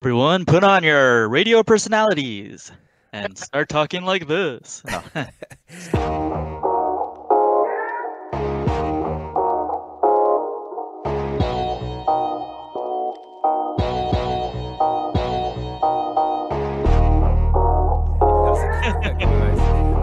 Everyone, 0.00 0.44
put 0.44 0.62
on 0.62 0.84
your 0.84 1.28
radio 1.28 1.64
personalities 1.64 2.70
and 3.12 3.36
start 3.36 3.68
talking 3.68 4.04
like 4.04 4.28
this. 4.28 4.80
No. 4.86 4.94
All 5.16 5.24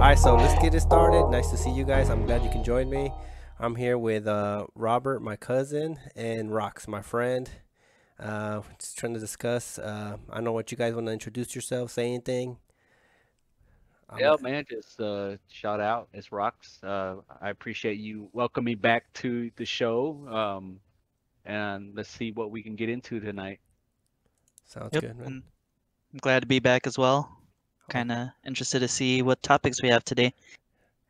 right, 0.01 0.19
so 0.19 0.35
let's 0.35 0.61
get 0.61 0.75
it 0.75 0.81
started. 0.81 1.29
Nice 1.29 1.49
to 1.51 1.57
see 1.57 1.71
you 1.71 1.85
guys. 1.85 2.09
I'm 2.09 2.25
glad 2.25 2.43
you 2.43 2.49
can 2.49 2.65
join 2.65 2.89
me. 2.89 3.13
I'm 3.57 3.75
here 3.75 3.97
with 3.97 4.27
uh, 4.27 4.67
Robert, 4.75 5.21
my 5.21 5.37
cousin, 5.37 5.99
and 6.17 6.49
Rox, 6.49 6.85
my 6.85 7.01
friend. 7.01 7.49
Uh, 8.19 8.61
just 8.79 8.97
trying 8.97 9.13
to 9.13 9.19
discuss. 9.19 9.77
Uh, 9.77 10.17
I 10.29 10.35
don't 10.35 10.43
know 10.45 10.53
what 10.53 10.71
you 10.71 10.77
guys 10.77 10.93
want 10.93 11.07
to 11.07 11.13
introduce 11.13 11.53
yourself, 11.55 11.91
say 11.91 12.07
anything. 12.07 12.57
I'm- 14.09 14.19
Yeah, 14.19 14.35
man, 14.39 14.65
just 14.69 15.01
uh, 15.01 15.37
shout 15.49 15.79
out. 15.81 16.07
It's 16.13 16.31
Rocks. 16.31 16.81
Uh, 16.83 17.17
I 17.41 17.49
appreciate 17.49 17.97
you 17.97 18.29
welcoming 18.33 18.65
me 18.65 18.75
back 18.75 19.11
to 19.15 19.51
the 19.57 19.65
show. 19.65 20.25
Um, 20.29 20.79
and 21.45 21.93
let's 21.95 22.09
see 22.09 22.31
what 22.31 22.51
we 22.51 22.63
can 22.63 22.75
get 22.75 22.89
into 22.89 23.19
tonight. 23.19 23.59
Sounds 24.65 24.89
Yep, 24.93 25.01
good, 25.01 25.17
man. 25.17 25.43
I'm 26.13 26.19
glad 26.19 26.41
to 26.41 26.47
be 26.47 26.59
back 26.59 26.87
as 26.87 26.97
well. 26.97 27.29
Kind 27.89 28.11
of 28.11 28.29
interested 28.45 28.79
to 28.79 28.87
see 28.87 29.21
what 29.21 29.43
topics 29.43 29.81
we 29.81 29.89
have 29.89 30.03
today. 30.03 30.33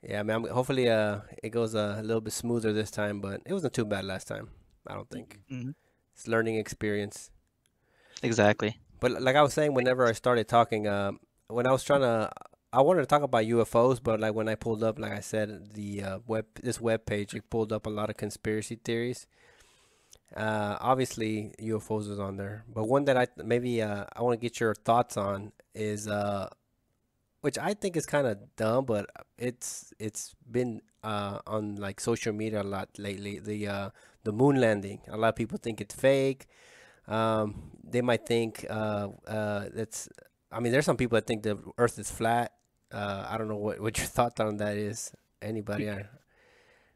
Yeah, 0.02 0.24
man. 0.24 0.44
Hopefully, 0.46 0.90
uh, 0.90 1.22
it 1.42 1.50
goes 1.50 1.74
uh, 1.76 1.96
a 2.00 2.04
little 2.04 2.20
bit 2.22 2.34
smoother 2.34 2.74
this 2.74 2.92
time, 2.92 3.22
but 3.22 3.42
it 3.46 3.54
wasn't 3.54 3.74
too 3.74 3.86
bad 3.86 4.04
last 4.06 4.28
time. 4.28 4.50
I 4.88 4.94
don't 4.94 5.10
think 5.10 5.40
hmm 5.48 5.72
it's 6.16 6.28
learning 6.28 6.56
experience. 6.56 7.30
Exactly. 8.24 8.80
But 9.00 9.22
like 9.22 9.36
I 9.36 9.42
was 9.42 9.54
saying, 9.54 9.74
whenever 9.74 10.06
I 10.06 10.14
started 10.14 10.48
talking, 10.48 10.88
um, 10.88 11.20
when 11.48 11.68
I 11.68 11.72
was 11.72 11.84
trying 11.84 12.02
to, 12.02 12.32
I 12.72 12.82
wanted 12.82 13.02
to 13.02 13.06
talk 13.06 13.22
about 13.22 13.44
UFOs, 13.44 14.02
but 14.02 14.20
like 14.20 14.34
when 14.34 14.48
I 14.48 14.56
pulled 14.56 14.84
up, 14.84 14.98
like 14.98 15.12
I 15.12 15.20
said, 15.20 15.74
the 15.74 16.04
uh, 16.04 16.20
web 16.26 16.46
this 16.64 16.80
web 16.80 17.06
page, 17.06 17.34
it 17.34 17.50
pulled 17.50 17.74
up 17.74 17.86
a 17.86 17.90
lot 17.90 18.10
of 18.10 18.18
conspiracy 18.18 18.80
theories. 18.84 19.28
Uh, 20.36 20.78
obviously, 20.80 21.54
UFOs 21.62 22.10
is 22.10 22.20
on 22.20 22.38
there, 22.38 22.64
but 22.74 22.86
one 22.88 23.06
that 23.06 23.18
I 23.18 23.28
maybe 23.38 23.82
uh, 23.82 24.06
I 24.16 24.22
want 24.22 24.40
to 24.40 24.44
get 24.44 24.60
your 24.60 24.74
thoughts 24.74 25.18
on 25.18 25.52
is, 25.74 26.08
uh, 26.08 26.50
which 27.42 27.58
I 27.58 27.74
think 27.74 27.96
is 27.96 28.06
kind 28.06 28.26
of 28.26 28.38
dumb, 28.56 28.86
but 28.86 29.10
it's 29.38 29.94
it's 30.00 30.34
been 30.50 30.82
uh, 31.06 31.40
on 31.48 31.76
like 31.78 32.00
social 32.02 32.34
media 32.34 32.62
a 32.62 32.70
lot 32.78 32.90
lately. 32.98 33.40
The 33.40 33.60
uh, 33.68 33.90
the 34.24 34.34
moon 34.34 34.60
landing. 34.62 35.02
A 35.10 35.18
lot 35.18 35.30
of 35.30 35.36
people 35.38 35.58
think 35.62 35.82
it's 35.82 35.96
fake. 35.96 36.48
Um, 37.08 37.72
they 37.84 38.02
might 38.02 38.26
think 38.26 38.66
uh, 38.70 39.10
uh, 39.28 39.70
that's. 39.74 40.10
I 40.52 40.60
mean, 40.62 40.72
there's 40.72 40.86
some 40.86 40.98
people 40.98 41.18
that 41.18 41.28
think 41.28 41.44
the 41.44 41.58
Earth 41.78 42.00
is 42.00 42.10
flat. 42.12 42.54
Uh, 42.92 43.28
I 43.30 43.38
don't 43.38 43.48
know 43.50 43.58
what, 43.68 43.80
what 43.82 43.98
your 43.98 44.08
thought 44.18 44.40
on 44.40 44.58
that 44.58 44.78
is. 44.78 45.12
Anybody? 45.42 45.90
I- 45.90 46.08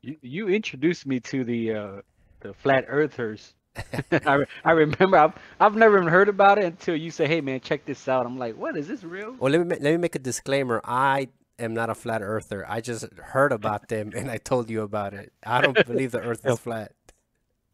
You 0.02 0.16
you 0.22 0.48
introduced 0.50 1.06
me 1.06 1.20
to 1.32 1.44
the 1.44 1.62
uh, 1.76 2.02
the 2.40 2.54
flat 2.54 2.86
earthers. 2.88 3.54
I, 4.12 4.46
I 4.64 4.72
remember 4.72 5.18
I've 5.18 5.36
I've 5.60 5.76
never 5.76 5.98
even 5.98 6.08
heard 6.08 6.30
about 6.30 6.58
it 6.58 6.66
until 6.66 6.96
you 6.96 7.12
say, 7.12 7.28
"Hey, 7.28 7.42
man, 7.42 7.60
check 7.60 7.86
this 7.86 8.08
out." 8.08 8.26
I'm 8.26 8.38
like, 8.40 8.56
"What 8.56 8.78
is 8.78 8.88
this 8.88 9.04
real?" 9.04 9.36
Well, 9.40 9.52
let 9.52 9.60
me 9.68 9.76
let 9.80 9.92
me 9.92 9.98
make 9.98 10.16
a 10.16 10.20
disclaimer. 10.20 10.82
I 10.84 11.30
am 11.60 11.74
not 11.74 11.90
a 11.90 11.96
flat 11.96 12.22
earther. 12.22 12.66
I 12.70 12.82
just 12.82 13.06
heard 13.14 13.52
about 13.52 13.88
them 13.88 14.12
and 14.16 14.32
I 14.32 14.38
told 14.38 14.70
you 14.70 14.82
about 14.82 15.14
it. 15.14 15.32
I 15.46 15.62
don't 15.62 15.86
believe 15.86 16.12
the 16.12 16.22
Earth 16.22 16.46
is 16.46 16.60
flat. 16.60 16.94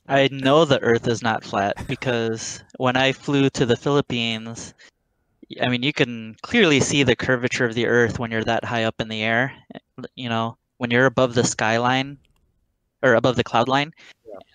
I 0.08 0.30
know 0.31 0.66
the 0.66 0.81
Earth 0.81 1.08
is 1.08 1.22
not 1.22 1.44
flat 1.44 1.88
because 1.88 2.64
when 2.77 2.95
I 2.95 3.11
flew 3.11 3.50
to 3.52 3.66
the 3.66 3.75
Philippines, 3.75 4.73
I 5.61 5.69
mean, 5.69 5.83
you 5.83 5.94
can 5.94 6.36
clearly 6.42 6.80
see 6.80 7.03
the 7.03 7.16
curvature 7.16 7.66
of 7.66 7.73
the 7.73 7.88
Earth 7.88 8.19
when 8.19 8.31
you're 8.31 8.44
that 8.44 8.64
high 8.64 8.83
up 8.83 9.00
in 9.00 9.08
the 9.08 9.23
air. 9.23 9.53
You 10.16 10.30
know, 10.30 10.58
when 10.77 10.92
you're 10.92 11.05
above 11.05 11.33
the 11.33 11.44
skyline 11.44 12.17
or 13.02 13.15
above 13.15 13.36
the 13.36 13.43
cloud 13.43 13.67
line, 13.67 13.93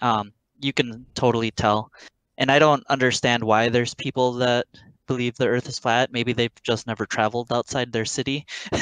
um, 0.03 0.33
you 0.61 0.73
can 0.73 1.07
totally 1.15 1.51
tell. 1.51 1.91
And 2.39 2.51
I 2.51 2.59
don't 2.59 2.87
understand 2.89 3.45
why 3.45 3.69
there's 3.69 3.95
people 3.95 4.33
that 4.35 4.67
believe 5.11 5.35
the 5.37 5.49
Earth 5.49 5.69
is 5.69 5.79
flat. 5.79 6.13
Maybe 6.13 6.33
they've 6.33 6.63
just 6.63 6.87
never 6.87 7.05
traveled 7.07 7.53
outside 7.53 7.93
their 7.93 8.05
city. 8.19 8.47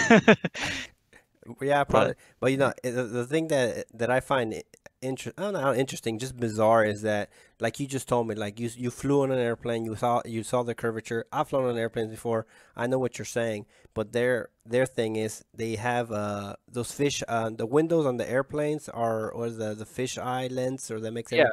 Yeah, 1.62 1.84
probably. 1.84 2.14
But 2.40 2.50
you 2.52 2.58
know, 2.58 2.72
the, 2.82 3.04
the 3.04 3.24
thing 3.26 3.48
that 3.48 3.86
that 3.94 4.10
I 4.10 4.20
find 4.20 4.62
inter- 5.00 5.32
I 5.38 5.42
don't 5.44 5.54
know, 5.54 5.60
not 5.62 5.78
interesting, 5.78 6.18
just 6.18 6.36
bizarre 6.36 6.84
is 6.84 7.00
that 7.02 7.30
like 7.58 7.80
you 7.80 7.86
just 7.86 8.06
told 8.06 8.28
me, 8.28 8.34
like 8.34 8.60
you 8.60 8.68
you 8.76 8.90
flew 8.90 9.22
on 9.22 9.30
an 9.32 9.38
airplane, 9.38 9.86
you 9.86 9.96
saw 9.96 10.20
you 10.26 10.42
saw 10.42 10.62
the 10.62 10.74
curvature. 10.74 11.24
I've 11.32 11.48
flown 11.48 11.64
on 11.64 11.78
airplanes 11.78 12.10
before. 12.10 12.44
I 12.76 12.86
know 12.86 12.98
what 12.98 13.16
you're 13.16 13.24
saying, 13.40 13.64
but 13.94 14.12
their 14.12 14.50
their 14.66 14.84
thing 14.84 15.16
is 15.16 15.42
they 15.54 15.76
have 15.76 16.12
uh 16.12 16.56
those 16.70 16.92
fish 16.92 17.22
uh 17.28 17.48
the 17.48 17.64
windows 17.78 18.04
on 18.04 18.18
the 18.18 18.28
airplanes 18.30 18.90
are 18.90 19.30
or 19.30 19.48
the 19.48 19.72
the 19.74 19.86
fish 19.86 20.18
eye 20.18 20.48
lens 20.48 20.90
or 20.90 21.00
that 21.00 21.12
makes 21.12 21.32
Yeah. 21.32 21.44
every- 21.44 21.52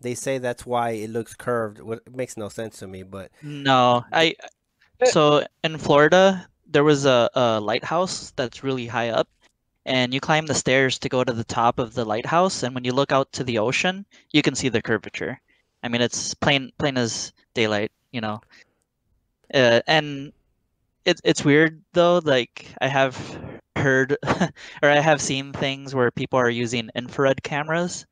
They 0.00 0.14
say 0.14 0.38
that's 0.38 0.64
why 0.64 0.90
it 0.90 1.10
looks 1.10 1.34
curved. 1.34 1.80
What 1.80 2.10
makes 2.14 2.36
no 2.36 2.48
sense 2.48 2.78
to 2.78 2.86
me, 2.86 3.02
but 3.02 3.30
No, 3.42 4.04
I 4.12 4.34
so 5.04 5.44
in 5.64 5.78
Florida 5.78 6.46
there 6.66 6.84
was 6.84 7.04
a, 7.04 7.28
a 7.34 7.60
lighthouse 7.60 8.32
that's 8.36 8.62
really 8.62 8.86
high 8.86 9.10
up 9.10 9.28
and 9.84 10.14
you 10.14 10.20
climb 10.20 10.46
the 10.46 10.54
stairs 10.54 10.98
to 10.98 11.08
go 11.08 11.24
to 11.24 11.32
the 11.32 11.44
top 11.44 11.78
of 11.78 11.94
the 11.94 12.04
lighthouse 12.04 12.62
and 12.62 12.74
when 12.74 12.84
you 12.84 12.92
look 12.92 13.12
out 13.12 13.32
to 13.32 13.44
the 13.44 13.58
ocean 13.58 14.06
you 14.30 14.42
can 14.42 14.54
see 14.54 14.68
the 14.68 14.82
curvature. 14.82 15.40
I 15.82 15.88
mean 15.88 16.00
it's 16.00 16.34
plain 16.34 16.72
plain 16.78 16.96
as 16.96 17.32
daylight, 17.54 17.92
you 18.12 18.20
know. 18.20 18.40
Uh, 19.52 19.80
and 19.86 20.32
it's 21.04 21.20
it's 21.24 21.44
weird 21.44 21.82
though, 21.92 22.18
like 22.24 22.66
I 22.80 22.88
have 22.88 23.16
heard 23.76 24.16
or 24.82 24.88
I 24.88 25.00
have 25.00 25.20
seen 25.20 25.52
things 25.52 25.94
where 25.94 26.10
people 26.10 26.38
are 26.38 26.50
using 26.50 26.90
infrared 26.94 27.42
cameras 27.42 28.06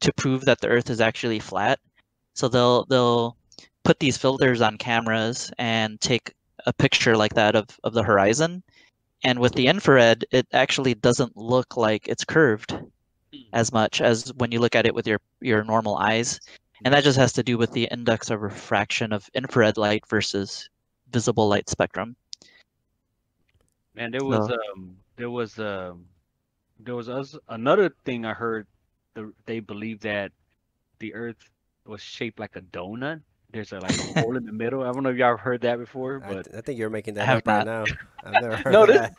to 0.00 0.12
prove 0.12 0.44
that 0.44 0.60
the 0.60 0.68
earth 0.68 0.90
is 0.90 1.00
actually 1.00 1.38
flat. 1.38 1.78
So 2.34 2.48
they'll 2.48 2.84
they'll 2.86 3.36
put 3.84 3.98
these 3.98 4.18
filters 4.18 4.60
on 4.60 4.78
cameras 4.78 5.50
and 5.58 6.00
take 6.00 6.34
a 6.66 6.72
picture 6.72 7.16
like 7.16 7.34
that 7.34 7.54
of, 7.54 7.66
of 7.84 7.94
the 7.94 8.02
horizon. 8.02 8.62
And 9.22 9.38
with 9.38 9.54
the 9.54 9.68
infrared, 9.68 10.24
it 10.30 10.46
actually 10.52 10.94
doesn't 10.94 11.36
look 11.36 11.76
like 11.76 12.08
it's 12.08 12.24
curved 12.24 12.76
as 13.52 13.72
much 13.72 14.00
as 14.00 14.32
when 14.34 14.52
you 14.52 14.60
look 14.60 14.74
at 14.74 14.86
it 14.86 14.94
with 14.94 15.06
your, 15.06 15.20
your 15.40 15.64
normal 15.64 15.96
eyes. 15.96 16.40
And 16.84 16.92
that 16.92 17.04
just 17.04 17.18
has 17.18 17.32
to 17.34 17.42
do 17.42 17.56
with 17.56 17.72
the 17.72 17.88
index 17.90 18.30
of 18.30 18.42
refraction 18.42 19.12
of 19.12 19.28
infrared 19.34 19.76
light 19.76 20.06
versus 20.08 20.68
visible 21.10 21.48
light 21.48 21.70
spectrum. 21.70 22.16
Man, 23.94 24.10
there 24.10 24.24
was 24.24 24.48
So- 24.48 24.58
um 24.72 24.96
there 25.16 25.30
was 25.30 25.58
um 25.58 26.06
there 26.78 26.94
was 26.94 27.08
another 27.48 27.94
thing 28.04 28.26
I 28.26 28.34
heard. 28.34 28.66
The, 29.16 29.32
they 29.46 29.60
believe 29.60 30.00
that 30.00 30.30
the 31.00 31.14
Earth 31.14 31.36
was 31.86 32.00
shaped 32.02 32.38
like 32.38 32.54
a 32.56 32.60
donut. 32.60 33.22
There's 33.50 33.72
a 33.72 33.80
like 33.80 33.96
a 33.98 34.20
hole 34.20 34.36
in 34.36 34.44
the 34.44 34.52
middle. 34.52 34.82
I 34.84 34.92
don't 34.92 35.02
know 35.02 35.08
if 35.10 35.16
y'all 35.16 35.30
have 35.36 35.40
heard 35.40 35.62
that 35.62 35.78
before, 35.78 36.20
but 36.20 36.44
th- 36.44 36.56
I 36.56 36.60
think 36.60 36.78
you're 36.78 36.90
making 36.90 37.14
that 37.14 37.28
up 37.28 37.46
right 37.46 37.64
now. 37.66 37.84
I've 38.24 38.32
never 38.42 38.56
heard 38.56 38.72
No, 38.72 38.84
this- 38.86 38.96
that. 39.00 39.14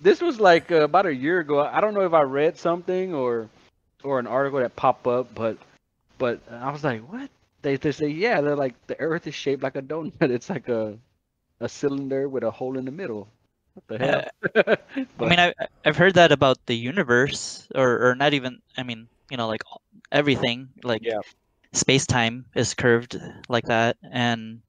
this 0.00 0.20
was 0.20 0.40
like 0.40 0.72
uh, 0.72 0.82
about 0.82 1.04
a 1.06 1.14
year 1.14 1.38
ago. 1.40 1.60
I 1.60 1.80
don't 1.80 1.92
know 1.94 2.00
if 2.06 2.14
I 2.14 2.22
read 2.22 2.56
something 2.58 3.12
or 3.14 3.48
or 4.02 4.18
an 4.18 4.26
article 4.26 4.58
that 4.60 4.74
popped 4.74 5.06
up, 5.06 5.34
but 5.34 5.58
but 6.18 6.40
I 6.50 6.72
was 6.72 6.82
like, 6.82 7.02
what? 7.12 7.28
They 7.60 7.76
they 7.76 7.92
say 7.92 8.08
yeah, 8.08 8.40
they're 8.40 8.56
like 8.56 8.74
the 8.88 8.98
Earth 8.98 9.26
is 9.26 9.34
shaped 9.34 9.62
like 9.62 9.76
a 9.76 9.82
donut. 9.82 10.12
It's 10.32 10.48
like 10.48 10.68
a 10.68 10.96
a 11.60 11.68
cylinder 11.68 12.26
with 12.28 12.42
a 12.42 12.50
hole 12.50 12.78
in 12.78 12.84
the 12.86 12.90
middle. 12.90 13.28
What 13.74 13.86
the 13.88 13.98
hell? 14.04 14.24
I 14.66 14.76
But- 15.18 15.28
mean, 15.28 15.38
I, 15.40 15.54
I've 15.84 15.96
heard 15.96 16.14
that 16.14 16.32
about 16.32 16.58
the 16.66 16.76
universe, 16.76 17.68
or, 17.74 18.10
or 18.10 18.14
not 18.14 18.34
even, 18.34 18.60
I 18.76 18.82
mean, 18.82 19.08
you 19.30 19.36
know, 19.36 19.48
like 19.48 19.62
everything, 20.10 20.68
like 20.82 21.02
Yeah. 21.02 21.20
space 21.72 22.06
time 22.06 22.44
is 22.54 22.74
curved 22.74 23.20
like 23.48 23.64
that. 23.66 23.96
And, 24.02 24.60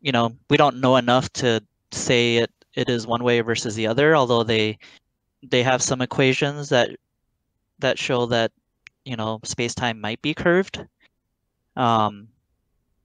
you 0.00 0.12
know, 0.12 0.36
we 0.50 0.56
don't 0.56 0.80
know 0.80 0.96
enough 0.96 1.32
to 1.34 1.62
say 1.92 2.36
it, 2.36 2.50
it 2.74 2.88
is 2.88 3.06
one 3.06 3.22
way 3.22 3.40
versus 3.40 3.74
the 3.74 3.86
other, 3.86 4.16
although 4.16 4.42
they 4.42 4.78
they 5.50 5.62
have 5.62 5.82
some 5.82 6.00
equations 6.00 6.68
that 6.68 6.90
that 7.80 7.98
show 7.98 8.26
that, 8.26 8.52
you 9.04 9.16
know, 9.16 9.40
space 9.44 9.74
time 9.74 10.00
might 10.00 10.22
be 10.22 10.34
curved. 10.34 10.84
Um, 11.76 12.28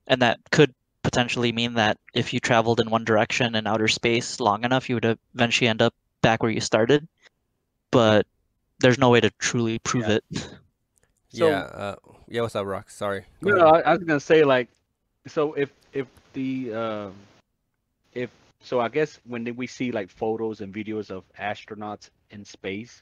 and 0.07 0.21
that 0.21 0.39
could 0.51 0.73
potentially 1.03 1.51
mean 1.51 1.73
that 1.75 1.97
if 2.13 2.33
you 2.33 2.39
traveled 2.39 2.79
in 2.79 2.89
one 2.89 3.05
direction 3.05 3.55
in 3.55 3.65
outer 3.67 3.87
space 3.87 4.39
long 4.39 4.63
enough, 4.63 4.89
you 4.89 4.95
would 4.95 5.17
eventually 5.33 5.67
end 5.67 5.81
up 5.81 5.93
back 6.21 6.43
where 6.43 6.51
you 6.51 6.61
started. 6.61 7.07
But 7.91 8.27
there's 8.79 8.97
no 8.99 9.09
way 9.09 9.21
to 9.21 9.31
truly 9.39 9.79
prove 9.79 10.07
Yeah. 10.07 10.15
it. 10.15 10.49
So- 11.29 11.49
yeah, 11.49 11.59
uh, 11.59 11.95
yeah. 12.27 12.41
What's 12.41 12.55
up, 12.55 12.65
Rock? 12.65 12.89
Sorry. 12.89 13.25
Go 13.43 13.51
No. 13.51 13.67
I, 13.67 13.79
I 13.81 13.93
was 13.93 14.03
gonna 14.03 14.19
say 14.19 14.43
like, 14.43 14.69
so 15.27 15.53
if 15.53 15.69
if 15.93 16.07
the 16.33 16.73
um, 16.73 17.13
if 18.13 18.29
so, 18.61 18.79
I 18.79 18.89
guess 18.89 19.19
when 19.25 19.55
we 19.55 19.67
see 19.67 19.91
like 19.91 20.09
photos 20.09 20.61
and 20.61 20.73
videos 20.73 21.11
of 21.11 21.23
astronauts 21.39 22.09
in 22.31 22.45
space, 22.45 23.01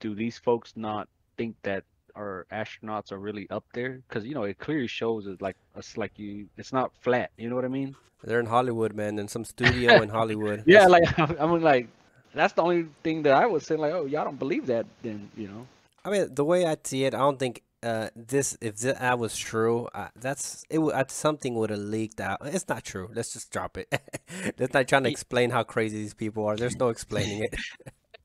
do 0.00 0.14
these 0.14 0.38
folks 0.38 0.72
not 0.76 1.08
think 1.36 1.56
that 1.62 1.84
our 2.14 2.46
astronauts 2.50 3.12
are 3.12 3.18
really 3.18 3.46
up 3.50 3.64
there 3.74 4.00
because 4.08 4.24
you 4.24 4.34
know 4.34 4.44
it 4.44 4.58
clearly 4.58 4.86
shows 4.86 5.26
it 5.26 5.42
like 5.42 5.56
it's 5.76 5.96
like 5.96 6.12
you 6.18 6.46
it's 6.56 6.72
not 6.72 6.92
flat. 7.00 7.30
You 7.36 7.50
know 7.50 7.56
what 7.56 7.64
I 7.64 7.68
mean? 7.68 7.94
They're 8.24 8.40
in 8.40 8.46
Hollywood, 8.46 8.94
man, 8.94 9.18
in 9.18 9.28
some 9.28 9.44
studio 9.44 10.00
in 10.02 10.08
Hollywood. 10.08 10.62
Yeah, 10.66 10.88
That's- 10.88 11.18
like 11.18 11.40
I'm 11.40 11.60
like 11.62 11.88
that's 12.34 12.52
the 12.54 12.62
only 12.62 12.86
thing 13.02 13.22
that 13.22 13.32
I 13.34 13.46
would 13.46 13.62
say 13.62 13.76
like 13.76 13.92
oh 13.92 14.06
y'all 14.06 14.24
don't 14.24 14.38
believe 14.38 14.66
that 14.66 14.86
then 15.02 15.30
you 15.36 15.48
know 15.48 15.66
I 16.06 16.10
mean, 16.10 16.34
the 16.34 16.44
way 16.44 16.64
I 16.64 16.76
see 16.84 17.04
it, 17.04 17.14
I 17.14 17.18
don't 17.18 17.38
think 17.38 17.62
uh, 17.82 18.08
this 18.14 18.56
if 18.60 18.80
th- 18.80 18.96
that 18.96 19.18
was 19.18 19.36
true, 19.36 19.88
uh, 19.92 20.08
that's 20.14 20.64
it. 20.70 20.78
Uh, 20.78 21.04
something 21.08 21.56
would 21.56 21.70
have 21.70 21.80
leaked 21.80 22.20
out. 22.20 22.38
It's 22.44 22.68
not 22.68 22.84
true. 22.84 23.10
Let's 23.12 23.32
just 23.32 23.50
drop 23.50 23.76
it. 23.76 23.92
Let's 24.58 24.72
not 24.72 24.86
trying 24.86 25.02
to 25.02 25.10
explain 25.10 25.50
how 25.50 25.64
crazy 25.64 25.98
these 25.98 26.14
people 26.14 26.46
are. 26.46 26.56
There's 26.56 26.76
no 26.76 26.88
explaining 26.88 27.44
it. 27.44 27.54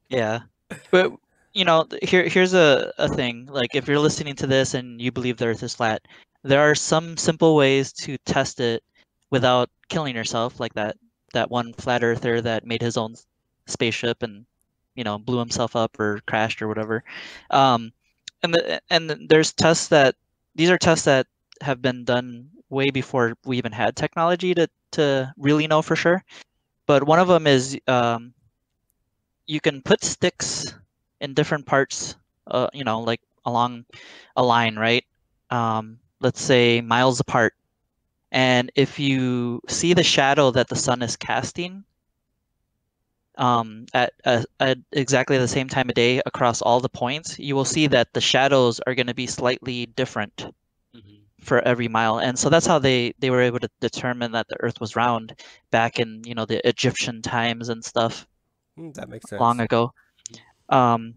Yeah, 0.10 0.42
but 0.92 1.14
you 1.54 1.64
know, 1.64 1.86
here 2.02 2.28
here's 2.28 2.54
a 2.54 2.92
a 2.98 3.08
thing. 3.08 3.48
Like 3.50 3.76
if 3.76 3.88
you're 3.88 3.98
listening 3.98 4.36
to 4.36 4.48
this 4.48 4.74
and 4.74 5.02
you 5.02 5.10
believe 5.10 5.38
the 5.38 5.46
Earth 5.48 5.64
is 5.64 5.74
flat, 5.74 6.02
there 6.44 6.60
are 6.60 6.76
some 6.76 7.16
simple 7.16 7.56
ways 7.56 7.94
to 8.04 8.18
test 8.26 8.60
it 8.60 8.84
without 9.30 9.70
killing 9.88 10.16
yourself, 10.16 10.60
like 10.60 10.74
that 10.74 10.98
that 11.34 11.50
one 11.50 11.72
flat 11.74 12.04
earther 12.04 12.42
that 12.42 12.66
made 12.66 12.82
his 12.82 12.98
own 12.98 13.16
spaceship 13.68 14.22
and 14.22 14.46
you 14.96 15.04
know 15.04 15.18
blew 15.18 15.40
himself 15.40 15.76
up 15.76 16.00
or 16.00 16.20
crashed 16.28 16.62
or 16.62 16.68
whatever. 16.68 17.04
Um, 17.50 17.92
and 18.44 18.54
the, 18.54 18.82
and 18.90 19.28
there's 19.30 19.54
tests 19.54 19.88
that 19.90 20.16
these 20.56 20.70
are 20.70 20.78
tests 20.78 21.06
that 21.06 21.28
have 21.62 21.82
been 21.82 22.04
done 22.04 22.50
way 22.70 22.90
before 22.90 23.34
we 23.46 23.58
even 23.58 23.72
had 23.72 23.96
technology 23.96 24.54
to 24.56 24.68
to 24.92 25.34
really 25.38 25.68
know 25.68 25.82
for 25.82 25.96
sure. 25.96 26.24
But 26.88 27.04
one 27.04 27.20
of 27.20 27.28
them 27.28 27.48
is 27.48 27.78
um, 27.88 28.34
you 29.48 29.60
can 29.62 29.82
put 29.82 30.04
sticks 30.04 30.74
in 31.20 31.34
different 31.34 31.66
parts, 31.66 32.16
uh, 32.48 32.68
you 32.74 32.84
know, 32.84 33.02
like 33.02 33.22
along 33.46 33.86
a 34.36 34.44
line, 34.44 34.76
right? 34.76 35.06
Um, 35.50 36.00
let's 36.20 36.42
say 36.42 36.82
miles 36.82 37.20
apart. 37.20 37.54
And 38.32 38.72
if 38.76 39.00
you 39.00 39.62
see 39.68 39.94
the 39.94 40.04
shadow 40.04 40.52
that 40.52 40.70
the 40.70 40.76
sun 40.76 41.02
is 41.02 41.16
casting 41.18 41.84
um, 43.42 43.88
at, 43.94 44.14
at, 44.26 44.48
at 44.62 44.80
exactly 44.94 45.38
the 45.38 45.50
same 45.50 45.70
time 45.70 45.90
of 45.90 45.96
day 45.96 46.22
across 46.26 46.62
all 46.62 46.80
the 46.82 46.90
points, 46.90 47.40
you 47.40 47.56
will 47.56 47.66
see 47.66 47.88
that 47.88 48.14
the 48.14 48.22
shadows 48.22 48.80
are 48.88 48.96
going 48.96 49.08
to 49.08 49.16
be 49.16 49.28
slightly 49.28 49.88
different 49.88 50.48
for 51.42 51.60
every 51.62 51.88
mile. 51.90 52.20
And 52.20 52.38
so 52.40 52.50
that's 52.50 52.68
how 52.68 52.80
they, 52.80 53.14
they 53.20 53.32
were 53.32 53.42
able 53.42 53.60
to 53.60 53.70
determine 53.82 54.32
that 54.34 54.48
the 54.50 54.58
Earth 54.62 54.80
was 54.80 54.96
round 54.96 55.36
back 55.72 56.00
in, 56.00 56.24
you 56.26 56.36
know, 56.36 56.46
the 56.46 56.66
Egyptian 56.68 57.22
times 57.22 57.70
and 57.70 57.84
stuff 57.84 58.28
Hmm, 58.78 58.92
that 58.94 59.10
makes 59.10 59.30
sense. 59.30 59.42
long 59.42 59.60
ago. 59.60 59.94
Um, 60.70 61.16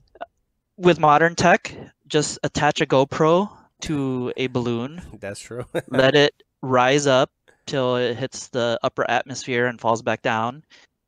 with 0.76 0.98
modern 1.00 1.34
tech, 1.36 1.76
just 2.06 2.38
attach 2.42 2.80
a 2.80 2.86
GoPro 2.86 3.50
to 3.82 4.32
a 4.36 4.48
balloon, 4.48 5.02
That's 5.20 5.40
true. 5.40 5.64
let 5.90 6.14
it 6.16 6.34
rise 6.62 7.06
up 7.06 7.30
till 7.66 7.96
it 7.96 8.16
hits 8.16 8.48
the 8.48 8.78
upper 8.82 9.08
atmosphere 9.10 9.66
and 9.66 9.80
falls 9.80 10.02
back 10.02 10.22
down. 10.22 10.64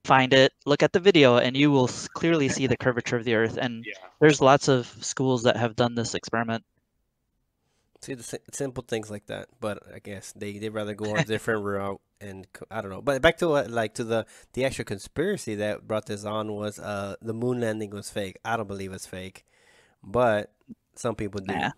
Find 0.06 0.32
it, 0.32 0.52
look 0.64 0.82
at 0.82 0.92
the 0.92 1.00
video, 1.00 1.36
and 1.38 1.56
you 1.56 1.70
will 1.70 1.88
clearly 2.14 2.48
see 2.48 2.66
the 2.66 2.76
curvature 2.76 3.16
of 3.16 3.24
the 3.24 3.34
Earth. 3.34 3.58
And 3.60 3.84
yeah 3.84 4.06
there's 4.20 4.40
lots 4.40 4.68
of 4.68 4.86
schools 5.00 5.42
that 5.42 5.56
have 5.56 5.76
done 5.76 5.94
this 5.94 6.14
experiment. 6.14 6.64
See 8.00 8.14
the 8.14 8.22
si- 8.22 8.38
simple 8.52 8.84
things 8.86 9.10
like 9.10 9.26
that, 9.26 9.48
but 9.60 9.82
I 9.94 9.98
guess 9.98 10.32
they 10.32 10.58
they 10.58 10.68
rather 10.68 10.94
go 10.94 11.10
on 11.10 11.18
a 11.18 11.24
different 11.24 11.64
route 11.64 12.00
and 12.20 12.46
I 12.70 12.80
don't 12.80 12.90
know. 12.90 13.02
But 13.02 13.22
back 13.22 13.38
to 13.38 13.48
what 13.48 13.70
like 13.70 13.94
to 13.94 14.04
the 14.04 14.26
the 14.52 14.64
actual 14.64 14.84
conspiracy 14.84 15.56
that 15.56 15.86
brought 15.86 16.06
this 16.06 16.24
on 16.24 16.52
was 16.52 16.78
uh 16.78 17.16
the 17.20 17.34
moon 17.34 17.60
landing 17.60 17.90
was 17.90 18.10
fake. 18.10 18.38
I 18.44 18.56
don't 18.56 18.68
believe 18.68 18.92
it's 18.92 19.06
fake, 19.06 19.44
but 20.02 20.52
some 20.94 21.14
people 21.14 21.40
do. 21.40 21.54
Nah. 21.54 21.70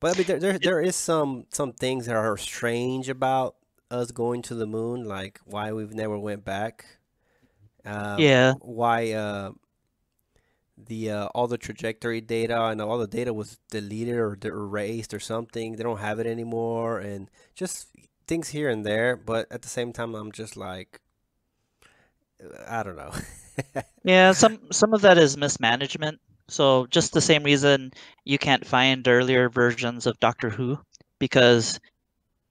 But 0.00 0.14
I 0.14 0.18
mean, 0.18 0.26
there, 0.26 0.38
there 0.38 0.58
there 0.58 0.80
is 0.80 0.96
some 0.96 1.46
some 1.50 1.72
things 1.72 2.06
that 2.06 2.16
are 2.16 2.36
strange 2.36 3.08
about 3.08 3.56
us 3.90 4.10
going 4.12 4.42
to 4.42 4.54
the 4.54 4.66
moon, 4.66 5.04
like 5.04 5.40
why 5.44 5.72
we've 5.72 5.94
never 5.94 6.18
went 6.18 6.44
back. 6.44 6.84
Um, 7.84 8.32
Yeah, 8.32 8.54
why 8.58 9.12
uh, 9.12 9.52
the 10.76 11.10
uh, 11.10 11.26
all 11.34 11.46
the 11.46 11.58
trajectory 11.58 12.20
data 12.20 12.66
and 12.66 12.80
all 12.80 12.98
the 12.98 13.06
data 13.06 13.32
was 13.32 13.58
deleted 13.70 14.16
or 14.16 14.36
erased 14.44 15.12
or 15.14 15.20
something. 15.20 15.76
They 15.76 15.82
don't 15.82 15.98
have 15.98 16.18
it 16.18 16.26
anymore, 16.26 16.98
and 16.98 17.30
just 17.54 17.88
things 18.26 18.48
here 18.48 18.68
and 18.68 18.84
there. 18.84 19.16
But 19.16 19.46
at 19.50 19.62
the 19.62 19.68
same 19.68 19.92
time, 19.92 20.14
I'm 20.14 20.32
just 20.32 20.56
like, 20.56 21.00
uh, 22.42 22.64
I 22.68 22.82
don't 22.82 22.96
know. 22.96 23.12
yeah. 24.04 24.32
Some 24.32 24.72
some 24.72 24.94
of 24.94 25.02
that 25.02 25.18
is 25.18 25.36
mismanagement. 25.36 26.20
So 26.48 26.86
just 26.86 27.12
the 27.12 27.20
same 27.20 27.42
reason 27.44 27.92
you 28.24 28.38
can't 28.38 28.66
find 28.66 29.06
earlier 29.06 29.48
versions 29.48 30.06
of 30.06 30.18
Doctor 30.20 30.50
Who 30.50 30.78
because 31.18 31.78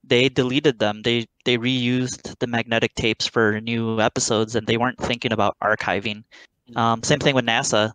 they 0.04 0.30
deleted 0.30 0.80
them. 0.80 1.02
They 1.04 1.28
they 1.50 1.58
reused 1.58 2.38
the 2.38 2.46
magnetic 2.46 2.94
tapes 2.94 3.26
for 3.26 3.60
new 3.60 4.00
episodes, 4.00 4.54
and 4.56 4.68
they 4.68 4.78
weren't 4.78 5.00
thinking 5.00 5.32
about 5.32 5.58
archiving. 5.64 6.24
Um, 6.76 7.02
same 7.02 7.18
thing 7.18 7.34
with 7.34 7.46
NASA. 7.46 7.92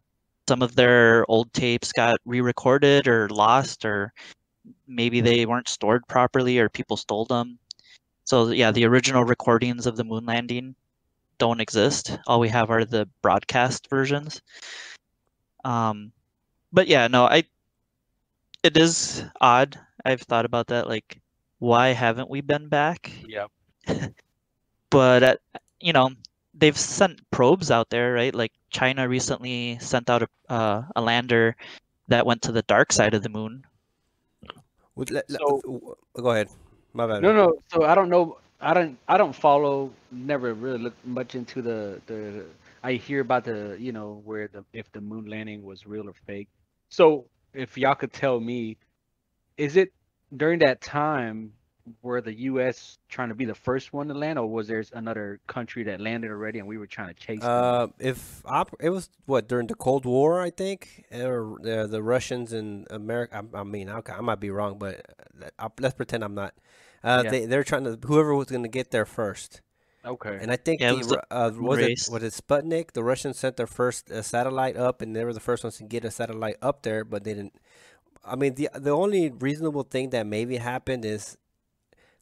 Some 0.48 0.60
of 0.60 0.74
their 0.74 1.24
old 1.30 1.52
tapes 1.52 1.92
got 1.92 2.18
re-recorded 2.24 3.06
or 3.06 3.28
lost, 3.28 3.84
or 3.84 4.12
maybe 4.88 5.20
they 5.20 5.46
weren't 5.46 5.68
stored 5.68 6.04
properly, 6.08 6.58
or 6.58 6.68
people 6.68 6.96
stole 6.96 7.26
them. 7.26 7.60
So 8.24 8.50
yeah, 8.50 8.72
the 8.72 8.86
original 8.86 9.22
recordings 9.22 9.86
of 9.86 9.94
the 9.94 10.02
moon 10.02 10.26
landing 10.26 10.74
don't 11.38 11.60
exist. 11.60 12.18
All 12.26 12.40
we 12.40 12.48
have 12.48 12.70
are 12.70 12.84
the 12.84 13.08
broadcast 13.22 13.88
versions. 13.88 14.42
Um, 15.64 16.10
but 16.72 16.88
yeah, 16.88 17.06
no, 17.06 17.26
I. 17.26 17.44
It 18.64 18.76
is 18.76 19.22
odd. 19.40 19.78
I've 20.04 20.22
thought 20.22 20.44
about 20.44 20.66
that. 20.74 20.88
Like, 20.88 21.20
why 21.64 21.88
haven't 21.96 22.28
we 22.30 22.40
been 22.40 22.68
back? 22.68 23.10
yeah 23.26 23.46
but 24.90 25.22
uh, 25.22 25.36
you 25.80 25.92
know 25.92 26.10
they've 26.54 26.76
sent 26.78 27.20
probes 27.30 27.70
out 27.70 27.90
there 27.90 28.12
right 28.14 28.34
like 28.34 28.52
china 28.70 29.08
recently 29.08 29.78
sent 29.80 30.08
out 30.10 30.22
a, 30.22 30.28
uh, 30.52 30.82
a 30.96 31.00
lander 31.02 31.56
that 32.08 32.26
went 32.26 32.42
to 32.42 32.52
the 32.52 32.62
dark 32.62 32.92
side 32.92 33.14
of 33.14 33.22
the 33.22 33.28
moon 33.30 33.64
Would- 34.96 35.10
let- 35.10 35.28
let- 35.30 35.40
So- 35.40 35.96
go 36.14 36.30
ahead. 36.30 36.48
My 36.92 37.06
bad. 37.06 37.22
no 37.22 37.32
no 37.32 37.54
so 37.72 37.84
I 37.84 37.94
don't 37.94 38.08
know 38.08 38.38
I 38.60 38.72
don't 38.74 38.98
I 39.08 39.16
don't 39.16 39.34
follow 39.34 39.92
never 40.10 40.54
really 40.54 40.78
look 40.78 40.94
much 41.04 41.34
into 41.34 41.62
the 41.62 42.00
the 42.06 42.46
I 42.82 42.94
hear 42.94 43.20
about 43.20 43.44
the 43.44 43.76
you 43.78 43.92
know 43.92 44.20
where 44.24 44.48
the 44.48 44.64
if 44.72 44.90
the 44.92 45.00
moon 45.00 45.26
landing 45.26 45.62
was 45.64 45.86
real 45.86 46.08
or 46.08 46.14
fake 46.26 46.48
so 46.88 47.26
if 47.52 47.76
y'all 47.76 47.94
could 47.94 48.12
tell 48.12 48.40
me 48.40 48.76
is 49.56 49.76
it 49.76 49.92
during 50.36 50.58
that 50.60 50.80
time 50.80 51.52
were 52.02 52.20
the 52.20 52.34
U.S. 52.50 52.98
trying 53.08 53.28
to 53.30 53.34
be 53.34 53.44
the 53.44 53.54
first 53.54 53.92
one 53.92 54.08
to 54.08 54.14
land, 54.14 54.38
or 54.38 54.46
was 54.46 54.68
there 54.68 54.84
another 54.92 55.40
country 55.46 55.84
that 55.84 56.00
landed 56.00 56.30
already 56.30 56.58
and 56.58 56.68
we 56.68 56.78
were 56.78 56.86
trying 56.86 57.08
to 57.08 57.14
chase 57.14 57.48
them? 57.48 57.68
Uh, 57.72 57.88
if 57.98 58.42
op- 58.46 58.76
it 58.80 58.90
was 58.90 59.10
what 59.26 59.48
during 59.48 59.66
the 59.66 59.74
Cold 59.74 60.06
War, 60.06 60.40
I 60.40 60.50
think, 60.50 61.04
or 61.12 61.58
uh, 61.68 61.86
the 61.86 62.02
Russians 62.02 62.52
and 62.52 62.86
America. 62.90 63.42
I, 63.54 63.60
I 63.60 63.64
mean, 63.64 63.90
I, 63.90 64.00
I 64.08 64.20
might 64.20 64.40
be 64.40 64.50
wrong, 64.50 64.78
but 64.78 65.04
uh, 65.42 65.48
I, 65.58 65.68
let's 65.80 65.94
pretend 65.94 66.24
I'm 66.24 66.34
not. 66.34 66.54
Uh, 67.02 67.22
Yeah. 67.22 67.30
they 67.30 67.46
they're 67.46 67.64
trying 67.64 67.84
to 67.84 67.98
whoever 68.06 68.34
was 68.34 68.46
going 68.48 68.62
to 68.62 68.68
get 68.68 68.90
there 68.92 69.04
first, 69.04 69.60
okay. 70.04 70.40
and 70.40 70.50
I 70.52 70.56
think 70.56 70.80
Yeah, 70.80 70.90
it 70.90 70.92
the, 70.92 70.96
was 70.96 71.08
the 71.08 71.22
uh, 71.30 71.50
was 71.56 71.80
it 71.80 71.98
was 72.06 72.22
it 72.22 72.32
Sputnik? 72.34 72.92
The 72.92 73.04
Russians 73.04 73.38
sent 73.38 73.56
their 73.56 73.66
first 73.66 74.10
uh, 74.10 74.22
satellite 74.22 74.76
up, 74.76 75.02
and 75.02 75.14
they 75.16 75.24
were 75.24 75.32
the 75.34 75.40
first 75.40 75.64
ones 75.64 75.78
to 75.78 75.84
get 75.84 76.04
a 76.04 76.10
satellite 76.10 76.56
up 76.62 76.82
there, 76.82 77.04
but 77.04 77.24
they 77.24 77.34
didn't. 77.34 77.54
I 78.26 78.36
mean, 78.36 78.54
the 78.54 78.70
the 78.74 78.90
only 78.90 79.30
reasonable 79.30 79.82
thing 79.82 80.10
that 80.10 80.26
maybe 80.26 80.56
happened 80.56 81.04
is 81.04 81.36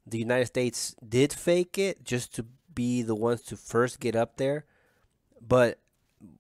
the 0.07 0.19
United 0.19 0.47
States 0.47 0.95
did 1.07 1.33
fake 1.33 1.79
it 1.79 2.05
just 2.05 2.35
to 2.35 2.47
be 2.75 3.03
the 3.03 3.15
ones 3.15 3.43
to 3.43 3.57
first 3.57 4.01
get 4.01 4.17
up 4.17 4.37
there, 4.37 4.65
but 5.41 5.79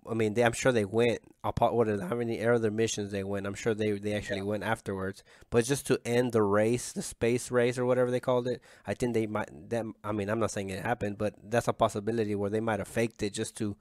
I 0.09 0.15
mean, 0.15 0.35
they, 0.35 0.45
I'm 0.45 0.53
sure 0.53 0.73
they 0.73 0.85
went. 0.85 1.21
Apart, 1.45 1.75
what 1.75 1.89
is 1.89 2.01
how 2.01 2.15
many 2.15 2.45
other 2.45 2.71
missions 2.71 3.11
they 3.11 3.25
went? 3.25 3.47
I'm 3.47 3.55
sure 3.55 3.75
they 3.75 3.93
they 3.93 4.15
actually 4.15 4.43
went 4.43 4.63
afterwards. 4.63 5.25
But 5.51 5.65
just 5.65 5.87
to 5.89 6.01
end 6.05 6.33
the 6.33 6.43
race, 6.43 6.93
the 6.93 7.03
space 7.03 7.51
race 7.51 7.79
or 7.79 7.85
whatever 7.85 8.11
they 8.11 8.21
called 8.21 8.47
it, 8.47 8.63
I 8.87 8.95
think 8.95 9.15
they 9.15 9.27
might. 9.27 9.49
Them, 9.71 9.95
I 10.05 10.13
mean, 10.13 10.29
I'm 10.29 10.39
not 10.39 10.53
saying 10.53 10.71
it 10.71 10.85
happened, 10.85 11.19
but 11.19 11.35
that's 11.43 11.69
a 11.69 11.73
possibility 11.73 12.35
where 12.35 12.51
they 12.51 12.61
might 12.61 12.79
have 12.79 12.89
faked 12.89 13.23
it 13.23 13.33
just 13.33 13.57
to 13.59 13.77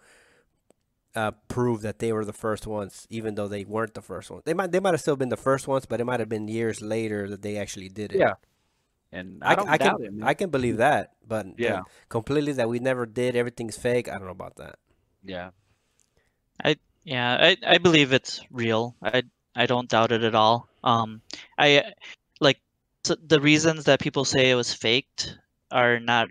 uh, 1.15 1.31
prove 1.47 1.81
that 1.81 1.99
they 1.99 2.11
were 2.13 2.25
the 2.25 2.33
first 2.33 2.67
ones, 2.67 3.07
even 3.09 3.35
though 3.35 3.47
they 3.47 3.63
weren't 3.65 3.93
the 3.93 4.01
first 4.01 4.29
ones. 4.31 4.43
They 4.45 4.53
might 4.53 4.71
they 4.71 4.79
might 4.79 4.93
have 4.93 5.01
still 5.01 5.15
been 5.17 5.29
the 5.29 5.37
first 5.37 5.67
ones, 5.67 5.85
but 5.85 5.99
it 6.01 6.05
might 6.05 6.19
have 6.19 6.29
been 6.29 6.47
years 6.47 6.81
later 6.81 7.29
that 7.29 7.41
they 7.41 7.57
actually 7.57 7.89
did 7.89 8.13
it. 8.13 8.19
Yeah. 8.19 8.35
and 9.11 9.43
I, 9.43 9.51
I, 9.51 9.55
don't 9.55 9.69
I 9.69 9.77
can 9.77 9.95
it. 10.01 10.13
I 10.23 10.33
can 10.33 10.49
believe 10.49 10.77
that, 10.77 11.13
but 11.27 11.47
Yeah. 11.57 11.83
completely 12.09 12.53
that 12.53 12.69
we 12.69 12.79
never 12.79 13.05
did. 13.05 13.35
Everything's 13.35 13.77
fake. 13.77 14.07
I 14.09 14.13
don't 14.17 14.25
know 14.25 14.31
about 14.31 14.55
that. 14.57 14.75
yeah. 15.23 15.51
I 16.63 16.77
yeah 17.03 17.37
i, 17.41 17.57
I 17.65 17.77
believe 17.79 18.13
it's 18.13 18.41
real 18.51 18.95
i 19.01 19.23
i 19.55 19.65
don't 19.65 19.89
doubt 19.89 20.11
it 20.11 20.21
at 20.23 20.35
all 20.35 20.69
um 20.83 21.21
i 21.57 21.93
like 22.39 22.59
so 23.03 23.15
the 23.15 23.41
reasons 23.41 23.85
that 23.85 23.99
people 23.99 24.23
say 24.23 24.51
it 24.51 24.55
was 24.55 24.71
faked 24.73 25.35
are 25.71 25.99
not 25.99 26.29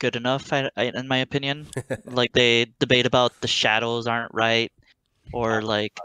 good 0.00 0.16
enough 0.16 0.52
I, 0.52 0.70
I, 0.76 0.84
in 0.84 1.06
my 1.06 1.18
opinion 1.18 1.68
like 2.04 2.32
they 2.32 2.66
debate 2.80 3.06
about 3.06 3.40
the 3.40 3.48
shadows 3.48 4.08
aren't 4.08 4.34
right 4.34 4.72
or 5.32 5.62
like 5.62 5.96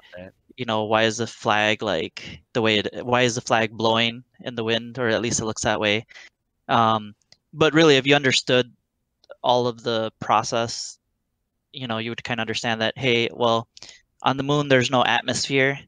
you 0.58 0.66
know, 0.66 0.84
why 0.84 1.04
is 1.04 1.18
the 1.18 1.28
flag 1.28 1.82
like 1.82 2.42
the 2.54 2.62
way 2.62 2.80
it? 2.80 3.06
Why 3.06 3.24
is 3.24 3.36
the 3.36 3.42
flag 3.42 3.72
blowing 3.72 4.24
in 4.42 4.56
the 4.56 4.64
wind, 4.64 4.98
or 4.98 5.10
at 5.10 5.22
least 5.22 5.40
it 5.40 5.46
looks 5.46 5.64
that 5.64 5.80
way? 5.80 6.06
Um, 6.68 7.16
but 7.54 7.74
really, 7.74 7.98
if 7.98 8.08
you 8.08 8.16
understood 8.16 8.72
all 9.44 9.68
of 9.68 9.84
the 9.84 10.12
process, 10.20 10.98
you 11.74 11.88
know, 11.88 11.98
you 11.98 12.12
would 12.12 12.24
kind 12.24 12.40
of 12.40 12.44
understand 12.44 12.82
that. 12.82 12.98
Hey, 12.98 13.30
well, 13.34 13.68
on 14.24 14.38
the 14.38 14.44
moon, 14.44 14.70
there's 14.70 14.92
no 14.92 15.04
atmosphere 15.04 15.80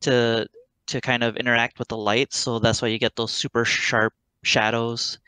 to 0.00 0.48
to 0.86 1.00
kind 1.00 1.22
of 1.22 1.36
interact 1.36 1.78
with 1.78 1.88
the 1.88 1.96
light, 1.96 2.32
so 2.32 2.58
that's 2.58 2.80
why 2.80 2.88
you 2.88 2.98
get 2.98 3.16
those 3.16 3.32
super 3.32 3.64
sharp 3.64 4.14
shadows 4.42 5.18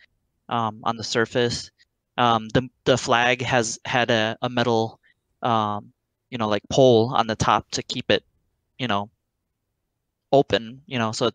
um, 0.49 0.81
on 0.85 0.97
the 0.97 1.05
surface. 1.05 1.71
Um, 2.19 2.51
the 2.51 2.69
the 2.85 2.99
flag 2.99 3.43
has 3.43 3.81
had 3.87 4.11
a, 4.11 4.37
a 4.43 4.51
metal, 4.51 5.01
um, 5.43 5.93
you 6.31 6.39
know, 6.39 6.49
like 6.49 6.65
pole 6.71 7.15
on 7.15 7.29
the 7.29 7.37
top 7.37 7.71
to 7.73 7.85
keep 7.85 8.11
it, 8.11 8.25
you 8.79 8.89
know, 8.89 9.11
open, 10.33 10.83
you 10.87 10.99
know, 10.99 11.13
so 11.13 11.31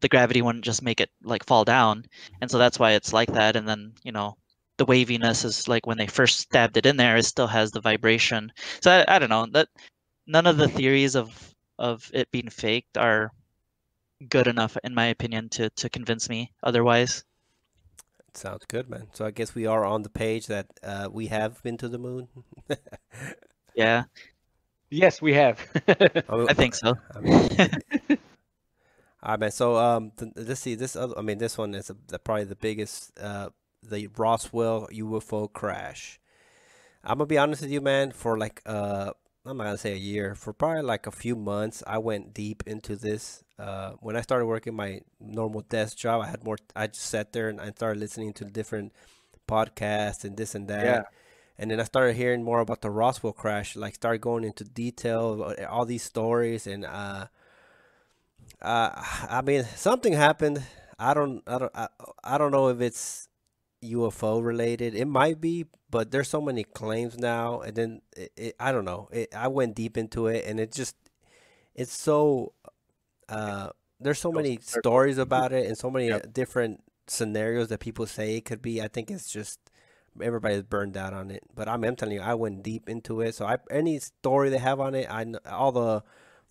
the 0.00 0.08
gravity 0.08 0.42
wouldn't 0.42 0.64
just 0.64 0.82
make 0.82 1.00
it 1.00 1.10
like 1.22 1.46
fall 1.46 1.64
down, 1.64 2.06
and 2.40 2.50
so 2.50 2.58
that's 2.58 2.78
why 2.78 2.92
it's 2.92 3.12
like 3.12 3.32
that. 3.34 3.56
And 3.56 3.68
then 3.68 3.94
you 4.04 4.12
know, 4.12 4.36
the 4.78 4.86
waviness 4.86 5.44
is 5.44 5.68
like 5.68 5.86
when 5.86 5.98
they 5.98 6.08
first 6.08 6.40
stabbed 6.40 6.76
it 6.78 6.86
in 6.86 6.96
there, 6.98 7.16
it 7.16 7.24
still 7.24 7.48
has 7.48 7.72
the 7.72 7.80
vibration. 7.80 8.52
So 8.82 8.90
I, 8.92 9.16
I 9.16 9.18
don't 9.18 9.30
know 9.30 9.46
that 9.52 9.68
none 10.26 10.46
of 10.46 10.58
the 10.58 10.68
theories 10.68 11.16
of 11.16 11.54
of 11.78 12.10
it 12.14 12.30
being 12.32 12.50
faked 12.50 12.98
are 12.98 13.32
good 14.28 14.46
enough 14.48 14.76
in 14.84 14.94
my 14.94 15.06
opinion 15.06 15.48
to 15.50 15.70
to 15.70 15.90
convince 15.90 16.28
me 16.28 16.52
otherwise 16.62 17.24
Sounds 18.34 18.64
good, 18.66 18.88
man. 18.88 19.08
So 19.12 19.24
I 19.26 19.30
guess 19.30 19.54
we 19.54 19.66
are 19.66 19.84
on 19.84 20.02
the 20.02 20.08
page 20.08 20.46
that 20.46 20.66
uh, 20.82 21.08
we 21.10 21.26
have 21.26 21.62
been 21.62 21.76
to 21.78 21.88
the 21.88 21.98
moon. 21.98 22.28
yeah 23.74 24.04
Yes, 24.90 25.22
we 25.22 25.32
have. 25.32 25.58
I 25.88 26.20
i 26.48 26.52
think 26.52 26.74
so 26.74 26.94
I 27.16 27.20
mean, 27.20 27.48
all 28.10 28.18
right, 29.26 29.40
man. 29.40 29.50
So 29.50 29.76
um, 29.76 30.12
th- 30.18 30.32
let's 30.36 30.60
see. 30.60 30.74
This 30.74 30.96
other, 30.96 31.18
I 31.18 31.22
mean, 31.22 31.38
this 31.38 31.56
one 31.56 31.74
is 31.74 31.88
a, 31.88 31.96
the, 32.08 32.18
probably 32.18 32.44
the 32.44 32.56
biggest. 32.56 33.18
Uh, 33.18 33.48
the 33.82 34.08
Roswell 34.16 34.88
UFO 34.92 35.48
crash. 35.48 36.20
I'm 37.04 37.18
gonna 37.18 37.26
be 37.26 37.38
honest 37.38 37.62
with 37.62 37.70
you, 37.70 37.80
man. 37.80 38.12
For 38.12 38.38
like 38.38 38.60
uh, 38.66 39.12
I'm 39.46 39.56
not 39.56 39.64
gonna 39.64 39.78
say 39.78 39.92
a 39.94 39.96
year. 39.96 40.34
For 40.34 40.52
probably 40.52 40.82
like 40.82 41.06
a 41.06 41.10
few 41.10 41.36
months, 41.36 41.82
I 41.86 41.98
went 41.98 42.34
deep 42.34 42.62
into 42.66 42.94
this. 42.96 43.44
Uh, 43.62 43.92
when 44.00 44.16
I 44.16 44.22
started 44.22 44.46
working 44.46 44.74
my 44.74 45.02
normal 45.20 45.60
desk 45.60 45.96
job, 45.96 46.20
I 46.22 46.26
had 46.26 46.42
more. 46.44 46.58
I 46.74 46.88
just 46.88 47.06
sat 47.06 47.32
there 47.32 47.48
and 47.48 47.60
I 47.60 47.70
started 47.70 48.00
listening 48.00 48.32
to 48.34 48.44
different 48.44 48.92
podcasts 49.46 50.24
and 50.24 50.36
this 50.36 50.56
and 50.56 50.66
that. 50.66 50.84
Yeah. 50.84 51.02
And 51.58 51.70
then 51.70 51.78
I 51.78 51.84
started 51.84 52.16
hearing 52.16 52.42
more 52.42 52.60
about 52.60 52.80
the 52.80 52.90
Roswell 52.90 53.32
crash. 53.32 53.76
Like, 53.76 53.94
started 53.94 54.20
going 54.20 54.42
into 54.42 54.64
detail 54.64 55.54
uh, 55.56 55.64
all 55.66 55.86
these 55.86 56.02
stories, 56.02 56.66
and 56.66 56.84
uh, 56.84 57.26
uh, 58.60 58.90
I 59.30 59.42
mean, 59.44 59.64
something 59.76 60.12
happened. 60.12 60.62
I 60.98 61.14
don't, 61.14 61.42
I 61.46 61.58
don't, 61.58 61.72
I, 61.74 61.88
I 62.24 62.38
don't 62.38 62.52
know 62.52 62.68
if 62.68 62.80
it's 62.80 63.28
UFO 63.82 64.44
related. 64.44 64.94
It 64.94 65.06
might 65.06 65.40
be, 65.40 65.66
but 65.90 66.10
there's 66.10 66.28
so 66.28 66.40
many 66.40 66.64
claims 66.64 67.18
now, 67.18 67.60
and 67.60 67.76
then 67.76 68.02
it, 68.16 68.32
it, 68.36 68.56
I 68.58 68.72
don't 68.72 68.84
know. 68.84 69.08
It, 69.12 69.34
I 69.34 69.48
went 69.48 69.74
deep 69.74 69.96
into 69.96 70.26
it, 70.28 70.44
and 70.46 70.60
it 70.60 70.72
just, 70.72 70.96
it's 71.74 71.92
so, 71.92 72.52
uh, 73.32 73.70
there's 74.00 74.18
so 74.20 74.32
many 74.32 74.58
stories 74.60 75.18
about 75.18 75.52
it, 75.52 75.66
and 75.66 75.76
so 75.78 75.90
many 75.90 76.08
Yep. 76.08 76.22
uh, 76.24 76.28
different 76.32 76.82
scenarios 77.06 77.68
that 77.68 77.80
people 77.80 78.06
say 78.06 78.36
it 78.36 78.44
could 78.44 78.62
be. 78.62 78.82
I 78.82 78.88
think 78.88 79.10
it's 79.10 79.30
just 79.30 79.58
everybody's 80.20 80.62
burned 80.62 80.96
out 80.96 81.14
on 81.14 81.30
it. 81.30 81.42
But 81.54 81.68
I'm, 81.68 81.84
I'm 81.84 81.96
telling 81.96 82.16
you, 82.16 82.22
I 82.22 82.34
went 82.34 82.62
deep 82.62 82.88
into 82.88 83.20
it. 83.22 83.34
So 83.34 83.46
I 83.46 83.56
any 83.70 83.98
story 84.00 84.50
they 84.50 84.58
have 84.58 84.80
on 84.80 84.94
it, 84.94 85.06
I 85.10 85.24
kn- 85.24 85.38
all 85.50 85.72
the 85.72 86.02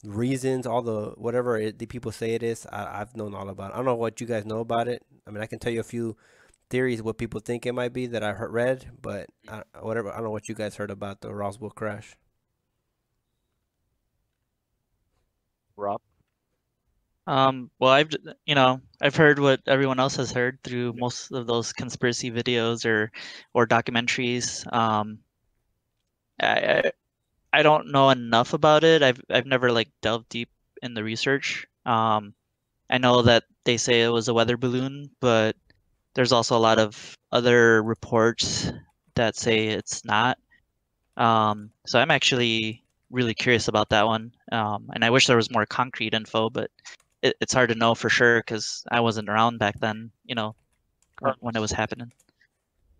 reasons, 0.03 0.65
all 0.67 0.81
the 0.81 1.11
whatever 1.17 1.57
it, 1.57 1.79
the 1.79 1.85
people 1.87 2.11
say 2.11 2.33
it 2.35 2.43
is, 2.43 2.65
I, 2.71 3.01
I've 3.01 3.15
known 3.15 3.35
all 3.35 3.49
about. 3.49 3.71
it. 3.71 3.73
I 3.73 3.77
don't 3.77 3.85
know 3.85 3.95
what 3.95 4.21
you 4.21 4.27
guys 4.27 4.45
know 4.45 4.59
about 4.59 4.87
it. 4.87 5.03
I 5.27 5.31
mean, 5.31 5.43
I 5.43 5.47
can 5.47 5.59
tell 5.59 5.73
you 5.73 5.79
a 5.81 5.83
few 5.83 6.17
theories 6.71 7.03
what 7.03 7.17
people 7.19 7.39
think 7.41 7.65
it 7.65 7.73
might 7.73 7.93
be 7.93 8.07
that 8.07 8.23
I 8.23 8.33
heard 8.33 8.51
read, 8.53 8.91
but 9.01 9.27
I, 9.49 9.63
whatever. 9.81 10.09
I 10.11 10.15
don't 10.15 10.25
know 10.25 10.31
what 10.31 10.49
you 10.49 10.55
guys 10.55 10.75
heard 10.77 10.91
about 10.91 11.21
the 11.21 11.33
Roswell 11.33 11.71
crash. 11.71 12.15
Rob. 15.75 16.01
Um 17.27 17.69
well 17.79 17.91
i've 17.91 18.09
you 18.45 18.55
know 18.55 18.81
i've 19.01 19.15
heard 19.15 19.37
what 19.39 19.61
everyone 19.67 19.99
else 19.99 20.15
has 20.15 20.31
heard 20.31 20.57
through 20.63 20.93
most 20.93 21.31
of 21.31 21.45
those 21.47 21.71
conspiracy 21.73 22.31
videos 22.31 22.85
or 22.85 23.11
or 23.53 23.67
documentaries. 23.67 24.65
Um 24.73 25.19
i 26.39 26.91
i, 27.53 27.63
don't 27.63 27.91
know 27.91 28.09
enough 28.09 28.53
about 28.53 28.83
it. 28.83 29.03
I've 29.03 29.21
i've 29.29 29.45
never 29.45 29.71
like 29.71 29.89
delved 30.01 30.29
deep 30.29 30.49
in 30.81 30.93
the 30.93 31.03
research. 31.03 31.67
Um 31.85 32.33
i 32.89 32.97
know 32.97 33.21
that 33.23 33.43
they 33.65 33.77
say 33.77 34.01
it 34.03 34.09
was 34.09 34.27
a 34.27 34.33
weather 34.33 34.57
balloon 34.57 35.09
but 35.19 35.55
there's 36.15 36.31
also 36.33 36.57
a 36.57 36.59
lot 36.67 36.79
of 36.79 37.17
other 37.31 37.83
reports 37.83 38.71
that 39.15 39.35
say 39.35 39.67
it's 39.69 40.03
not. 40.05 40.37
Um 41.17 41.71
so 41.87 41.99
i'm 41.99 42.11
actually 42.11 42.83
really 43.11 43.33
curious 43.35 43.67
about 43.67 43.89
that 43.89 44.07
one. 44.07 44.33
Um 44.51 44.89
and 44.93 45.05
i 45.05 45.09
wish 45.11 45.27
there 45.27 45.37
was 45.37 45.51
more 45.51 45.65
concrete 45.65 46.13
info 46.13 46.49
but 46.49 46.71
it, 47.21 47.35
it's 47.41 47.53
hard 47.53 47.69
to 47.69 47.75
know 47.75 47.95
for 47.95 48.09
sure 48.09 48.39
because 48.39 48.83
I 48.91 49.01
wasn't 49.01 49.29
around 49.29 49.59
back 49.59 49.79
then, 49.79 50.11
you 50.25 50.35
know, 50.35 50.55
when, 51.19 51.33
when 51.39 51.55
it 51.55 51.59
was 51.59 51.71
happening. 51.71 52.11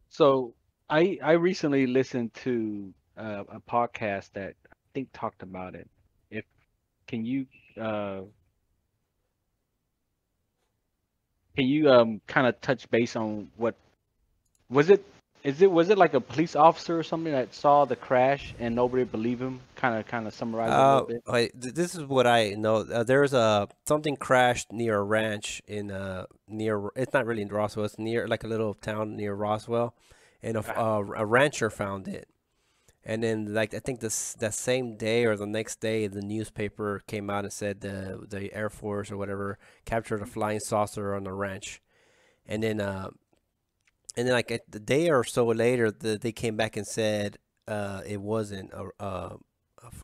So 0.10 0.54
I 0.90 1.18
I 1.24 1.34
recently 1.34 1.88
listened 1.88 2.34
to 2.46 2.94
uh, 3.18 3.44
a 3.50 3.60
podcast 3.60 4.32
that 4.34 4.56
I 4.72 4.75
think 4.94 5.10
talked 5.13 5.44
about 5.44 5.75
it. 5.75 5.90
If 6.30 6.46
can 7.08 7.25
you 7.25 7.46
uh 7.80 8.22
can 11.56 11.66
you 11.66 11.90
um 11.90 12.22
kind 12.28 12.48
of 12.48 12.60
touch 12.62 12.90
base 12.90 13.16
on 13.16 13.50
what 13.58 13.75
was 14.70 14.90
it 14.90 15.04
is 15.43 15.62
it 15.62 15.71
was 15.71 15.89
it 15.89 15.98
like 15.98 16.13
a 16.13 16.21
police 16.21 16.55
officer 16.55 17.00
or 17.00 17.03
something 17.03 17.31
that 17.33 17.53
saw 17.53 17.86
the 17.86 17.95
crash 17.95 18.53
and 18.60 18.75
nobody 18.75 19.03
believed 19.03 19.41
him? 19.41 19.60
Kind 19.75 19.98
of 20.00 20.05
kind 20.07 20.27
of 20.27 20.33
summarize 20.33 20.75
it 20.75 20.83
a 20.83 20.86
Uh, 20.86 20.88
little 20.88 21.07
bit. 21.07 21.24
wait, 21.27 21.51
this 21.55 21.95
is 21.95 22.03
what 22.05 22.27
I 22.27 22.51
know. 22.51 22.77
Uh, 22.77 23.03
there's 23.03 23.33
a 23.33 23.67
something 23.88 24.15
crashed 24.15 24.71
near 24.71 24.98
a 25.00 25.03
ranch 25.03 25.62
in 25.67 25.91
uh 25.91 26.25
near. 26.48 26.89
It's 26.95 27.13
not 27.13 27.25
really 27.25 27.41
in 27.41 27.50
Roswell. 27.50 27.86
It's 27.86 27.98
near 28.00 28.27
like 28.27 28.43
a 28.43 28.48
little 28.48 28.74
town 28.74 29.15
near 29.15 29.33
Roswell, 29.33 29.95
and 30.43 30.57
a, 30.57 30.79
uh, 30.79 31.03
a 31.17 31.25
rancher 31.25 31.69
found 31.69 32.07
it. 32.07 32.27
And 33.03 33.24
then 33.24 33.53
like 33.53 33.74
I 33.74 33.79
think 33.79 34.00
this 34.00 34.33
that 34.36 34.53
same 34.53 34.95
day 34.95 35.25
or 35.25 35.36
the 35.36 35.48
next 35.48 35.79
day, 35.79 36.07
the 36.07 36.21
newspaper 36.21 37.01
came 37.07 37.29
out 37.31 37.45
and 37.45 37.53
said 37.53 37.81
the 37.81 38.25
the 38.29 38.53
Air 38.53 38.69
Force 38.69 39.12
or 39.12 39.17
whatever 39.17 39.57
captured 39.86 40.21
a 40.21 40.25
flying 40.27 40.60
saucer 40.60 41.15
on 41.15 41.24
the 41.24 41.33
ranch, 41.33 41.81
and 42.48 42.62
then 42.62 42.79
uh, 42.79 43.10
and 44.18 44.27
then 44.27 44.34
like 44.34 44.51
a 44.51 44.60
the 44.70 44.80
day 44.80 45.10
or 45.10 45.24
so 45.24 45.46
later, 45.48 45.91
the, 45.91 46.18
they 46.18 46.32
came 46.32 46.56
back 46.58 46.77
and 46.77 46.88
said 46.88 47.38
uh 47.68 48.01
it 48.06 48.22
wasn't 48.22 48.72
a 48.74 49.38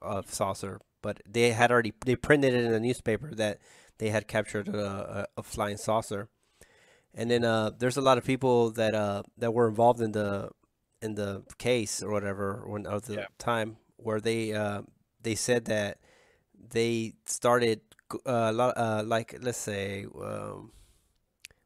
a 0.01 0.23
saucer, 0.27 0.79
but 1.01 1.21
they 1.27 1.51
had 1.51 1.71
already 1.71 1.93
they 2.05 2.15
printed 2.15 2.53
it 2.53 2.65
in 2.65 2.71
the 2.71 2.79
newspaper 2.79 3.33
that 3.35 3.59
they 3.99 4.09
had 4.09 4.27
captured 4.27 4.67
a, 4.69 5.27
a, 5.37 5.39
a 5.39 5.43
flying 5.43 5.77
saucer. 5.77 6.29
And 7.13 7.31
then 7.31 7.43
uh, 7.43 7.71
there's 7.77 7.97
a 7.97 8.01
lot 8.01 8.17
of 8.17 8.25
people 8.25 8.71
that 8.71 8.93
uh, 8.95 9.23
that 9.37 9.53
were 9.53 9.67
involved 9.67 10.01
in 10.01 10.11
the 10.11 10.49
in 11.01 11.15
the 11.15 11.43
case 11.57 12.03
or 12.03 12.11
whatever 12.11 12.63
when 12.67 12.85
of 12.85 13.05
the 13.05 13.15
Yeah. 13.17 13.25
time 13.37 13.77
where 13.97 14.19
they 14.19 14.53
uh, 14.53 14.81
they 15.21 15.35
said 15.35 15.65
that 15.65 15.99
they 16.53 17.13
started 17.25 17.81
uh, 18.25 18.49
a 18.49 18.53
lot 18.53 18.77
uh, 18.77 19.03
like 19.05 19.37
let's 19.41 19.57
say 19.57 20.05
um, 20.23 20.71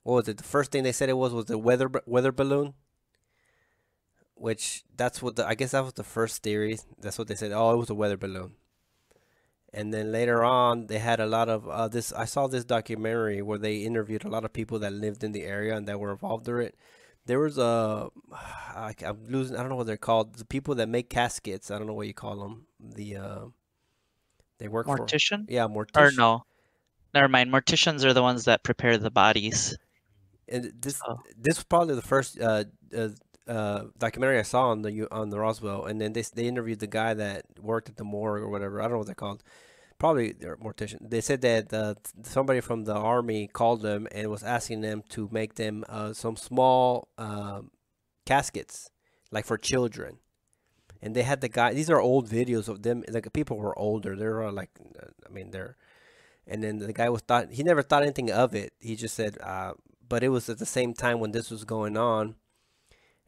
what 0.03 0.15
was 0.15 0.27
it 0.27 0.37
the 0.37 0.43
first 0.43 0.71
thing 0.71 0.83
they 0.83 0.91
said 0.91 1.09
it 1.09 1.17
was 1.17 1.33
was 1.33 1.45
the 1.45 1.57
weather 1.57 1.89
weather 2.05 2.31
balloon 2.31 2.73
which 4.35 4.83
that's 4.97 5.21
what 5.21 5.35
the 5.35 5.47
I 5.47 5.53
guess 5.53 5.71
that 5.71 5.83
was 5.83 5.93
the 5.93 6.03
first 6.03 6.41
theory 6.43 6.79
that's 6.99 7.17
what 7.17 7.27
they 7.27 7.35
said 7.35 7.51
oh 7.51 7.71
it 7.73 7.77
was 7.77 7.89
a 7.89 7.95
weather 7.95 8.17
balloon 8.17 8.53
and 9.73 9.93
then 9.93 10.11
later 10.11 10.43
on 10.43 10.87
they 10.87 10.99
had 10.99 11.19
a 11.19 11.25
lot 11.25 11.49
of 11.49 11.67
uh, 11.69 11.87
this 11.87 12.11
i 12.13 12.25
saw 12.25 12.47
this 12.47 12.65
documentary 12.65 13.41
where 13.41 13.59
they 13.59 13.77
interviewed 13.77 14.25
a 14.25 14.29
lot 14.29 14.43
of 14.43 14.51
people 14.51 14.79
that 14.79 14.93
lived 14.93 15.23
in 15.23 15.31
the 15.31 15.43
area 15.43 15.75
and 15.75 15.87
that 15.87 15.99
were 15.99 16.11
involved 16.11 16.47
in 16.47 16.59
it 16.59 16.75
there 17.25 17.39
was 17.39 17.57
a 17.57 18.09
I, 18.33 18.93
i'm 19.05 19.25
losing 19.29 19.55
i 19.55 19.59
don't 19.59 19.69
know 19.69 19.75
what 19.75 19.87
they're 19.87 19.97
called 19.97 20.35
the 20.35 20.45
people 20.45 20.75
that 20.75 20.89
make 20.89 21.09
caskets 21.09 21.69
i 21.71 21.77
don't 21.77 21.87
know 21.87 21.93
what 21.93 22.07
you 22.07 22.13
call 22.13 22.37
them 22.37 22.65
the 22.79 23.15
uh 23.17 23.45
they 24.57 24.67
work 24.67 24.87
for 24.87 24.97
Mortician? 24.97 25.45
yeah 25.49 25.65
Or 25.65 25.69
mortician 25.69 26.17
no? 26.17 26.45
Never 27.13 27.27
mind. 27.27 27.51
Morticians 27.51 28.05
are 28.05 28.13
the 28.13 28.21
ones 28.21 28.45
that 28.45 28.63
prepare 28.63 28.97
the 28.97 29.11
bodies. 29.11 29.77
And 30.51 30.73
this 30.81 31.01
Oh. 31.07 31.19
this 31.37 31.57
was 31.57 31.63
probably 31.65 31.95
the 31.95 32.01
first 32.01 32.39
uh, 32.39 32.65
uh, 32.95 33.09
uh, 33.47 33.83
documentary 33.97 34.39
I 34.39 34.43
saw 34.43 34.69
on 34.69 34.81
the 34.83 35.07
on 35.11 35.29
the 35.29 35.39
Roswell, 35.39 35.85
and 35.85 35.99
then 36.01 36.13
they 36.13 36.23
they 36.35 36.45
interviewed 36.47 36.79
the 36.79 36.87
guy 36.87 37.13
that 37.13 37.45
worked 37.59 37.89
at 37.89 37.97
the 37.97 38.03
morgue 38.03 38.43
or 38.43 38.49
whatever. 38.49 38.79
I 38.79 38.83
don't 38.83 38.93
know 38.93 38.97
what 38.99 39.07
they're 39.07 39.15
called. 39.15 39.43
Probably 39.99 40.31
they're 40.33 40.57
mortician. 40.57 41.09
They 41.09 41.21
said 41.21 41.41
that 41.41 41.73
uh, 41.73 41.95
somebody 42.23 42.59
from 42.61 42.85
the 42.85 42.95
army 42.95 43.47
called 43.47 43.81
them 43.83 44.07
and 44.11 44.29
was 44.29 44.43
asking 44.43 44.81
them 44.81 45.03
to 45.09 45.29
make 45.31 45.55
them 45.55 45.83
uh, 45.89 46.13
some 46.13 46.35
small 46.35 47.07
um, 47.19 47.71
caskets, 48.25 48.89
like 49.31 49.45
for 49.45 49.57
children. 49.57 50.17
and 51.01 51.15
they 51.15 51.23
had 51.23 51.41
the 51.41 51.49
guy. 51.49 51.73
These 51.73 51.89
are 51.89 51.99
old 51.99 52.29
videos 52.29 52.67
of 52.67 52.83
them. 52.83 53.03
Like 53.09 53.31
people 53.33 53.57
were 53.57 53.77
older. 53.77 54.15
They 54.15 54.25
were 54.27 54.51
like, 54.51 54.69
uh, 54.99 55.07
I 55.27 55.29
mean, 55.33 55.51
they're. 55.51 55.75
And 56.47 56.63
then 56.63 56.79
the 56.79 56.93
guy 56.93 57.09
was 57.09 57.21
thought 57.21 57.51
he 57.51 57.63
never 57.63 57.83
thought 57.83 58.03
anything 58.03 58.31
of 58.31 58.55
it. 58.55 58.73
He 58.79 58.95
just 58.95 59.15
said, 59.15 59.37
uh, 59.41 59.73
but 60.11 60.23
it 60.23 60.27
was 60.27 60.49
at 60.49 60.59
the 60.59 60.65
same 60.65 60.93
time 60.93 61.21
when 61.21 61.31
this 61.31 61.49
was 61.49 61.63
going 61.63 61.95
on. 61.95 62.35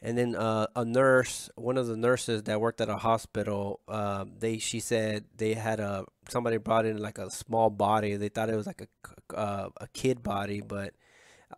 And 0.01 0.17
then 0.17 0.35
uh, 0.35 0.67
a 0.75 0.83
nurse, 0.83 1.49
one 1.55 1.77
of 1.77 1.87
the 1.87 1.95
nurses 1.95 2.43
that 2.43 2.59
worked 2.59 2.81
at 2.81 2.89
a 2.89 2.97
hospital, 2.97 3.79
uh, 3.87 4.25
they 4.37 4.57
she 4.57 4.81
said 4.81 5.23
they 5.37 5.53
had 5.53 5.79
a 5.79 6.03
somebody 6.27 6.57
brought 6.57 6.85
in 6.85 6.97
like 6.97 7.17
a 7.19 7.31
small 7.31 7.69
body. 7.69 8.17
They 8.17 8.27
thought 8.27 8.49
it 8.49 8.57
was 8.57 8.67
like 8.67 8.81
a 8.81 9.33
uh, 9.33 9.69
a 9.77 9.87
kid 9.93 10.21
body, 10.23 10.59
but 10.59 10.93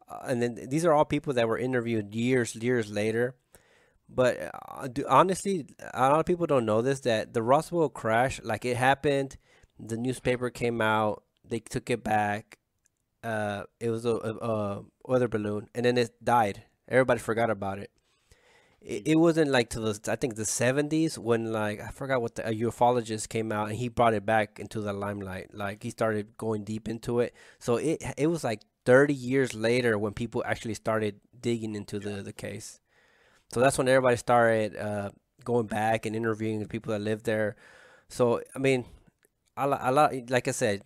uh, 0.07 0.19
and 0.27 0.43
then 0.43 0.69
these 0.69 0.85
are 0.85 0.93
all 0.93 1.05
people 1.05 1.33
that 1.33 1.47
were 1.47 1.57
interviewed 1.57 2.13
years 2.13 2.55
years 2.55 2.91
later 2.91 3.33
but 4.07 4.51
uh, 4.53 4.87
honestly, 5.07 5.65
a 5.93 6.09
lot 6.09 6.19
of 6.19 6.25
people 6.27 6.45
don't 6.45 6.65
know 6.65 6.81
this 6.81 6.99
that 7.01 7.33
the 7.33 7.41
Roswell 7.41 7.89
crash, 7.89 8.39
like 8.43 8.63
it 8.63 8.77
happened, 8.77 9.37
the 9.79 9.97
newspaper 9.97 10.49
came 10.49 10.81
out, 10.81 11.23
they 11.43 11.59
took 11.59 11.89
it 11.89 12.03
back. 12.03 12.59
Uh, 13.25 13.63
it 13.79 13.89
was 13.89 14.05
a, 14.05 14.15
a, 14.15 14.33
a 14.35 14.83
weather 15.05 15.27
balloon, 15.27 15.69
and 15.75 15.85
then 15.85 15.97
it 15.97 16.11
died. 16.23 16.63
Everybody 16.87 17.19
forgot 17.19 17.49
about 17.49 17.79
it. 17.79 17.91
It, 18.81 19.07
it 19.07 19.15
wasn't 19.17 19.51
like 19.51 19.69
to 19.71 19.79
the 19.79 20.11
I 20.11 20.15
think 20.15 20.35
the 20.35 20.45
seventies 20.45 21.17
when 21.17 21.51
like 21.51 21.81
I 21.81 21.89
forgot 21.89 22.21
what 22.21 22.35
the 22.35 22.47
a 22.47 22.53
ufologist 22.53 23.29
came 23.29 23.51
out 23.51 23.69
and 23.69 23.77
he 23.77 23.89
brought 23.89 24.13
it 24.13 24.25
back 24.25 24.59
into 24.59 24.81
the 24.81 24.93
limelight. 24.93 25.53
Like 25.53 25.83
he 25.83 25.89
started 25.89 26.37
going 26.37 26.63
deep 26.63 26.87
into 26.87 27.19
it. 27.19 27.33
So 27.59 27.77
it 27.77 28.03
it 28.17 28.27
was 28.27 28.43
like 28.43 28.61
thirty 28.85 29.13
years 29.13 29.53
later 29.53 29.97
when 29.97 30.13
people 30.13 30.43
actually 30.45 30.75
started 30.75 31.19
digging 31.39 31.75
into 31.75 31.99
the 31.99 32.21
the 32.21 32.33
case. 32.33 32.79
So 33.53 33.59
that's 33.59 33.77
when 33.77 33.87
everybody 33.87 34.17
started 34.17 34.75
uh, 34.77 35.11
going 35.43 35.67
back 35.67 36.05
and 36.05 36.15
interviewing 36.15 36.59
the 36.59 36.67
people 36.67 36.91
that 36.93 37.01
lived 37.01 37.25
there. 37.25 37.55
So 38.09 38.41
I 38.55 38.59
mean, 38.59 38.85
a 39.57 39.67
lot, 39.67 39.79
a 39.83 39.91
lot, 39.91 40.13
like 40.29 40.47
I 40.47 40.51
said, 40.51 40.83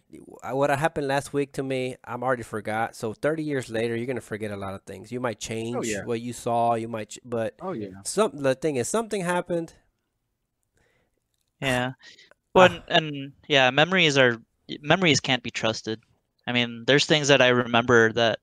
what 0.52 0.70
happened 0.70 1.08
last 1.08 1.34
week 1.34 1.54
to 1.54 1.64
me, 1.64 1.96
I'm 2.04 2.24
already 2.24 2.44
forgot. 2.44 2.96
So 2.96 3.14
30 3.14 3.44
years 3.44 3.70
later, 3.70 3.96
you're 3.96 4.06
gonna 4.08 4.22
forget 4.22 4.52
a 4.52 4.58
lot 4.58 4.74
of 4.76 4.84
things. 4.84 5.12
You 5.12 5.20
might 5.20 5.40
Oh 5.74 5.82
change 5.82 5.88
yeah. 5.88 6.04
what 6.04 6.22
you 6.22 6.34
saw. 6.34 6.76
You 6.76 6.88
might, 6.88 7.18
but 7.26 7.56
Oh 7.62 7.74
yeah. 7.74 8.02
some 8.04 8.32
the 8.42 8.56
thing 8.56 8.76
is 8.76 8.88
something 8.90 9.22
happened. 9.22 9.74
Yeah. 11.62 11.94
Ah. 12.56 12.66
Well, 12.68 12.72
and, 12.72 12.84
and 12.90 13.34
yeah, 13.48 13.70
memories 13.72 14.18
are 14.18 14.38
memories 14.82 15.20
can't 15.20 15.44
be 15.44 15.52
trusted. 15.52 16.02
I 16.48 16.52
mean, 16.52 16.84
there's 16.88 17.06
things 17.06 17.28
that 17.30 17.42
I 17.42 17.50
remember 17.50 18.12
that 18.14 18.40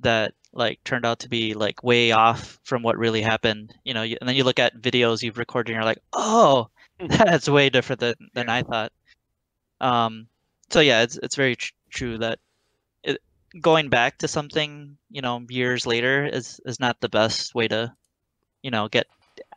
that 0.00 0.34
like 0.52 0.82
turned 0.84 1.04
out 1.06 1.20
to 1.20 1.28
be 1.28 1.54
like 1.54 1.82
way 1.82 2.12
off 2.12 2.58
from 2.64 2.82
what 2.82 2.96
really 2.98 3.22
happened. 3.22 3.74
You 3.84 3.94
know, 3.94 4.02
you, 4.02 4.16
and 4.20 4.28
then 4.28 4.36
you 4.36 4.44
look 4.44 4.60
at 4.60 4.80
videos 4.80 5.22
you've 5.22 5.38
recorded 5.38 5.70
and 5.72 5.76
you're 5.76 5.84
like, 5.84 5.98
oh, 6.12 6.68
that's 7.00 7.48
way 7.48 7.70
different 7.70 8.00
than 8.00 8.14
than 8.34 8.48
I 8.48 8.62
thought. 8.62 8.92
Um, 9.80 10.28
so 10.70 10.80
yeah, 10.80 11.02
it's 11.02 11.16
it's 11.16 11.36
very 11.36 11.56
tr- 11.56 11.72
true 11.90 12.18
that 12.18 12.38
it, 13.02 13.20
going 13.60 13.88
back 13.88 14.18
to 14.18 14.28
something, 14.28 14.96
you 15.10 15.22
know, 15.22 15.44
years 15.48 15.86
later 15.86 16.26
is 16.26 16.60
is 16.64 16.80
not 16.80 17.00
the 17.00 17.08
best 17.08 17.54
way 17.54 17.68
to, 17.68 17.94
you 18.62 18.70
know, 18.70 18.88
get 18.88 19.06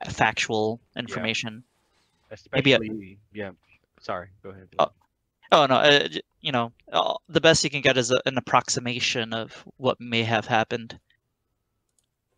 factual 0.09 0.79
information. 0.95 1.63
Maybe 2.53 2.73
a- 2.73 2.79
yeah. 3.33 3.51
Sorry. 3.99 4.29
Go 4.41 4.49
ahead. 4.49 4.69
Oh, 4.79 4.89
Oh 5.51 5.65
no, 5.65 5.75
uh, 5.75 6.07
you 6.39 6.53
know, 6.53 6.71
uh, 6.91 7.15
the 7.27 7.41
best 7.41 7.63
you 7.65 7.69
can 7.69 7.81
get 7.81 7.97
is 7.97 8.09
a, 8.09 8.21
an 8.25 8.37
approximation 8.37 9.33
of 9.33 9.51
what 9.75 9.99
may 9.99 10.23
have 10.23 10.45
happened. 10.45 10.97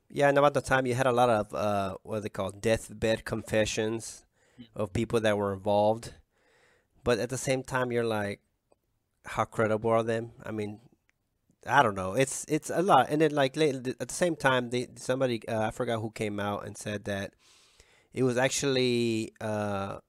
Yeah, 0.10 0.30
and 0.30 0.38
about 0.38 0.56
the 0.56 0.62
time 0.62 0.88
you 0.88 0.96
had 0.96 1.06
a 1.06 1.12
lot 1.12 1.30
of 1.30 1.54
uh, 1.54 1.98
what 2.02 2.18
are 2.18 2.22
they 2.22 2.30
called 2.30 2.62
deathbed 2.62 3.24
confessions 3.24 4.26
of 4.76 4.94
people 4.94 5.20
that 5.20 5.38
were 5.38 5.54
involved, 5.54 6.14
but 7.04 7.20
at 7.20 7.30
the 7.30 7.38
same 7.38 7.64
time 7.64 7.92
you're 7.92 8.06
like, 8.06 8.42
how 9.26 9.46
credible 9.46 9.92
are 9.92 10.04
them? 10.04 10.32
I 10.44 10.52
mean, 10.52 10.80
I 11.68 11.84
don't 11.84 11.96
know. 11.96 12.14
It's 12.16 12.46
it's 12.50 12.70
a 12.70 12.82
lot, 12.82 13.08
and 13.10 13.22
then 13.22 13.32
like 13.32 13.58
at 13.58 13.84
the 14.10 14.14
same 14.14 14.36
time, 14.36 14.70
they 14.70 14.88
somebody 14.98 15.48
uh, 15.48 15.68
I 15.68 15.72
forgot 15.72 16.02
who 16.02 16.12
came 16.12 16.40
out 16.40 16.66
and 16.66 16.78
said 16.78 17.06
that 17.06 17.34
it 18.14 18.24
was 18.24 18.38
actually 18.38 19.34
uh, 19.42 20.00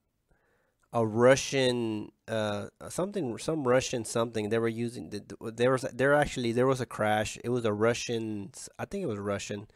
a 0.93 1.05
Russian 1.05 2.11
uh, 2.27 2.67
something 2.89 3.37
some 3.37 3.67
Russian 3.67 4.05
something 4.05 4.49
they 4.49 4.57
were 4.59 4.67
using. 4.67 5.09
the- 5.09 5.23
the- 5.39 5.51
There 5.51 5.71
was 5.71 5.81
there 5.93 6.13
actually 6.13 6.51
there 6.53 6.67
was 6.67 6.81
a 6.81 6.85
crash. 6.85 7.37
It 7.43 7.49
was 7.49 7.65
a 7.65 7.73
Russian. 7.73 8.51
I 8.79 8.85
think 8.85 9.03
it 9.03 9.07
was 9.07 9.19
Russian. 9.19 9.67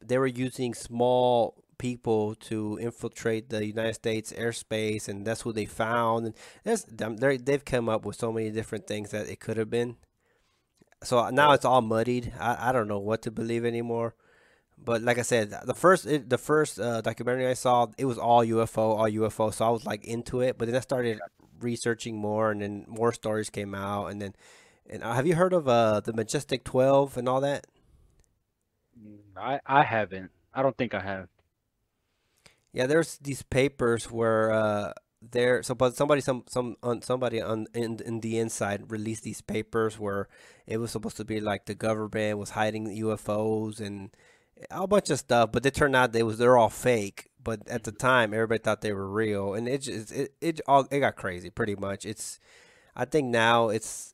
They 0.00 0.18
were 0.18 0.26
using 0.26 0.74
small 0.74 1.61
people 1.88 2.36
to 2.36 2.78
infiltrate 2.80 3.50
the 3.50 3.66
United 3.66 3.94
States 3.94 4.32
airspace, 4.32 5.08
and 5.08 5.26
that's 5.26 5.42
who 5.42 5.52
they 5.52 5.66
found. 5.66 6.20
And 6.26 7.18
they're- 7.20 7.38
they've 7.38 7.64
come 7.74 7.88
up 7.88 8.04
with 8.06 8.16
so 8.16 8.32
many 8.32 8.50
different 8.50 8.86
things 8.86 9.10
that 9.10 9.28
it 9.28 9.40
could 9.40 9.56
have 9.58 9.70
been. 9.70 9.96
So 11.02 11.18
uh, 11.18 11.30
now 11.30 11.52
it's 11.52 11.64
all 11.64 11.82
muddied. 11.82 12.32
I, 12.38 12.68
I 12.68 12.72
don't 12.72 12.88
know 12.88 12.98
what 12.98 13.22
to 13.22 13.30
believe 13.30 13.64
anymore. 13.64 14.14
But 14.78 15.02
like 15.02 15.18
I 15.18 15.22
said, 15.22 15.54
the 15.64 15.74
first 15.74 16.06
it, 16.06 16.28
the 16.30 16.38
first 16.38 16.80
uh, 16.80 17.00
documentary 17.02 17.46
I 17.48 17.54
saw, 17.54 17.88
it 17.98 18.06
was 18.06 18.18
all 18.18 18.44
UFO, 18.44 18.96
all 18.98 19.08
UFO. 19.08 19.50
So 19.52 19.66
I 19.66 19.70
was 19.70 19.86
like 19.86 20.04
into 20.04 20.40
it. 20.40 20.58
But 20.58 20.66
then 20.66 20.76
I 20.76 20.80
started 20.80 21.20
researching 21.60 22.16
more, 22.16 22.50
and 22.52 22.62
then 22.62 22.84
more 22.88 23.12
stories 23.12 23.50
came 23.50 23.74
out. 23.74 24.06
And 24.08 24.20
then, 24.22 24.34
and 24.90 25.02
uh, 25.04 25.14
have 25.14 25.26
you 25.26 25.36
heard 25.36 25.52
of 25.52 25.68
uh, 25.68 26.00
the 26.00 26.12
Majestic 26.12 26.64
Twelve 26.64 27.16
and 27.16 27.28
all 27.28 27.40
that? 27.42 27.66
Mm, 28.98 29.20
I 29.36 29.60
I 29.66 29.82
haven't. 29.84 30.30
I 30.54 30.62
don't 30.62 30.76
think 30.76 30.94
I 30.94 31.00
have. 31.00 31.28
Yeah, 32.72 32.86
there's 32.86 33.18
these 33.18 33.42
papers 33.42 34.10
where 34.10 34.50
uh, 34.50 34.92
there. 35.20 35.62
So, 35.62 35.74
but 35.74 35.94
somebody, 35.96 36.20
some 36.20 36.44
some 36.48 36.76
on 36.82 37.02
somebody 37.02 37.40
on 37.40 37.66
in 37.74 38.00
in 38.04 38.20
the 38.20 38.38
inside 38.38 38.90
released 38.90 39.24
these 39.24 39.40
papers 39.42 39.98
where 39.98 40.28
it 40.66 40.78
was 40.78 40.90
supposed 40.90 41.16
to 41.18 41.24
be 41.24 41.40
like 41.40 41.66
the 41.66 41.74
government 41.74 42.38
was 42.38 42.50
hiding 42.50 42.86
UFOs 42.88 43.80
and 43.80 44.10
a 44.70 44.86
bunch 44.86 45.10
of 45.10 45.18
stuff, 45.18 45.50
but 45.52 45.66
it 45.66 45.74
turned 45.74 45.96
out 45.96 46.12
they 46.12 46.22
was 46.22 46.38
they're 46.38 46.56
all 46.56 46.70
fake. 46.70 47.30
But 47.42 47.68
at 47.68 47.84
the 47.84 47.92
time, 47.92 48.32
everybody 48.32 48.62
thought 48.62 48.80
they 48.80 48.92
were 48.92 49.08
real, 49.08 49.54
and 49.54 49.68
it 49.68 49.82
just 49.82 50.12
it 50.12 50.34
it 50.40 50.60
all 50.66 50.86
it 50.90 51.00
got 51.00 51.16
crazy 51.16 51.50
pretty 51.50 51.74
much. 51.74 52.06
It's 52.06 52.38
I 52.96 53.04
think 53.04 53.28
now 53.28 53.68
it's 53.68 54.11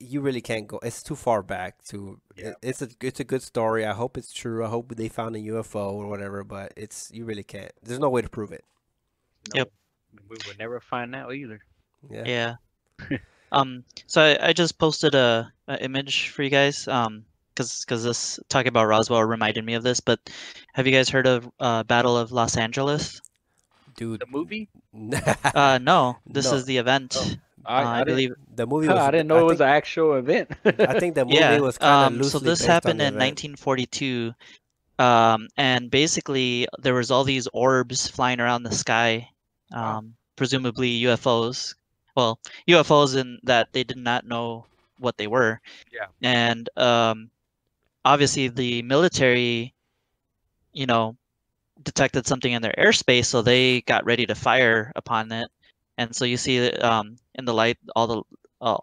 you 0.00 0.20
really 0.20 0.40
can't 0.40 0.66
go. 0.66 0.78
It's 0.82 1.02
too 1.02 1.16
far 1.16 1.42
back 1.42 1.82
to. 1.86 2.20
Yeah. 2.36 2.52
It's 2.62 2.82
a 2.82 2.88
it's 3.00 3.20
a 3.20 3.24
good 3.24 3.42
story. 3.42 3.84
I 3.84 3.92
hope 3.92 4.16
it's 4.16 4.32
true. 4.32 4.64
I 4.64 4.68
hope 4.68 4.94
they 4.94 5.08
found 5.08 5.36
a 5.36 5.40
UFO 5.40 5.92
or 5.92 6.06
whatever. 6.06 6.44
But 6.44 6.72
it's 6.76 7.10
you 7.12 7.24
really 7.24 7.42
can't. 7.42 7.72
There's 7.82 7.98
no 7.98 8.08
way 8.08 8.22
to 8.22 8.28
prove 8.28 8.52
it. 8.52 8.64
Yep. 9.54 9.70
We 10.28 10.36
would 10.46 10.58
never 10.58 10.80
find 10.80 11.14
out 11.14 11.34
either. 11.34 11.60
Yeah. 12.10 12.56
Yeah. 13.00 13.18
um. 13.52 13.84
So 14.06 14.22
I, 14.22 14.48
I 14.48 14.52
just 14.52 14.78
posted 14.78 15.14
a, 15.14 15.52
a 15.66 15.82
image 15.82 16.28
for 16.28 16.42
you 16.42 16.50
guys. 16.50 16.86
Um. 16.88 17.24
Because 17.54 17.84
because 17.84 18.04
this 18.04 18.38
talking 18.48 18.68
about 18.68 18.86
Roswell 18.86 19.24
reminded 19.24 19.64
me 19.64 19.74
of 19.74 19.82
this. 19.82 19.98
But 19.98 20.20
have 20.74 20.86
you 20.86 20.92
guys 20.92 21.08
heard 21.08 21.26
of 21.26 21.50
uh, 21.58 21.82
Battle 21.82 22.16
of 22.16 22.30
Los 22.30 22.56
Angeles? 22.56 23.20
Dude. 23.96 24.20
The 24.20 24.26
movie? 24.26 24.68
Uh. 25.54 25.78
No. 25.82 26.18
This 26.26 26.50
No. 26.50 26.56
is 26.56 26.64
the 26.66 26.76
event. 26.78 27.16
Oh, 27.18 27.32
I, 27.66 27.82
I, 27.82 28.00
I, 28.00 28.04
didn't, 28.04 28.06
believe. 28.06 28.32
the 28.54 28.66
movie 28.66 28.88
was. 28.92 28.96
I 28.98 29.10
didn't 29.10 29.28
know 29.28 29.38
it 29.38 29.44
was 29.44 29.58
think, 29.58 29.68
an 29.68 29.68
actual 29.68 30.14
event. 30.14 30.50
I 30.64 30.98
think 30.98 31.14
the 31.14 31.24
movie 31.30 31.36
Yeah. 31.36 31.58
was 31.60 31.78
kind 31.78 32.04
of 32.06 32.12
Um. 32.12 32.18
loosely 32.18 32.30
So 32.30 32.38
this 32.38 32.60
based 32.60 32.66
happened 32.66 33.00
the 33.00 33.06
in 33.06 33.14
1942. 33.14 34.32
Um. 34.98 35.48
And 35.56 35.90
basically, 35.90 36.66
there 36.78 36.94
was 36.94 37.10
all 37.10 37.24
these 37.24 37.46
orbs 37.52 38.08
flying 38.08 38.40
around 38.40 38.62
the 38.64 38.74
sky. 38.74 39.30
Um. 39.72 40.14
Presumably 40.36 41.00
UFOs. 41.02 41.74
Well, 42.16 42.38
UFOs 42.68 43.16
in 43.16 43.38
that 43.44 43.72
they 43.72 43.84
did 43.84 43.96
not 43.98 44.26
know 44.26 44.66
what 44.98 45.16
they 45.16 45.26
were. 45.28 45.60
Yeah. 45.92 46.06
And 46.22 46.68
um, 46.76 47.30
obviously 48.04 48.48
the 48.48 48.82
military, 48.82 49.74
you 50.72 50.86
know, 50.86 51.16
detected 51.84 52.26
something 52.26 52.52
in 52.52 52.62
their 52.62 52.74
airspace, 52.76 53.26
so 53.26 53.42
they 53.42 53.82
got 53.82 54.04
ready 54.04 54.26
to 54.26 54.34
fire 54.34 54.92
upon 54.96 55.30
it. 55.30 55.48
And 55.98 56.14
so 56.14 56.24
you 56.24 56.38
see 56.38 56.70
um, 56.72 57.16
in 57.34 57.44
the 57.44 57.54
light 57.54 57.78
all 57.96 58.06
the 58.06 58.22
uh, 58.62 58.78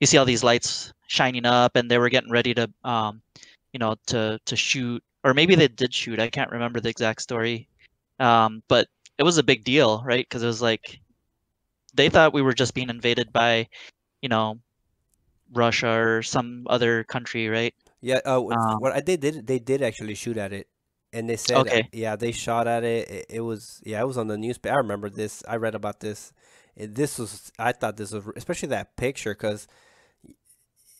you 0.00 0.06
see 0.06 0.18
all 0.18 0.26
these 0.26 0.44
lights 0.44 0.92
shining 1.08 1.46
up, 1.46 1.76
and 1.76 1.90
they 1.90 1.98
were 1.98 2.10
getting 2.10 2.30
ready 2.30 2.54
to 2.54 2.70
um, 2.84 3.22
you 3.72 3.78
know 3.80 3.96
to 4.08 4.38
to 4.46 4.56
shoot, 4.56 5.02
or 5.24 5.34
maybe 5.34 5.56
they 5.56 5.68
did 5.68 5.94
shoot. 5.94 6.20
I 6.20 6.28
can't 6.30 6.52
remember 6.52 6.80
the 6.80 6.90
exact 6.90 7.22
story, 7.22 7.68
um, 8.20 8.62
but 8.68 8.88
it 9.18 9.24
was 9.24 9.38
a 9.38 9.42
big 9.42 9.64
deal, 9.64 10.02
right? 10.04 10.24
Because 10.28 10.42
it 10.42 10.46
was 10.46 10.62
like 10.62 11.00
they 11.94 12.08
thought 12.08 12.34
we 12.34 12.42
were 12.42 12.54
just 12.54 12.74
being 12.74 12.90
invaded 12.90 13.32
by, 13.32 13.68
you 14.22 14.28
know, 14.28 14.60
Russia 15.52 15.90
or 15.90 16.22
some 16.22 16.66
other 16.70 17.04
country, 17.04 17.48
right? 17.48 17.74
Yeah. 18.00 18.20
Uh, 18.24 18.40
what 18.40 18.58
Um, 18.58 18.78
what 18.78 18.92
I 18.92 19.00
did, 19.00 19.20
did 19.20 19.46
they 19.46 19.58
did 19.58 19.82
actually 19.82 20.14
shoot 20.14 20.36
at 20.36 20.52
it, 20.52 20.68
and 21.12 21.28
they 21.28 21.36
said, 21.36 21.66
Okay. 21.66 21.88
yeah, 21.92 22.16
they 22.16 22.32
shot 22.32 22.66
at 22.68 22.84
it. 22.84 23.08
it. 23.10 23.26
It 23.30 23.40
was 23.40 23.80
yeah, 23.84 24.00
it 24.00 24.06
was 24.06 24.18
on 24.18 24.28
the 24.28 24.38
newspaper. 24.38 24.74
I 24.74 24.78
remember 24.78 25.10
this. 25.10 25.42
I 25.48 25.56
read 25.56 25.74
about 25.74 26.00
this. 26.00 26.32
It, 26.76 26.94
this 26.94 27.18
was 27.18 27.50
I 27.58 27.72
thought 27.72 27.96
this 27.96 28.12
was 28.12 28.24
especially 28.36 28.68
that 28.70 28.96
picture 28.96 29.34
because 29.34 29.68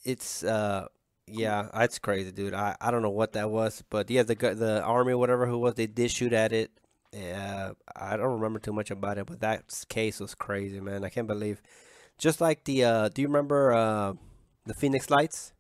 it's 0.05 0.43
uh 0.45 0.87
yeah, 1.33 1.69
it's 1.75 1.99
crazy, 1.99 2.33
dude. 2.33 2.55
I 2.55 2.77
I 2.81 2.91
don't 2.91 3.03
know 3.03 3.11
what 3.11 3.33
that 3.35 3.51
was, 3.51 3.83
but 3.91 4.11
yeah, 4.11 4.23
the 4.25 4.35
the 4.35 4.83
army 4.83 5.15
whatever 5.15 5.47
who 5.47 5.59
was 5.59 5.75
they 5.75 5.87
did 5.87 6.11
shoot 6.11 6.33
at 6.33 6.53
it. 6.53 6.71
Yeah, 7.13 7.73
I 7.97 8.17
don't 8.17 8.33
remember 8.33 8.59
too 8.59 8.73
much 8.73 8.91
about 8.91 9.19
it, 9.19 9.27
but 9.27 9.41
that 9.41 9.65
case 9.89 10.21
was 10.21 10.35
crazy, 10.35 10.81
man. 10.81 11.05
I 11.05 11.09
can't 11.09 11.27
believe. 11.29 11.63
Just 12.19 12.41
like 12.41 12.65
the 12.65 12.85
uh, 12.85 13.09
do 13.11 13.23
you 13.23 13.29
remember 13.29 13.73
uh, 13.73 14.15
the 14.67 14.75
Phoenix 14.75 15.11
Lights? 15.11 15.53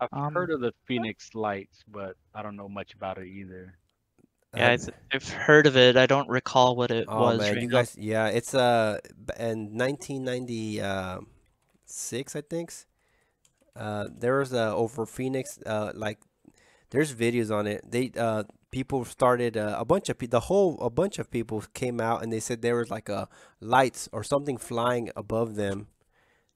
I've 0.00 0.08
Um, 0.12 0.34
heard 0.34 0.50
of 0.50 0.60
the 0.60 0.72
Phoenix 0.86 1.34
Lights, 1.34 1.82
but 1.88 2.16
I 2.34 2.42
don't 2.42 2.56
know 2.56 2.68
much 2.68 2.94
about 2.94 3.18
it 3.18 3.28
either. 3.28 3.78
Yeah, 4.54 4.68
I 4.68 4.68
Uh, 4.68 4.76
th- 4.76 4.88
I've 5.12 5.28
heard 5.28 5.66
of 5.66 5.76
it. 5.76 5.96
I 5.96 6.06
don't 6.06 6.28
recall 6.28 6.76
what 6.76 6.90
it 6.90 7.08
Oh 7.08 7.12
was 7.12 7.32
man, 7.32 7.52
right 7.52 7.60
you 7.60 7.68
guys, 7.68 7.94
yeah, 7.98 8.28
it's 8.28 8.54
uh 8.54 8.98
b- 9.26 9.34
in 9.38 9.76
1996, 9.76 12.36
I 12.36 12.40
think. 12.42 12.70
s- 12.70 12.86
Uh, 13.76 14.08
there 14.18 14.38
was 14.38 14.52
uh 14.54 14.74
over 14.74 15.04
Phoenix, 15.06 15.58
uh, 15.66 15.92
like 15.94 16.18
there's 16.90 17.14
videos 17.14 17.50
on 17.54 17.66
it. 17.66 17.82
They 17.90 18.12
uh 18.16 18.44
people 18.70 19.04
started 19.04 19.56
uh, 19.56 19.76
a 19.78 19.84
bunch 19.84 20.08
of 20.10 20.18
pe- 20.18 20.26
the 20.28 20.40
whole 20.50 20.78
a 20.80 20.90
bunch 20.90 21.18
of 21.18 21.30
people 21.30 21.62
came 21.74 22.00
out 22.00 22.22
and 22.22 22.32
they 22.32 22.40
said 22.40 22.62
there 22.62 22.76
was 22.76 22.90
like 22.90 23.08
a 23.08 23.28
lights 23.60 24.08
or 24.12 24.22
something 24.24 24.58
flying 24.58 25.10
above 25.16 25.56
them, 25.56 25.88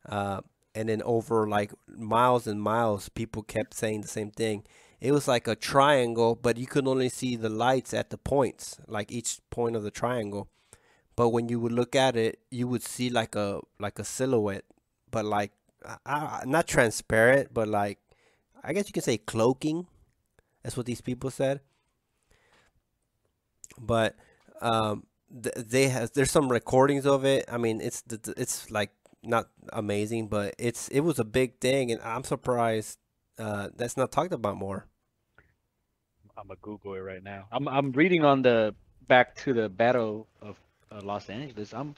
uh, 0.09 0.41
and 0.75 0.89
then 0.89 1.03
over 1.03 1.49
like 1.49 1.73
miles 1.89 2.47
and 2.47 2.61
miles, 2.63 3.09
people 3.09 3.43
kept 3.43 3.75
saying 3.75 4.03
the 4.03 4.09
same 4.09 4.31
thing. 4.31 4.65
It 5.01 5.13
was 5.13 5.27
like 5.29 5.49
a 5.49 5.57
triangle, 5.57 6.35
but 6.37 6.57
you 6.59 6.67
could 6.67 6.87
only 6.87 7.09
see 7.09 7.37
the 7.37 7.49
lights 7.49 7.95
at 7.95 8.11
the 8.11 8.19
points, 8.19 8.79
like 8.87 9.11
each 9.11 9.39
point 9.51 9.77
of 9.77 9.83
the 9.83 9.91
triangle. 9.91 10.49
But 11.17 11.31
when 11.31 11.49
you 11.49 11.61
would 11.61 11.73
look 11.73 11.95
at 11.97 12.17
it, 12.17 12.41
you 12.51 12.69
would 12.69 12.83
see 12.83 13.11
like 13.11 13.35
a 13.37 13.61
like 13.79 13.99
a 13.99 14.05
silhouette, 14.05 14.65
but 15.11 15.25
like 15.25 15.53
I, 16.07 16.43
not 16.47 16.67
transparent, 16.67 17.53
but 17.55 17.69
like 17.69 17.99
I 18.63 18.73
guess 18.73 18.89
you 18.89 18.93
could 18.93 19.05
say 19.05 19.19
cloaking. 19.19 19.87
That's 20.63 20.77
what 20.77 20.87
these 20.87 21.01
people 21.03 21.31
said. 21.31 21.61
But 23.79 24.17
um, 24.61 25.05
th- 25.31 25.55
they 25.57 25.89
have 25.89 26.13
there's 26.13 26.31
some 26.31 26.51
recordings 26.51 27.07
of 27.07 27.25
it. 27.25 27.45
I 27.51 27.57
mean, 27.59 27.81
it's 27.81 28.03
it's 28.37 28.71
like 28.71 28.91
not 29.23 29.49
amazing, 29.73 30.29
but 30.29 30.55
it's 30.59 30.89
it 30.89 31.01
was 31.01 31.19
a 31.19 31.25
big 31.25 31.59
thing, 31.61 31.93
and 31.93 32.01
I'm 32.03 32.25
surprised 32.25 32.99
uh, 33.39 33.69
that's 33.77 33.97
not 33.97 34.13
talked 34.13 34.33
about 34.33 34.57
more. 34.57 34.87
I'm 36.37 36.49
gonna 36.49 36.59
Google 36.63 36.95
it 36.95 37.01
right 37.01 37.23
now. 37.23 37.47
I'm 37.53 37.69
I'm 37.69 37.93
reading 37.93 38.25
on 38.25 38.43
the 38.43 38.75
back 39.09 39.35
to 39.37 39.53
the 39.53 39.69
Battle 39.69 40.27
of 40.41 40.57
uh, 40.91 41.01
Los 41.03 41.29
Angeles. 41.29 41.75
I'm 41.75 41.95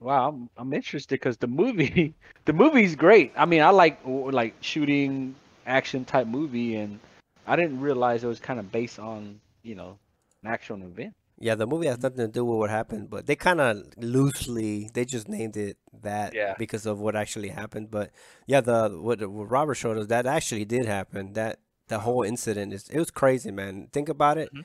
wow. 0.00 0.28
I'm 0.28 0.50
I'm 0.56 0.72
interested 0.72 1.14
because 1.14 1.36
the 1.36 1.46
movie 1.46 2.14
the 2.44 2.52
movie's 2.52 2.96
great. 2.96 3.32
I 3.36 3.44
mean, 3.44 3.62
I 3.62 3.70
like 3.70 4.00
like 4.04 4.54
shooting 4.60 5.34
action 5.66 6.04
type 6.04 6.26
movie, 6.26 6.76
and 6.76 6.98
I 7.46 7.56
didn't 7.56 7.80
realize 7.80 8.24
it 8.24 8.28
was 8.28 8.40
kind 8.40 8.58
of 8.58 8.72
based 8.72 8.98
on 8.98 9.40
you 9.62 9.74
know 9.74 9.98
an 10.42 10.50
actual 10.50 10.76
event. 10.82 11.14
Yeah, 11.38 11.54
the 11.54 11.66
movie 11.66 11.86
has 11.86 11.98
nothing 12.02 12.18
to 12.18 12.28
do 12.28 12.44
with 12.44 12.58
what 12.58 12.70
happened, 12.70 13.10
but 13.10 13.26
they 13.26 13.36
kind 13.36 13.60
of 13.60 13.84
loosely 13.98 14.90
they 14.94 15.04
just 15.04 15.28
named 15.28 15.56
it 15.56 15.76
that 16.02 16.34
Yeah. 16.34 16.54
because 16.56 16.86
of 16.86 16.98
what 16.98 17.16
actually 17.16 17.48
happened. 17.48 17.90
But 17.90 18.10
yeah, 18.46 18.60
the 18.60 18.88
what, 19.00 19.20
what 19.28 19.50
Robert 19.50 19.74
showed 19.74 19.98
us 19.98 20.06
that 20.08 20.26
actually 20.26 20.64
did 20.64 20.86
happen. 20.86 21.32
That 21.34 21.60
the 21.88 22.00
whole 22.00 22.22
incident 22.22 22.72
is 22.72 22.88
it 22.88 22.98
was 22.98 23.10
crazy, 23.10 23.50
man. 23.50 23.88
Think 23.92 24.08
about 24.08 24.38
it. 24.38 24.52
Mhm. 24.52 24.64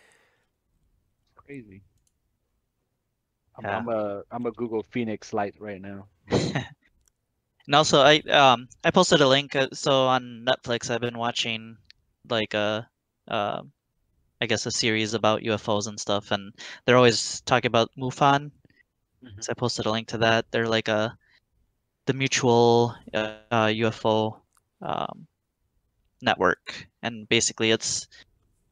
Crazy. 1.36 1.84
I'm 3.58 3.66
Yeah. 3.66 3.78
I'm 3.78 3.88
a 3.90 4.24
I'm 4.32 4.46
a 4.46 4.52
Google 4.52 4.84
Phoenix 4.84 5.34
Light 5.34 5.56
right 5.60 5.82
now. 5.82 6.08
And 7.66 7.76
also, 7.76 8.02
I 8.02 8.20
um 8.30 8.68
I 8.84 8.92
posted 8.92 9.22
a 9.22 9.28
link. 9.28 9.56
uh, 9.56 9.68
So 9.74 10.08
on 10.08 10.46
Netflix, 10.48 10.90
I've 10.90 11.02
been 11.02 11.18
watching 11.18 11.78
like 12.30 12.54
a 12.54 12.90
uh, 13.28 13.62
I 14.44 14.46
guess 14.46 14.66
a 14.66 14.72
series 14.72 15.14
about 15.14 15.44
UFOs 15.44 15.88
and 15.88 15.98
stuff, 15.98 16.32
and 16.32 16.54
they're 16.84 16.98
always 16.98 17.40
talking 17.46 17.70
about 17.70 17.90
MUFON. 17.98 18.52
Mhm. 19.24 19.40
So 19.40 19.52
I 19.52 19.54
posted 19.54 19.86
a 19.86 19.92
link 19.92 20.10
to 20.10 20.18
that. 20.18 20.52
They're 20.52 20.68
like 20.68 20.90
a 20.90 21.18
the 22.08 22.14
mutual 22.14 22.94
uh, 23.14 23.40
uh, 23.50 23.68
UFO 23.68 24.42
um, 24.82 25.28
network, 26.22 26.90
and 27.02 27.30
basically 27.30 27.72
it's 27.72 28.10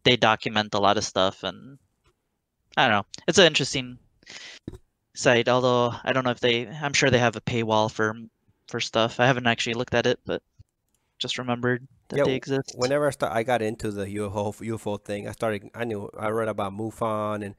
they 0.03 0.17
document 0.17 0.73
a 0.73 0.79
lot 0.79 0.97
of 0.97 1.05
stuff, 1.05 1.43
and 1.43 1.79
I 2.75 2.89
don't 2.89 2.97
know. 2.97 3.05
It's 3.29 3.37
an 3.37 3.47
interesting 3.47 3.97
site, 5.15 5.47
although 5.47 5.95
I 6.03 6.11
don't 6.11 6.25
know 6.25 6.31
if 6.35 6.41
they. 6.41 6.67
I'm 6.67 6.91
sure 6.91 7.09
they 7.09 7.19
have 7.19 7.37
a 7.37 7.47
paywall 7.47 7.89
for 7.89 8.13
for 8.67 8.81
stuff. 8.81 9.21
I 9.21 9.25
haven't 9.25 9.47
actually 9.47 9.75
looked 9.75 9.93
at 9.95 10.05
it, 10.05 10.19
but 10.25 10.43
just 11.17 11.37
remembered 11.37 11.87
that 12.11 12.19
Yeah, 12.19 12.25
they 12.25 12.35
exist. 12.35 12.73
Whenever 12.75 13.07
I 13.07 13.11
start, 13.11 13.33
I 13.33 13.43
got 13.43 13.61
into 13.61 13.91
the 13.91 14.05
UFO 14.05 14.53
UFO 14.61 15.03
thing. 15.03 15.27
I 15.27 15.31
started. 15.33 15.69
I 15.75 15.83
knew. 15.85 16.09
I 16.17 16.29
read 16.29 16.47
about 16.49 16.73
MUFON 16.73 17.43
and 17.45 17.55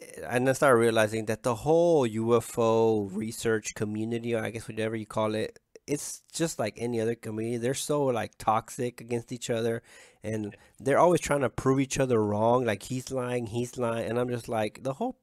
eh, 0.00 0.22
and 0.28 0.48
I 0.48 0.52
started 0.52 0.78
realizing 0.78 1.26
that 1.26 1.42
the 1.42 1.54
whole 1.56 2.06
UFO 2.08 3.08
research 3.14 3.74
community, 3.74 4.34
or 4.34 4.42
I 4.44 4.50
guess 4.50 4.68
whatever 4.68 4.96
you 4.96 5.06
call 5.06 5.34
it, 5.34 5.58
it's 5.86 6.22
just 6.32 6.58
like 6.58 6.74
any 6.76 7.00
other 7.00 7.14
community. 7.14 7.56
They're 7.58 7.74
so 7.74 8.04
like 8.06 8.32
toxic 8.38 9.00
against 9.00 9.32
each 9.32 9.50
other, 9.50 9.82
and 10.22 10.56
they're 10.78 10.98
always 10.98 11.20
trying 11.20 11.40
to 11.40 11.50
prove 11.50 11.80
each 11.80 11.98
other 11.98 12.22
wrong. 12.22 12.64
Like 12.64 12.82
he's 12.84 13.10
lying, 13.10 13.46
he's 13.46 13.78
lying, 13.78 14.08
and 14.08 14.18
I'm 14.18 14.28
just 14.28 14.48
like 14.48 14.82
the 14.82 14.94
whole, 14.94 15.16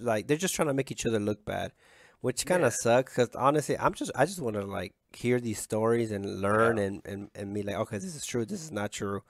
like 0.00 0.26
they're 0.26 0.36
just 0.36 0.54
trying 0.54 0.68
to 0.68 0.74
make 0.74 0.90
each 0.90 1.06
other 1.06 1.20
look 1.20 1.44
bad, 1.44 1.72
which 2.20 2.46
kind 2.46 2.62
Yeah. 2.62 2.68
of 2.68 2.74
sucks. 2.74 3.14
Cause 3.14 3.30
honestly, 3.36 3.78
I'm 3.78 3.94
just 3.94 4.10
I 4.14 4.24
just 4.26 4.40
want 4.40 4.56
to 4.56 4.64
like 4.66 4.94
hear 5.12 5.40
these 5.40 5.58
stories 5.58 6.10
and 6.12 6.40
learn 6.40 6.78
and 6.78 7.02
and 7.04 7.30
and 7.34 7.54
be 7.54 7.62
like, 7.62 7.76
okay, 7.76 7.98
this 7.98 8.14
is 8.14 8.26
true, 8.26 8.44
this 8.44 8.62
is 8.62 8.70
not 8.70 8.92
true, 8.92 9.22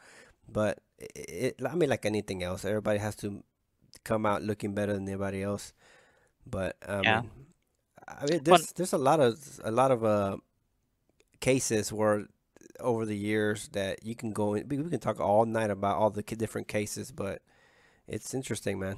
but 0.48 0.80
it, 0.98 1.56
it 1.58 1.66
I 1.68 1.74
mean 1.74 1.88
like 1.88 2.06
anything 2.06 2.42
else, 2.42 2.64
everybody 2.64 2.98
has 2.98 3.16
to 3.16 3.42
come 4.04 4.26
out 4.26 4.42
looking 4.42 4.74
better 4.74 4.92
than 4.92 5.08
anybody 5.08 5.42
else. 5.42 5.72
But 6.46 6.76
I 6.86 7.02
Yeah. 7.02 7.22
I 8.06 8.26
mean, 8.26 8.40
there's 8.42 8.72
there's 8.72 8.92
a 8.92 8.98
lot 8.98 9.20
of 9.20 9.60
a 9.64 9.70
lot 9.70 9.90
of 9.90 10.04
uh 10.04 10.38
cases 11.40 11.92
where 11.92 12.26
over 12.80 13.04
the 13.04 13.16
years 13.16 13.68
that 13.72 14.04
you 14.04 14.14
can 14.14 14.32
go 14.32 14.54
in. 14.54 14.68
We, 14.68 14.78
we 14.78 14.90
can 14.90 15.00
talk 15.00 15.20
all 15.20 15.44
night 15.44 15.70
about 15.70 15.96
all 15.96 16.10
the 16.10 16.22
different 16.22 16.68
cases, 16.68 17.10
but 17.10 17.42
it's 18.06 18.34
interesting, 18.34 18.78
man. 18.78 18.96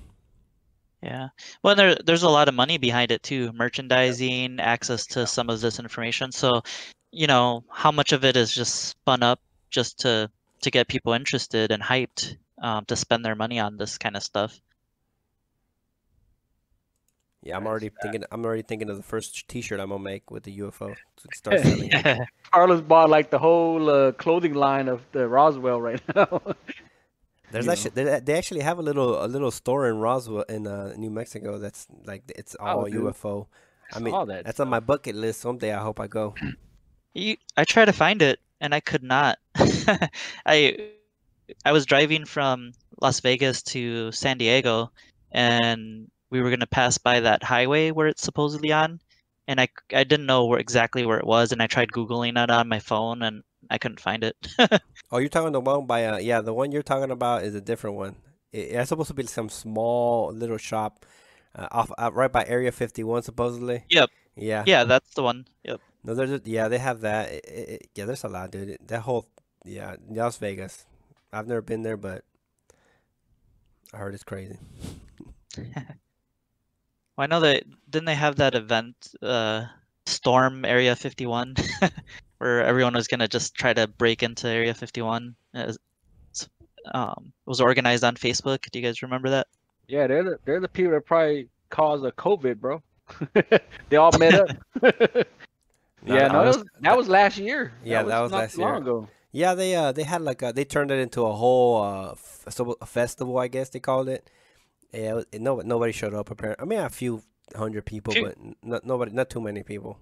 Yeah. 1.02 1.28
Well, 1.62 1.74
there 1.74 1.94
there's 1.94 2.24
a 2.24 2.28
lot 2.28 2.48
of 2.48 2.54
money 2.54 2.78
behind 2.78 3.10
it 3.10 3.22
too, 3.22 3.52
merchandising, 3.52 4.60
access 4.60 5.06
to 5.06 5.26
some 5.26 5.48
of 5.48 5.60
this 5.60 5.78
information. 5.78 6.30
So, 6.32 6.62
you 7.10 7.26
know, 7.26 7.64
how 7.70 7.90
much 7.90 8.12
of 8.12 8.24
it 8.24 8.36
is 8.36 8.52
just 8.52 8.90
spun 8.90 9.22
up 9.22 9.40
just 9.70 10.00
to 10.00 10.30
to 10.62 10.70
get 10.70 10.88
people 10.88 11.14
interested 11.14 11.72
and 11.72 11.82
hyped 11.82 12.36
um, 12.62 12.84
to 12.86 12.96
spend 12.96 13.24
their 13.24 13.34
money 13.34 13.58
on 13.58 13.78
this 13.78 13.96
kind 13.96 14.16
of 14.16 14.22
stuff. 14.22 14.60
Yeah, 17.42 17.56
I'm 17.56 17.66
already 17.66 17.90
thinking. 18.02 18.24
I'm 18.30 18.44
already 18.44 18.62
thinking 18.62 18.90
of 18.90 18.98
the 18.98 19.02
first 19.02 19.48
T-shirt 19.48 19.80
I'm 19.80 19.88
gonna 19.88 20.02
make 20.02 20.30
with 20.30 20.42
the 20.42 20.58
UFO 20.58 20.94
to 20.94 21.28
start 21.34 21.60
selling. 21.62 21.88
it. 21.90 22.28
Carlos 22.52 22.82
bought 22.82 23.08
like 23.08 23.30
the 23.30 23.38
whole 23.38 23.88
uh, 23.88 24.12
clothing 24.12 24.52
line 24.52 24.88
of 24.88 25.00
the 25.12 25.26
Roswell 25.26 25.80
right 25.80 26.02
now. 26.14 26.42
There's 27.50 27.66
You 27.66 27.72
actually 27.72 27.90
they, 27.94 28.20
they 28.20 28.34
actually 28.38 28.60
have 28.60 28.78
a 28.78 28.82
little 28.82 29.24
a 29.24 29.26
little 29.26 29.50
store 29.50 29.88
in 29.88 29.98
Roswell 29.98 30.42
in 30.48 30.66
uh, 30.66 30.94
New 30.96 31.10
Mexico 31.10 31.58
that's 31.58 31.86
like 32.06 32.22
it's 32.36 32.54
all 32.54 32.82
Oh. 32.82 32.84
UFO. 32.86 33.48
I 33.92 33.98
mean, 33.98 34.12
saw 34.14 34.24
that 34.26 34.44
that's 34.44 34.60
on 34.60 34.68
my 34.68 34.80
bucket 34.80 35.16
list. 35.16 35.40
Someday 35.40 35.72
I 35.72 35.80
hope 35.82 36.00
I 36.00 36.06
go. 36.06 36.34
You, 37.14 37.36
I 37.56 37.64
tried 37.64 37.86
to 37.86 37.92
find 37.92 38.22
it 38.22 38.40
and 38.60 38.74
I 38.74 38.80
could 38.80 39.02
not. 39.02 39.38
I 40.46 40.90
I 41.64 41.72
was 41.72 41.86
driving 41.86 42.24
from 42.24 42.72
Las 43.00 43.20
Vegas 43.20 43.62
to 43.74 44.12
San 44.12 44.38
Diego 44.38 44.92
and 45.32 46.10
we 46.30 46.40
were 46.40 46.50
gonna 46.50 46.66
pass 46.66 46.98
by 46.98 47.20
that 47.20 47.42
highway 47.42 47.90
where 47.90 48.06
it's 48.08 48.22
supposedly 48.22 48.72
on 48.72 49.00
and 49.48 49.60
I 49.60 49.68
I 49.92 50.04
didn't 50.04 50.26
know 50.26 50.46
where 50.46 50.58
exactly 50.60 51.04
where 51.06 51.18
it 51.18 51.26
was 51.26 51.52
and 51.52 51.62
I 51.62 51.66
tried 51.66 51.90
googling 51.92 52.42
it 52.42 52.50
on 52.50 52.68
my 52.68 52.78
phone 52.80 53.22
and 53.22 53.42
I 53.70 53.78
couldn't 53.78 54.00
find 54.00 54.24
it. 54.24 54.36
Oh, 55.12 55.18
you're 55.18 55.28
talking 55.28 55.50
the 55.50 55.60
one 55.60 55.86
by 55.86 56.04
uh 56.06 56.18
yeah, 56.18 56.40
the 56.40 56.54
one 56.54 56.70
you're 56.70 56.84
talking 56.84 57.10
about 57.10 57.42
is 57.42 57.54
a 57.56 57.60
different 57.60 57.96
one. 57.96 58.14
It, 58.52 58.70
it's 58.78 58.88
supposed 58.90 59.08
to 59.08 59.14
be 59.14 59.26
some 59.26 59.48
small 59.48 60.30
little 60.32 60.56
shop 60.58 61.04
uh, 61.56 61.66
off 61.72 61.90
uh, 61.98 62.12
right 62.12 62.30
by 62.30 62.44
Area 62.46 62.70
51 62.70 63.22
supposedly. 63.24 63.82
Yep. 63.88 64.08
Yeah. 64.36 64.62
yeah, 64.66 64.84
that's 64.84 65.12
the 65.14 65.24
one. 65.24 65.46
Yep. 65.64 65.80
No, 66.04 66.14
there's 66.14 66.30
a, 66.30 66.40
yeah, 66.44 66.68
they 66.68 66.78
have 66.78 67.00
that. 67.00 67.32
It, 67.32 67.44
it, 67.44 67.68
it- 67.70 67.88
yeah, 67.96 68.04
there's 68.04 68.22
a 68.22 68.28
lot, 68.28 68.52
dude. 68.52 68.78
That 68.86 69.00
whole 69.00 69.26
yeah, 69.64 69.96
Las 70.08 70.36
Vegas. 70.38 70.86
I've 71.32 71.48
never 71.48 71.60
been 71.62 71.82
there, 71.82 71.96
but 71.96 72.22
I 73.92 73.96
heard 73.98 74.14
it's 74.14 74.22
crazy. 74.24 74.58
Well, 77.16 77.24
I 77.24 77.26
know 77.26 77.40
that 77.40 77.64
didn't 77.90 78.06
they 78.06 78.14
have 78.14 78.36
that 78.36 78.54
event, 78.54 78.94
uh, 79.20 79.66
Storm 80.06 80.64
Area 80.64 80.94
51, 80.96 81.56
where 82.40 82.64
everyone 82.64 82.94
was 82.94 83.06
gonna 83.06 83.28
just 83.28 83.54
try 83.54 83.72
to 83.74 83.86
break 83.86 84.22
into 84.22 84.48
Area 84.48 84.74
51. 84.74 85.34
As, 85.54 85.78
s- 86.34 86.48
um, 86.94 87.32
it 87.46 87.48
was 87.48 87.60
organized 87.60 88.02
on 88.04 88.16
Facebook. 88.16 88.68
Do 88.70 88.78
you 88.78 88.84
guys 88.84 89.02
remember 89.02 89.30
that? 89.30 89.46
yeah, 89.88 90.06
they're 90.06 90.22
the, 90.24 90.38
they're 90.44 90.60
the 90.60 90.68
people 90.68 90.92
that 90.92 91.04
probably 91.06 91.48
caused 91.68 92.04
a 92.04 92.12
COVID, 92.12 92.56
bro. 92.60 92.82
they 93.88 93.96
all 93.96 94.16
met 94.18 94.34
up. 94.34 94.48
No, 96.02 96.14
yeah, 96.16 96.24
I 96.24 96.28
no, 96.32 96.38
that 96.40 96.46
was- 96.46 96.56
was, 96.56 96.66
that 96.80 96.96
was 96.96 97.08
last 97.08 97.36
year. 97.36 97.72
Yeah, 97.84 98.02
that 98.04 98.20
was 98.20 98.30
not 98.32 98.38
last 98.38 98.56
long 98.56 98.68
year. 98.72 98.82
ago. 98.82 99.08
Yeah, 99.32 99.54
they 99.54 99.74
uh 99.76 99.92
they 99.92 100.02
had 100.04 100.22
like 100.22 100.40
a 100.40 100.50
they 100.50 100.64
turned 100.64 100.90
it 100.90 100.98
into 100.98 101.26
a 101.26 101.32
whole 101.32 101.82
uh 101.82 102.12
f- 102.12 102.44
so- 102.48 102.78
festival, 102.86 103.36
I 103.38 103.48
guess 103.48 103.68
they 103.68 103.80
called 103.80 104.08
it. 104.08 104.30
Yeah, 104.94 105.18
it 105.18 105.28
it- 105.32 105.40
no, 105.42 105.60
nobody 105.60 105.92
showed 105.92 106.14
up. 106.14 106.30
Apparently, 106.30 106.62
I 106.64 106.66
mean, 106.66 106.78
a 106.80 106.88
few 106.88 107.22
hundred 107.54 107.84
people, 107.84 108.14
Few- 108.14 108.24
but 108.24 108.38
n- 108.38 108.56
not 108.62 108.86
nobody, 108.86 109.12
not 109.12 109.28
too 109.28 109.42
many 109.42 109.62
people. 109.62 109.98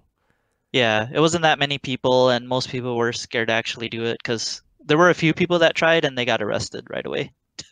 Yeah, 0.71 1.07
it 1.13 1.19
wasn't 1.19 1.43
that 1.43 1.59
many 1.59 1.77
people, 1.77 2.29
and 2.29 2.47
most 2.47 2.69
people 2.69 2.95
were 2.97 3.13
scared 3.13 3.49
to 3.49 3.53
actually 3.53 3.87
do 3.89 4.05
it 4.05 4.17
because 4.23 4.61
there 4.79 4.97
were 4.97 5.09
a 5.11 5.15
few 5.15 5.33
people 5.33 5.59
that 5.59 5.75
tried 5.75 6.05
and 6.05 6.17
they 6.17 6.25
got 6.25 6.41
arrested 6.41 6.87
right 6.89 7.05
away. 7.05 7.33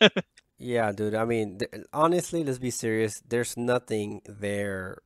Yeah, 0.58 0.92
dude. 0.92 1.14
I 1.14 1.24
mean, 1.24 1.58
th- 1.58 1.84
honestly, 1.92 2.42
let's 2.44 2.58
be 2.58 2.70
serious. 2.70 3.22
There's 3.26 3.56
nothing 3.56 4.22
there. 4.26 4.98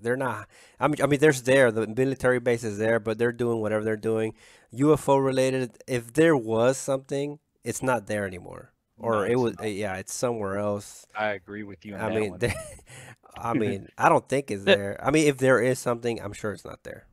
They're 0.00 0.16
not. 0.16 0.48
I 0.78 0.86
mean, 0.88 1.02
I 1.02 1.06
mean, 1.06 1.20
there's 1.20 1.42
there. 1.42 1.72
The 1.72 1.86
military 1.86 2.38
base 2.40 2.62
is 2.62 2.78
there, 2.78 3.00
but 3.00 3.18
they're 3.18 3.32
doing 3.32 3.60
whatever 3.60 3.84
they're 3.84 3.96
doing. 3.96 4.34
UFO 4.70 5.16
related. 5.18 5.78
If 5.86 6.12
there 6.12 6.36
was 6.36 6.76
something, 6.76 7.38
it's 7.64 7.82
not 7.82 8.06
there 8.06 8.26
anymore, 8.26 8.72
No, 8.98 9.22
or 9.22 9.26
it 9.26 9.36
it's 9.36 9.38
was. 9.38 9.54
not. 9.56 9.64
Eh, 9.64 9.68
yeah, 9.68 9.96
it's 9.96 10.12
somewhere 10.14 10.58
else. 10.58 11.06
I 11.14 11.28
agree 11.30 11.62
with 11.64 11.84
you 11.84 11.96
on 11.96 12.04
I 12.04 12.08
that 12.08 12.20
mean, 12.20 12.28
one. 12.28 12.40
they, 12.40 12.54
I 13.36 13.54
mean, 13.54 13.88
I 13.98 14.08
don't 14.08 14.28
think 14.28 14.50
it's 14.50 14.64
there. 14.64 14.98
I 15.02 15.10
mean, 15.10 15.26
if 15.28 15.38
there 15.38 15.60
is 15.60 15.78
something, 15.78 16.20
I'm 16.20 16.32
sure 16.32 16.52
it's 16.52 16.64
not 16.64 16.84
there. 16.84 17.06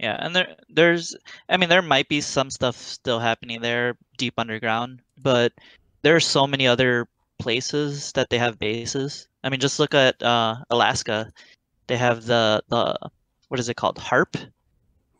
Yeah, 0.00 0.16
and 0.18 0.34
there 0.34 0.56
there's 0.70 1.14
I 1.50 1.58
mean 1.58 1.68
there 1.68 1.82
might 1.82 2.08
be 2.08 2.22
some 2.22 2.48
stuff 2.48 2.74
still 2.74 3.20
happening 3.20 3.60
there 3.60 3.98
deep 4.16 4.32
underground, 4.38 5.02
but 5.20 5.52
there 6.00 6.16
are 6.16 6.24
so 6.24 6.46
many 6.46 6.66
other 6.66 7.06
places 7.38 8.10
that 8.12 8.30
they 8.30 8.38
have 8.38 8.58
bases. 8.58 9.28
I 9.44 9.50
mean 9.50 9.60
just 9.60 9.78
look 9.78 9.92
at 9.92 10.20
uh 10.22 10.56
Alaska. 10.70 11.30
They 11.86 11.98
have 11.98 12.24
the 12.24 12.62
the 12.70 12.96
what 13.48 13.60
is 13.60 13.68
it 13.68 13.76
called? 13.76 13.98
HAARP? 13.98 14.40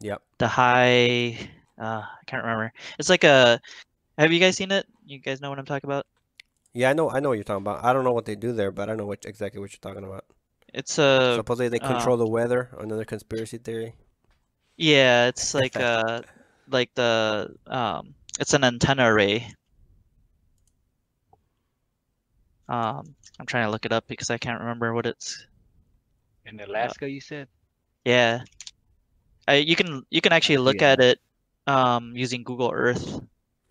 Yep. 0.01 0.23
The 0.39 0.49
high 0.49 1.37
uh 1.79 2.01
I 2.01 2.25
can't 2.25 2.43
remember. 2.43 2.73
It's 2.99 3.11
like 3.11 3.25
a 3.25 3.61
have 4.17 4.33
you 4.33 4.41
guys 4.41 4.57
seen 4.57 4.73
it? 4.73 4.87
You 5.05 5.19
guys 5.19 5.43
know 5.43 5.51
what 5.51 5.59
I'm 5.59 5.67
talking 5.67 5.89
about? 5.91 6.07
Yeah, 6.73 6.89
I 6.89 6.95
know. 6.95 7.11
I 7.11 7.21
know 7.21 7.29
what 7.29 7.35
you're 7.35 7.45
talking 7.45 7.65
about. 7.69 7.85
I 7.85 7.93
don't 7.93 8.05
know 8.05 8.13
what 8.13 8.25
they 8.25 8.35
do 8.37 8.53
there, 8.53 8.71
but 8.71 8.89
I 8.89 8.95
know 8.95 9.05
what 9.05 9.27
exactly 9.27 9.61
what 9.61 9.73
you're 9.73 9.85
talking 9.85 10.09
about. 10.09 10.25
It's 10.73 10.97
a 10.99 11.35
Supposedly 11.37 11.69
they 11.69 11.85
uh, 11.85 11.87
control 11.87 12.17
the 12.17 12.27
weather. 12.27 12.71
Another 12.79 13.05
conspiracy 13.05 13.59
theory. 13.59 13.93
Yeah, 14.81 15.29
it's 15.29 15.53
like 15.53 15.77
uh 15.77 16.23
like 16.67 16.89
the 16.95 17.53
um 17.67 18.15
it's 18.41 18.55
an 18.55 18.65
antenna 18.65 19.13
array. 19.13 19.47
Um 22.67 23.15
I'm 23.39 23.45
trying 23.45 23.67
to 23.67 23.71
look 23.71 23.85
it 23.85 23.93
up 23.93 24.09
because 24.09 24.31
I 24.31 24.39
can't 24.39 24.59
remember 24.61 24.95
what 24.95 25.05
it's 25.05 25.47
In 26.47 26.61
Alaska, 26.61 27.11
you 27.11 27.21
said? 27.21 27.49
yeah. 28.07 28.41
I 29.47 29.57
you 29.57 29.77
can 29.77 30.03
you 30.09 30.23
can 30.23 30.33
actually 30.33 30.57
look 30.59 30.81
Yeah. 30.81 30.93
at 30.93 31.01
it 31.01 31.19
um 31.67 32.17
using 32.17 32.43
Google 32.43 32.71
Earth. 32.73 33.21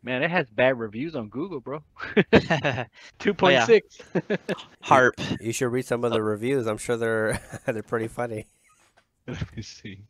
Man, 0.03 0.21
it 0.21 0.29
has 0.29 0.47
bad 0.51 0.77
reviews 0.77 1.15
on 1.15 1.29
Google, 1.29 1.59
bro. 1.59 1.81
Two 3.17 3.33
point 3.33 3.63
six. 3.63 3.97
HAARP. 4.85 5.41
You 5.41 5.53
should 5.53 5.71
read 5.73 5.85
some 5.85 6.03
of 6.05 6.11
the 6.11 6.21
reviews. 6.21 6.67
I'm 6.67 6.77
sure 6.77 6.97
they're 6.97 7.41
they're 7.65 7.81
pretty 7.81 8.07
funny. 8.07 8.45
Let 9.25 9.55
me 9.57 9.63
see. 9.63 10.03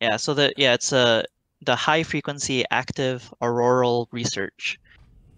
Yeah, 0.00 0.16
so 0.16 0.34
the 0.34 0.52
yeah, 0.56 0.74
it's 0.74 0.92
a 0.92 1.24
the 1.62 1.76
high 1.76 2.02
frequency 2.02 2.64
active 2.70 3.32
auroral 3.42 4.08
research. 4.12 4.78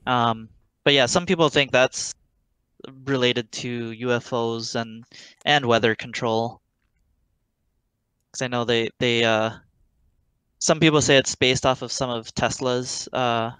Um, 0.06 0.50
but 0.84 0.94
yeah, 0.94 1.06
some 1.06 1.26
people 1.26 1.48
think 1.50 1.72
that's 1.72 2.14
related 3.04 3.52
to 3.52 3.90
UFOs 3.92 4.74
and 4.76 5.04
and 5.44 5.66
weather 5.66 5.94
control. 5.94 6.60
Because 8.30 8.42
I 8.42 8.48
know 8.48 8.64
they 8.64 8.90
they 8.98 9.24
uh 9.24 9.58
some 10.58 10.80
people 10.80 11.00
say 11.02 11.16
it's 11.16 11.34
based 11.34 11.66
off 11.66 11.82
of 11.82 11.92
some 11.92 12.10
of 12.10 12.32
Tesla's 12.34 13.08
uh 13.12 13.52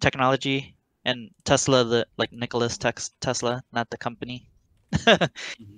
technology 0.00 0.76
and 1.04 1.30
Tesla 1.44 1.84
the 1.84 2.06
like 2.18 2.32
Nicholas 2.32 2.76
Tex 2.78 3.10
Tesla, 3.20 3.62
not 3.72 3.90
the 3.90 3.98
company. 3.98 4.48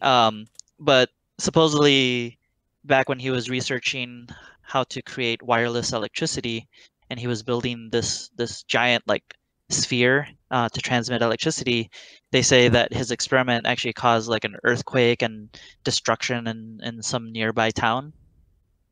Um, 0.03 0.47
but 0.81 1.11
supposedly 1.39 2.39
back 2.85 3.09
when 3.09 3.19
he 3.21 3.31
was 3.31 3.49
researching 3.51 4.29
how 4.63 4.85
to 4.85 5.03
create 5.03 5.43
wireless 5.43 5.93
electricity 5.93 6.69
and 7.11 7.21
he 7.21 7.27
was 7.27 7.43
building 7.43 7.89
this 7.93 8.31
this 8.37 8.63
giant 8.63 9.05
like 9.07 9.35
sphere 9.69 10.29
uh, 10.51 10.69
to 10.69 10.81
transmit 10.81 11.23
electricity. 11.23 11.91
They 12.31 12.43
say 12.43 12.69
that 12.69 12.93
his 12.93 13.11
experiment 13.11 13.67
actually 13.67 13.93
caused 13.93 14.29
like 14.29 14.45
an 14.45 14.57
earthquake 14.65 15.23
and 15.23 15.49
destruction 15.85 16.47
in 16.47 16.81
in 16.83 17.03
some 17.03 17.33
nearby 17.33 17.71
town. 17.71 18.13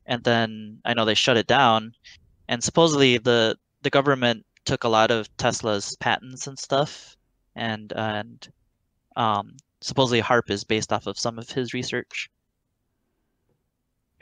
And 0.07 0.25
then 0.25 0.81
i 0.85 0.95
know 0.95 1.05
they 1.05 1.15
shut 1.15 1.37
it 1.37 1.47
down 1.47 1.93
and 2.49 2.63
supposedly 2.63 3.19
the 3.19 3.57
the 3.83 3.91
government 3.91 4.45
took 4.65 4.85
a 4.85 4.89
lot 4.89 5.11
of 5.11 5.35
tesla's 5.37 5.97
patents 5.97 6.47
and 6.47 6.59
stuff 6.59 7.17
and 7.55 7.93
and 7.95 8.49
um 9.17 9.57
supposedly 9.81 10.21
HAARP 10.21 10.51
is 10.51 10.65
based 10.65 10.93
off 10.93 11.07
of 11.07 11.19
some 11.19 11.39
of 11.39 11.49
his 11.49 11.73
research 11.73 12.29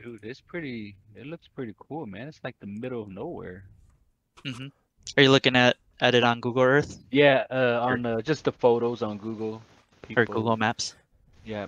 Dude, 0.02 0.24
it's 0.24 0.40
pretty, 0.40 0.96
it 1.16 1.26
looks 1.26 1.48
pretty 1.48 1.74
cool, 1.78 2.06
man. 2.06 2.28
It's 2.28 2.40
like 2.44 2.56
the 2.60 2.66
middle 2.66 3.02
of 3.02 3.08
nowhere. 3.08 3.64
Mhm. 4.46 4.70
are 5.16 5.22
you 5.24 5.30
looking 5.32 5.56
at 5.56 5.76
at 6.00 6.14
it 6.14 6.22
on 6.22 6.38
google 6.40 6.62
earth 6.62 7.02
Yeah, 7.10 7.44
uh, 7.50 7.80
on 7.82 8.06
uh, 8.06 8.20
just 8.20 8.44
the 8.44 8.52
photos 8.52 9.02
on 9.02 9.18
Google. 9.18 9.60
or 10.16 10.24
google 10.26 10.56
maps 10.56 10.94
Yeah. 11.44 11.66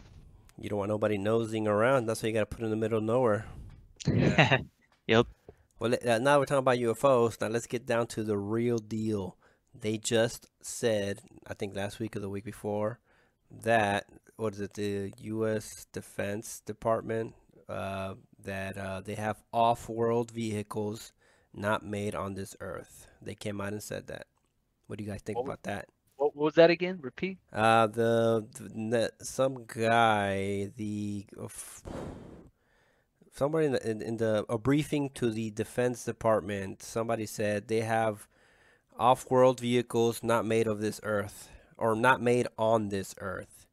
You 0.57 0.69
don't 0.69 0.79
want 0.79 0.91
nobody 0.91 1.17
nosing 1.19 1.67
around. 1.67 2.07
That's 2.07 2.23
why 2.23 2.29
you 2.29 2.35
got 2.35 2.41
to 2.41 2.47
put 2.47 2.61
it 2.61 2.65
in 2.67 2.71
the 2.71 2.77
middle 2.77 2.99
of 2.99 3.05
nowhere. 3.05 3.47
Yeah. 4.07 4.59
yep. 5.09 5.27
Well, 5.81 5.95
uh, 6.07 6.19
now 6.19 6.39
we're 6.39 6.45
talking 6.45 6.59
about 6.59 6.77
UFOs. 6.79 7.41
Now 7.41 7.49
let's 7.49 7.67
get 7.67 7.87
down 7.87 8.07
to 8.09 8.23
the 8.23 8.37
real 8.37 8.77
deal. 8.79 9.37
They 9.75 9.97
just 9.97 10.47
said, 10.61 11.23
I 11.47 11.55
think 11.55 11.75
last 11.75 11.99
week 11.99 12.15
or 12.15 12.21
the 12.21 12.29
week 12.29 12.45
before, 12.45 13.01
that 13.51 14.05
what 14.37 14.53
is 14.53 14.61
it? 14.61 14.75
The 14.75 15.13
U.S. 15.23 15.87
Defense 15.93 16.61
Department 16.67 17.35
uh, 17.71 18.15
that 18.43 18.77
uh, 18.77 19.01
they 19.01 19.15
have 19.15 19.41
off-world 19.53 20.31
vehicles 20.31 21.13
not 21.55 21.85
made 21.85 22.15
on 22.15 22.35
this 22.35 22.57
Earth. 22.61 23.07
They 23.23 23.35
came 23.35 23.61
out 23.61 23.73
and 23.73 23.83
said 23.83 24.07
that. 24.09 24.27
What 24.87 24.99
do 24.99 25.05
you 25.05 25.11
guys 25.11 25.23
think 25.23 25.37
What 25.39 25.45
was- 25.47 25.53
about 25.55 25.63
that? 25.65 25.87
What, 26.17 26.37
was 26.37 26.55
that 26.57 26.69
again? 26.69 26.99
Repeat. 27.01 27.39
Uh, 27.51 27.87
the, 27.87 28.47
the 28.59 29.11
some 29.23 29.65
guy, 29.67 30.71
the 30.77 31.25
uh, 31.41 31.49
somewhere 33.35 33.63
in 33.63 33.73
the 33.73 33.91
in, 33.91 34.03
in 34.03 34.17
the 34.19 34.45
a 34.49 34.59
briefing 34.59 35.11
to 35.15 35.31
the 35.31 35.51
Defense 35.51 36.05
Department, 36.05 36.83
somebody 36.83 37.25
said 37.25 37.69
they 37.69 37.81
have 37.81 38.29
off-world 38.99 39.61
vehicles 39.61 40.23
not 40.23 40.45
made 40.45 40.67
of 40.67 40.81
this 40.81 41.01
Earth 41.05 41.49
or 41.79 41.97
not 41.97 42.21
made 42.21 42.47
on 42.59 42.91
this 42.91 43.15
Earth. 43.19 43.67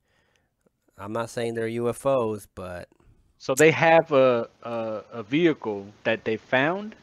I'm 0.97 1.11
not 1.11 1.29
saying 1.29 1.55
they're 1.55 1.67
UFOs, 1.67 2.47
but 2.55 2.87
So 3.39 3.55
they 3.55 3.71
have 3.71 4.11
a, 4.11 4.49
a 4.63 5.03
a 5.13 5.23
vehicle 5.23 5.87
that 6.03 6.23
they 6.25 6.37
found. 6.37 6.95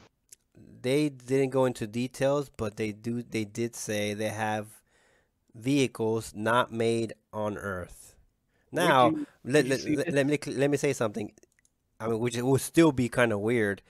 they 0.83 1.09
didn't 1.09 1.51
go 1.51 1.64
into 1.64 1.87
details, 1.87 2.51
but 2.57 2.77
they 2.77 2.92
do 2.92 3.23
they 3.23 3.44
did 3.44 3.75
say 3.77 4.14
they 4.14 4.29
have 4.31 4.66
vehicles 5.55 6.33
not 6.35 6.73
made 6.73 7.14
on 7.33 7.57
Earth. 7.59 8.14
Now, 8.73 9.11
you- 9.11 9.27
let, 9.44 9.66
let, 9.66 9.85
let, 9.85 10.12
let 10.12 10.27
me 10.27 10.38
let 10.47 10.70
me 10.70 10.77
say 10.77 10.92
something. 10.92 11.33
I 12.01 12.09
mean, 12.09 12.18
which 12.18 12.37
would 12.37 12.61
still 12.61 12.92
be 12.92 13.09
kind 13.09 13.33
of 13.33 13.40
weird. 13.40 13.83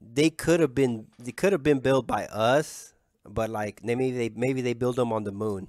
They 0.00 0.30
could 0.30 0.60
have 0.60 0.74
been 0.74 1.06
they 1.18 1.32
could 1.32 1.52
have 1.52 1.62
been 1.62 1.80
built 1.80 2.06
by 2.06 2.26
us, 2.26 2.94
but 3.28 3.50
like 3.50 3.84
maybe 3.84 4.10
they 4.10 4.30
maybe 4.30 4.60
they 4.62 4.74
build 4.74 4.96
them 4.96 5.12
on 5.12 5.24
the 5.24 5.32
moon. 5.32 5.68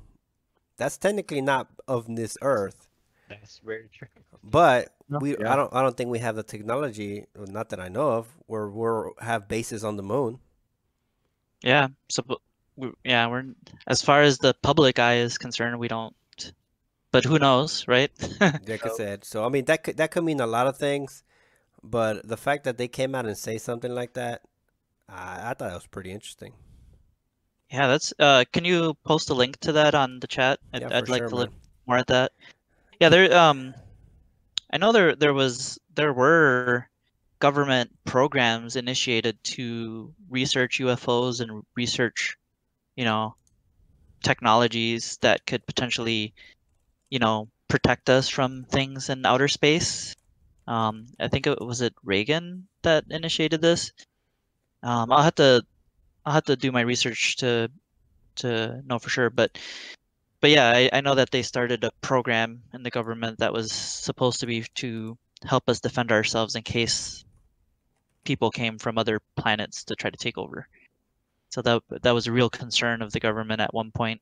That's 0.77 0.97
technically 0.97 1.41
not 1.41 1.67
of 1.87 2.07
this 2.15 2.37
Earth, 2.41 2.87
That's 3.29 3.59
very 3.63 3.89
true. 3.93 4.07
but 4.43 4.93
we 5.19 5.35
yeah. 5.37 5.53
I 5.53 5.55
don't 5.55 5.73
I 5.73 5.81
don't 5.81 5.95
think 5.97 6.09
we 6.09 6.19
have 6.19 6.35
the 6.35 6.43
technology, 6.43 7.25
not 7.35 7.69
that 7.69 7.79
I 7.79 7.89
know 7.89 8.11
of, 8.13 8.27
where 8.47 8.67
we're 8.69 9.11
have 9.19 9.47
bases 9.47 9.83
on 9.83 9.97
the 9.97 10.03
moon. 10.03 10.39
Yeah, 11.63 11.87
so 12.09 12.23
bu- 12.23 12.35
we- 12.75 12.93
yeah, 13.03 13.27
we're 13.27 13.45
as 13.87 14.01
far 14.01 14.21
as 14.21 14.37
the 14.39 14.53
public 14.61 14.99
eye 14.99 15.17
is 15.17 15.37
concerned, 15.37 15.79
we 15.79 15.87
don't. 15.87 16.15
But 17.11 17.25
who 17.25 17.39
knows, 17.39 17.87
right? 17.87 18.11
Like 18.67 18.85
I 18.85 18.89
said, 18.89 19.23
so 19.25 19.43
I 19.45 19.49
mean 19.49 19.65
that 19.65 19.83
could 19.83 19.97
that 19.97 20.11
could 20.11 20.23
mean 20.23 20.39
a 20.39 20.47
lot 20.47 20.67
of 20.67 20.77
things, 20.77 21.23
but 21.83 22.27
the 22.27 22.37
fact 22.37 22.63
that 22.65 22.77
they 22.77 22.87
came 22.87 23.15
out 23.15 23.25
and 23.25 23.37
say 23.37 23.57
something 23.57 23.93
like 23.93 24.13
that, 24.13 24.43
I, 25.09 25.51
I 25.51 25.53
thought 25.53 25.71
it 25.71 25.75
was 25.75 25.87
pretty 25.87 26.11
interesting. 26.11 26.53
Yeah, 27.71 27.87
that's. 27.87 28.13
Uh, 28.19 28.43
can 28.51 28.65
you 28.65 28.95
post 29.05 29.29
a 29.29 29.33
link 29.33 29.57
to 29.61 29.71
that 29.73 29.95
on 29.95 30.19
the 30.19 30.27
chat? 30.27 30.59
I'd, 30.73 30.81
Yeah, 30.81 30.89
I'd 30.91 31.05
for 31.05 31.11
like 31.11 31.21
sure, 31.21 31.29
to 31.29 31.35
look 31.35 31.51
more 31.87 31.97
at 31.97 32.07
that. 32.07 32.33
Yeah, 32.99 33.09
there. 33.09 33.33
Um, 33.35 33.73
I 34.71 34.77
know 34.77 34.91
there 34.91 35.15
there 35.15 35.33
was 35.33 35.79
there 35.95 36.13
were 36.13 36.87
government 37.39 37.91
programs 38.05 38.75
initiated 38.75 39.43
to 39.43 40.13
research 40.29 40.79
UFOs 40.79 41.41
and 41.41 41.63
research, 41.75 42.37
you 42.95 43.03
know, 43.03 43.35
technologies 44.23 45.17
that 45.21 45.45
could 45.45 45.65
potentially, 45.65 46.33
you 47.09 47.19
know, 47.19 47.49
protect 47.67 48.09
us 48.09 48.29
from 48.29 48.63
things 48.65 49.09
in 49.09 49.25
outer 49.25 49.47
space. 49.47 50.15
Um, 50.67 51.07
I 51.19 51.27
think 51.27 51.47
it 51.47 51.59
was 51.59 51.81
it 51.81 51.93
Reagan 52.03 52.67
that 52.83 53.05
initiated 53.09 53.61
this. 53.61 53.91
Um, 54.83 55.11
I'll 55.11 55.23
have 55.23 55.35
to 55.35 55.63
I'll 56.25 56.33
have 56.33 56.45
to 56.45 56.55
do 56.55 56.71
my 56.71 56.81
research 56.81 57.37
to 57.37 57.69
to 58.35 58.81
know 58.85 58.99
for 58.99 59.09
sure, 59.09 59.29
but 59.29 59.57
but 60.41 60.49
yeah, 60.49 60.71
I, 60.71 60.89
I 60.91 61.01
know 61.01 61.15
that 61.15 61.31
they 61.31 61.43
started 61.43 61.83
a 61.83 61.91
program 62.01 62.63
in 62.73 62.81
the 62.83 62.89
government 62.89 63.39
that 63.39 63.53
was 63.53 63.71
supposed 63.71 64.39
to 64.39 64.47
be 64.47 64.65
to 64.75 65.17
help 65.45 65.69
us 65.69 65.79
defend 65.79 66.11
ourselves 66.11 66.55
in 66.55 66.63
case 66.63 67.23
people 68.23 68.49
came 68.49 68.77
from 68.77 68.97
other 68.97 69.21
planets 69.35 69.83
to 69.85 69.95
try 69.95 70.09
to 70.09 70.17
take 70.17 70.37
over. 70.37 70.67
So 71.49 71.61
that 71.61 71.81
that 72.01 72.13
was 72.13 72.27
a 72.27 72.31
real 72.31 72.49
concern 72.49 73.01
of 73.01 73.11
the 73.11 73.19
government 73.19 73.61
at 73.61 73.73
one 73.73 73.91
point. 73.91 74.21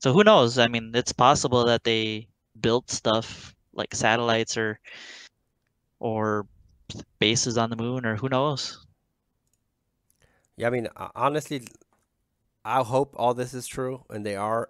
So 0.00 0.12
who 0.12 0.24
knows? 0.24 0.58
I 0.58 0.68
mean, 0.68 0.90
it's 0.94 1.12
possible 1.12 1.64
that 1.66 1.84
they 1.84 2.28
built 2.60 2.90
stuff 2.90 3.54
like 3.72 3.94
satellites 3.94 4.56
or 4.56 4.80
or 6.00 6.46
bases 7.20 7.56
on 7.56 7.70
the 7.70 7.76
moon 7.76 8.04
or 8.04 8.16
who 8.16 8.28
knows. 8.28 8.84
Yeah, 10.56 10.66
I 10.66 10.70
mean, 10.70 10.88
honestly, 11.14 11.62
I 12.64 12.82
hope 12.82 13.14
all 13.16 13.34
this 13.34 13.54
is 13.54 13.66
true 13.66 14.04
and 14.10 14.26
they 14.26 14.36
are 14.36 14.68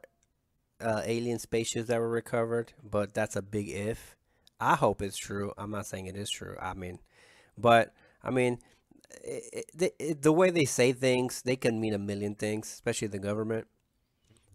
uh, 0.83 1.03
alien 1.05 1.39
spaceships 1.39 1.89
that 1.89 2.01
were 2.01 2.09
recovered, 2.09 2.73
but 2.83 3.15
that's 3.15 3.37
a 3.37 3.43
big 3.43 3.69
if. 3.69 4.17
I 4.61 4.77
hope 4.77 5.03
it's 5.03 5.17
true. 5.17 5.53
I'm 5.59 5.71
not 5.71 5.87
saying 5.87 6.07
it 6.07 6.17
is 6.17 6.31
true. 6.31 6.57
I 6.61 6.75
mean, 6.75 7.01
but 7.59 7.95
I 8.23 8.31
mean, 8.31 8.59
it, 9.25 9.67
it, 9.79 9.95
it, 9.99 10.23
the 10.23 10.33
way 10.33 10.51
they 10.51 10.65
say 10.65 10.93
things, 10.93 11.43
they 11.43 11.57
can 11.57 11.81
mean 11.81 11.95
a 11.95 11.99
million 11.99 12.35
things, 12.35 12.73
especially 12.73 13.09
the 13.09 13.19
government. 13.19 13.67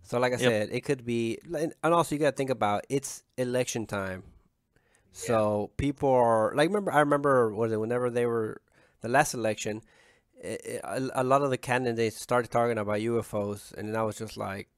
So, 0.03 0.19
like 0.19 0.31
I 0.31 0.37
yep. 0.37 0.51
said, 0.51 0.69
it 0.71 0.81
could 0.81 1.05
be, 1.05 1.37
and 1.53 1.73
also 1.83 2.15
you 2.15 2.19
got 2.19 2.31
to 2.31 2.35
think 2.35 2.49
about 2.49 2.85
it's 2.89 3.23
election 3.37 3.85
time. 3.85 4.23
So 5.11 5.69
yeah. 5.69 5.73
people 5.77 6.09
are 6.09 6.53
like, 6.55 6.69
remember, 6.69 6.93
I 6.93 6.99
remember 6.99 7.53
was 7.53 7.71
it 7.71 7.79
whenever 7.79 8.09
they 8.09 8.25
were 8.25 8.61
the 9.01 9.09
last 9.09 9.33
election, 9.33 9.81
a, 10.43 11.09
a 11.15 11.23
lot 11.23 11.41
of 11.41 11.49
the 11.49 11.57
candidates 11.57 12.21
started 12.21 12.51
talking 12.51 12.77
about 12.77 12.99
UFOs, 12.99 13.73
and 13.73 13.97
I 13.97 14.03
was 14.03 14.17
just 14.17 14.37
like, 14.37 14.69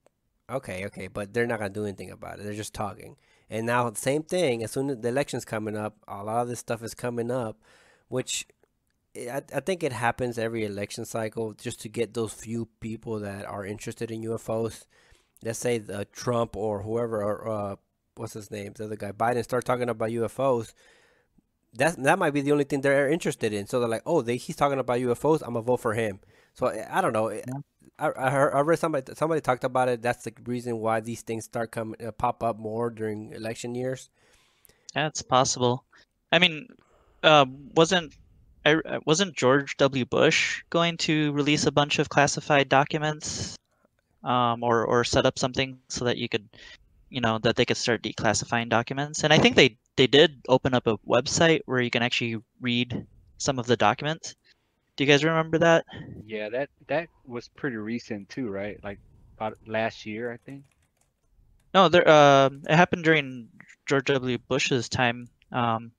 okay, 0.49 0.85
okay, 0.85 1.07
but 1.07 1.33
they're 1.33 1.47
not 1.47 1.59
gonna 1.59 1.69
do 1.69 1.85
anything 1.85 2.11
about 2.11 2.39
it. 2.39 2.43
They're 2.43 2.53
just 2.53 2.73
talking. 2.73 3.15
And 3.49 3.65
now 3.65 3.89
the 3.89 3.99
same 3.99 4.23
thing. 4.23 4.63
As 4.63 4.71
soon 4.71 4.89
as 4.89 4.97
the 4.97 5.07
election's 5.07 5.45
coming 5.45 5.75
up, 5.75 5.97
a 6.07 6.23
lot 6.23 6.41
of 6.41 6.47
this 6.47 6.59
stuff 6.59 6.83
is 6.83 6.93
coming 6.93 7.31
up, 7.31 7.57
which 8.07 8.45
I, 9.15 9.41
I 9.53 9.59
think 9.59 9.83
it 9.83 9.91
happens 9.91 10.37
every 10.37 10.65
election 10.65 11.05
cycle 11.05 11.53
just 11.53 11.81
to 11.81 11.89
get 11.89 12.13
those 12.13 12.33
few 12.33 12.67
people 12.79 13.19
that 13.19 13.45
are 13.45 13.65
interested 13.65 14.11
in 14.11 14.23
UFOs. 14.23 14.85
Let's 15.43 15.59
say 15.59 15.77
the 15.77 16.05
Trump 16.05 16.55
or 16.55 16.83
whoever, 16.83 17.23
or 17.23 17.49
uh, 17.49 17.75
what's 18.15 18.33
his 18.33 18.51
name, 18.51 18.73
the 18.75 18.85
other 18.85 18.95
guy, 18.95 19.11
Biden, 19.11 19.43
start 19.43 19.65
talking 19.65 19.89
about 19.89 20.09
UFOs. 20.09 20.73
That 21.73 22.01
that 22.03 22.19
might 22.19 22.33
be 22.33 22.41
the 22.41 22.51
only 22.51 22.63
thing 22.63 22.81
they're 22.81 23.09
interested 23.09 23.53
in. 23.53 23.67
So 23.67 23.79
they're 23.79 23.89
like, 23.89 24.03
oh, 24.05 24.21
they, 24.21 24.37
he's 24.37 24.55
talking 24.55 24.79
about 24.79 24.99
UFOs. 24.99 25.41
I'm 25.41 25.53
gonna 25.53 25.61
vote 25.61 25.79
for 25.79 25.93
him. 25.93 26.19
So 26.59 26.67
I 26.67 26.99
don't 26.99 27.13
know. 27.13 27.29
Yeah. 27.31 27.45
I, 27.97 28.11
I 28.17 28.29
heard 28.29 28.53
I 28.53 28.59
read 28.59 28.79
somebody 28.79 29.13
somebody 29.15 29.39
talked 29.39 29.63
about 29.63 29.87
it. 29.87 30.01
That's 30.01 30.25
the 30.25 30.33
reason 30.43 30.79
why 30.79 30.99
these 30.99 31.21
things 31.21 31.45
start 31.45 31.71
coming 31.71 31.95
uh, 32.05 32.11
pop 32.11 32.43
up 32.43 32.59
more 32.59 32.89
during 32.89 33.31
election 33.31 33.75
years. 33.75 34.09
That's 34.93 35.21
possible. 35.21 35.85
I 36.33 36.39
mean, 36.39 36.67
uh, 37.23 37.45
wasn't 37.75 38.13
I, 38.65 38.75
uh, 38.75 38.99
wasn't 39.05 39.37
George 39.37 39.77
W. 39.77 40.03
Bush 40.03 40.61
going 40.69 40.97
to 41.07 41.31
release 41.31 41.65
a 41.65 41.71
bunch 41.71 41.97
of 41.97 42.09
classified 42.09 42.67
documents, 42.67 43.55
um, 44.25 44.61
or 44.61 44.85
or 44.85 45.05
set 45.05 45.25
up 45.25 45.39
something 45.39 45.79
so 45.87 46.03
that 46.03 46.17
you 46.17 46.27
could, 46.27 46.49
you 47.09 47.21
know, 47.21 47.39
that 47.39 47.55
they 47.55 47.63
could 47.63 47.77
start 47.77 48.03
declassifying 48.03 48.67
documents? 48.67 49.23
And 49.23 49.31
I 49.31 49.37
think 49.37 49.55
they 49.55 49.77
they 49.95 50.07
did 50.07 50.41
open 50.49 50.73
up 50.73 50.87
a 50.87 50.97
website 51.07 51.61
where 51.67 51.79
you 51.79 51.89
can 51.89 52.03
actually 52.03 52.35
read 52.59 53.07
some 53.37 53.59
of 53.59 53.65
the 53.65 53.77
documents. 53.77 54.35
Do 54.99 55.05
you 55.05 55.09
guys 55.09 55.23
remember 55.23 55.57
that? 55.59 55.85
Yeah, 56.25 56.49
that 56.49 56.67
that 56.87 57.07
was 57.25 57.47
pretty 57.47 57.77
recent 57.77 58.27
too, 58.27 58.49
right? 58.49 58.77
Like 58.83 58.99
about 59.37 59.57
last 59.65 60.05
year, 60.05 60.29
I 60.29 60.35
think. 60.35 60.65
No, 61.73 61.87
there. 61.87 62.05
Uh, 62.05 62.49
it 62.67 62.75
happened 62.75 63.05
during 63.05 63.47
George 63.85 64.03
W. 64.07 64.37
Bush's 64.49 64.89
time. 64.89 65.29
Um, 65.53 65.93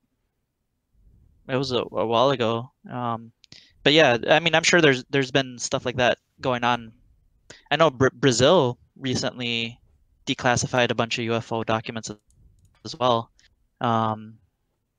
it 1.48 1.56
was 1.56 1.72
a, 1.72 1.78
a 1.78 2.04
while 2.04 2.28
ago. 2.28 2.72
Um, 2.90 3.32
but 3.84 3.94
yeah, 3.94 4.18
I 4.28 4.38
mean, 4.38 4.54
I'm 4.54 4.64
sure 4.64 4.82
there's 4.82 5.02
there's 5.08 5.30
been 5.30 5.58
stuff 5.58 5.86
like 5.86 5.96
that 5.96 6.18
going 6.42 6.62
on. 6.62 6.92
I 7.70 7.76
know 7.76 7.88
Br- 7.88 8.12
Brazil 8.12 8.76
recently 8.98 9.80
declassified 10.26 10.90
a 10.90 10.94
bunch 10.94 11.18
of 11.18 11.24
UFO 11.24 11.64
documents 11.64 12.10
as 12.84 12.98
well. 12.98 13.30
Um, 13.80 14.34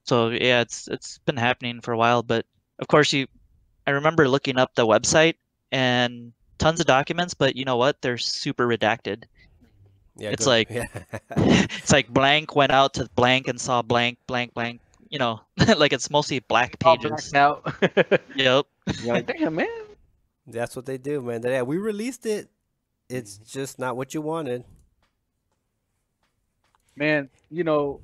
so 0.06 0.30
yeah, 0.30 0.62
it's 0.62 0.88
it's 0.88 1.20
been 1.20 1.38
happening 1.38 1.82
for 1.82 1.92
a 1.92 1.98
while. 2.00 2.24
But 2.24 2.48
of 2.80 2.88
course, 2.88 3.14
you 3.14 3.28
I 3.88 3.92
remember 3.92 4.28
looking 4.28 4.58
up 4.58 4.76
the 4.76 4.86
website 4.86 5.36
and 5.72 6.34
tons 6.58 6.80
of 6.80 6.86
documents, 6.86 7.34
but 7.34 7.56
you 7.56 7.66
know 7.66 7.78
what? 7.78 8.02
They're 8.02 8.18
super 8.18 8.68
redacted. 8.68 9.24
Yeah, 10.18 10.30
it's 10.30 10.46
good. 10.46 10.50
like 10.50 10.70
yeah. 10.70 10.86
it's 11.38 11.92
like 11.92 12.10
blank 12.10 12.56
went 12.56 12.72
out 12.72 12.94
to 12.96 13.10
blank 13.16 13.48
and 13.48 13.60
saw 13.60 13.82
blank, 13.82 14.18
blank, 14.28 14.54
blank 14.54 14.82
you 15.12 15.20
know, 15.20 15.42
like 15.78 15.94
it's 15.94 16.10
mostly 16.10 16.40
black 16.40 16.80
pages. 16.80 17.32
All 17.36 17.40
out. 17.40 17.76
yep. 18.36 18.66
You're 19.04 19.14
like, 19.14 19.28
damn, 19.28 19.56
man. 19.56 19.68
That's 20.48 20.76
what 20.76 20.88
they 20.88 20.98
do, 20.98 21.22
man. 21.22 21.44
Yeah, 21.44 21.62
we 21.62 21.78
released 21.78 22.26
it. 22.26 22.50
It's 23.10 23.38
just 23.38 23.78
not 23.78 23.96
what 23.96 24.14
you 24.14 24.22
wanted. 24.22 24.64
Man, 26.96 27.30
you 27.50 27.64
know, 27.64 28.00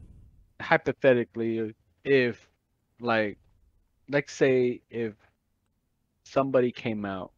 hypothetically, 0.62 1.74
if 2.04 2.48
like, 3.00 3.38
let's 4.10 4.34
say 4.34 4.82
if 4.92 5.14
somebody 6.28 6.72
came 6.72 7.06
out, 7.06 7.32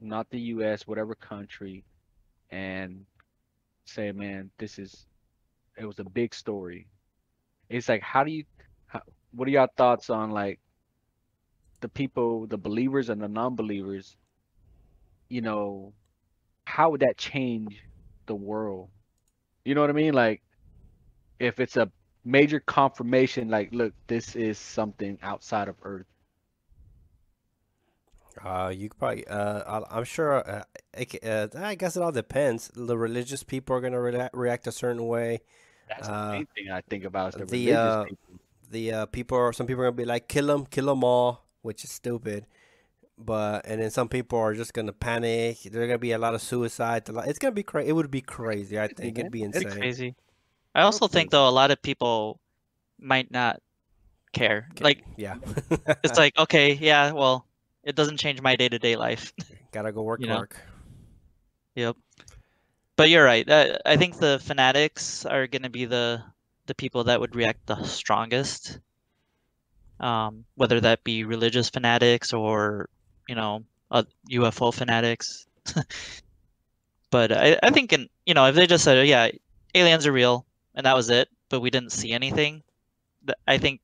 not 0.00 0.28
the 0.30 0.40
U.S., 0.40 0.86
whatever 0.86 1.14
country, 1.14 1.84
and 2.50 3.06
say, 3.86 4.12
man, 4.12 4.50
this 4.58 4.78
is, 4.78 5.06
it 5.78 5.86
was 5.86 5.98
a 6.00 6.04
big 6.04 6.34
story. 6.34 6.88
It's 7.70 7.88
like, 7.88 8.02
how 8.02 8.24
do 8.24 8.32
you 8.32 8.44
what 9.32 9.48
are 9.48 9.52
your 9.52 9.68
thoughts 9.76 10.10
on 10.10 10.30
like 10.30 10.60
the 11.80 11.88
people, 11.88 12.46
the 12.48 12.58
believers 12.58 13.08
and 13.10 13.20
the 13.22 13.28
non-believers? 13.28 14.16
You 15.28 15.42
know, 15.42 15.92
how 16.66 16.90
would 16.90 17.00
that 17.02 17.18
change 17.18 17.82
the 18.26 18.34
world? 18.36 18.90
You 19.64 19.74
know 19.74 19.82
what 19.82 19.90
I 19.90 19.94
mean? 19.94 20.14
Like, 20.14 20.42
if 21.40 21.60
it's 21.60 21.76
a 21.76 21.90
major 22.24 22.60
confirmation, 22.60 23.48
like, 23.48 23.70
look, 23.72 23.94
this 24.08 24.36
is 24.36 24.58
something 24.58 25.18
outside 25.22 25.68
of 25.68 25.76
Earth. 25.82 26.06
Uh, 28.42 28.72
you 28.74 28.88
could 28.88 28.98
probably. 28.98 29.26
Uh, 29.26 29.82
I'm 29.90 30.04
sure. 30.04 30.48
Uh, 30.48 30.64
uh, 31.22 31.46
I 31.56 31.74
guess 31.74 31.96
it 31.96 32.02
all 32.02 32.12
depends. 32.12 32.70
The 32.74 32.96
religious 32.96 33.42
people 33.42 33.76
are 33.76 33.80
gonna 33.80 34.00
re- 34.00 34.28
react 34.32 34.66
a 34.66 34.72
certain 34.72 35.06
way. 35.06 35.40
That's 35.88 36.08
the 36.08 36.12
main 36.12 36.42
uh, 36.42 36.54
thing 36.54 36.70
I 36.70 36.80
think 36.80 37.04
about. 37.04 37.32
the, 37.32 37.44
the 37.44 37.66
religious 37.66 37.76
uh, 37.76 38.04
people 38.04 38.40
the 38.74 38.92
uh, 38.92 39.06
people 39.06 39.38
are 39.38 39.52
some 39.52 39.66
people 39.66 39.82
are 39.82 39.86
gonna 39.86 39.96
be 39.96 40.04
like 40.04 40.28
kill 40.28 40.46
them, 40.46 40.66
kill 40.66 40.86
them 40.86 41.04
all, 41.04 41.44
which 41.62 41.84
is 41.84 41.90
stupid. 41.90 42.46
But 43.16 43.64
and 43.66 43.80
then 43.80 43.90
some 43.90 44.08
people 44.08 44.38
are 44.38 44.54
just 44.54 44.74
gonna 44.74 44.92
panic. 44.92 45.62
There's 45.62 45.86
gonna 45.86 45.98
be 45.98 46.12
a 46.12 46.18
lot 46.18 46.34
of 46.34 46.42
suicide. 46.42 47.08
It's 47.08 47.38
gonna 47.38 47.52
be 47.52 47.62
crazy. 47.62 47.88
It 47.88 47.92
would 47.92 48.10
be 48.10 48.20
crazy. 48.20 48.78
I 48.78 48.88
think 48.88 49.18
it'd 49.18 49.32
be 49.32 49.42
insane. 49.42 49.66
It's 49.66 49.74
crazy. 49.74 50.14
I 50.74 50.82
also 50.82 51.06
think 51.06 51.30
though 51.30 51.48
a 51.48 51.54
lot 51.54 51.70
of 51.70 51.80
people 51.80 52.40
might 52.98 53.30
not 53.30 53.62
care. 54.32 54.68
Like 54.80 55.04
yeah, 55.16 55.36
it's 56.02 56.18
like 56.22 56.36
okay, 56.38 56.74
yeah, 56.74 57.12
well, 57.12 57.46
it 57.84 57.94
doesn't 57.94 58.16
change 58.16 58.40
my 58.40 58.56
day 58.56 58.68
to 58.68 58.78
day 58.78 58.96
life. 58.96 59.32
Gotta 59.72 59.92
go 59.92 60.02
work, 60.02 60.20
you 60.20 60.26
know? 60.26 60.38
work. 60.38 60.56
Yep. 61.74 61.96
But 62.96 63.10
you're 63.10 63.24
right. 63.24 63.48
Uh, 63.48 63.78
I 63.84 63.96
think 63.96 64.18
the 64.18 64.40
fanatics 64.42 65.26
are 65.26 65.46
gonna 65.46 65.70
be 65.70 65.84
the 65.84 66.22
the 66.66 66.74
people 66.74 67.04
that 67.04 67.20
would 67.20 67.36
react 67.36 67.66
the 67.66 67.82
strongest, 67.82 68.78
um, 70.00 70.44
whether 70.54 70.80
that 70.80 71.04
be 71.04 71.24
religious 71.24 71.68
fanatics 71.68 72.32
or 72.32 72.88
you 73.28 73.34
know 73.34 73.64
uh, 73.90 74.04
UFO 74.30 74.72
fanatics. 74.72 75.46
but 77.10 77.32
I, 77.32 77.58
I 77.62 77.70
think 77.70 77.92
in 77.92 78.08
you 78.24 78.34
know 78.34 78.46
if 78.46 78.54
they 78.54 78.66
just 78.66 78.84
said 78.84 78.98
oh, 78.98 79.02
yeah 79.02 79.28
aliens 79.74 80.06
are 80.06 80.12
real 80.12 80.46
and 80.74 80.86
that 80.86 80.96
was 80.96 81.10
it, 81.10 81.28
but 81.48 81.60
we 81.60 81.70
didn't 81.70 81.92
see 81.92 82.12
anything, 82.12 82.62
I 83.46 83.58
think 83.58 83.80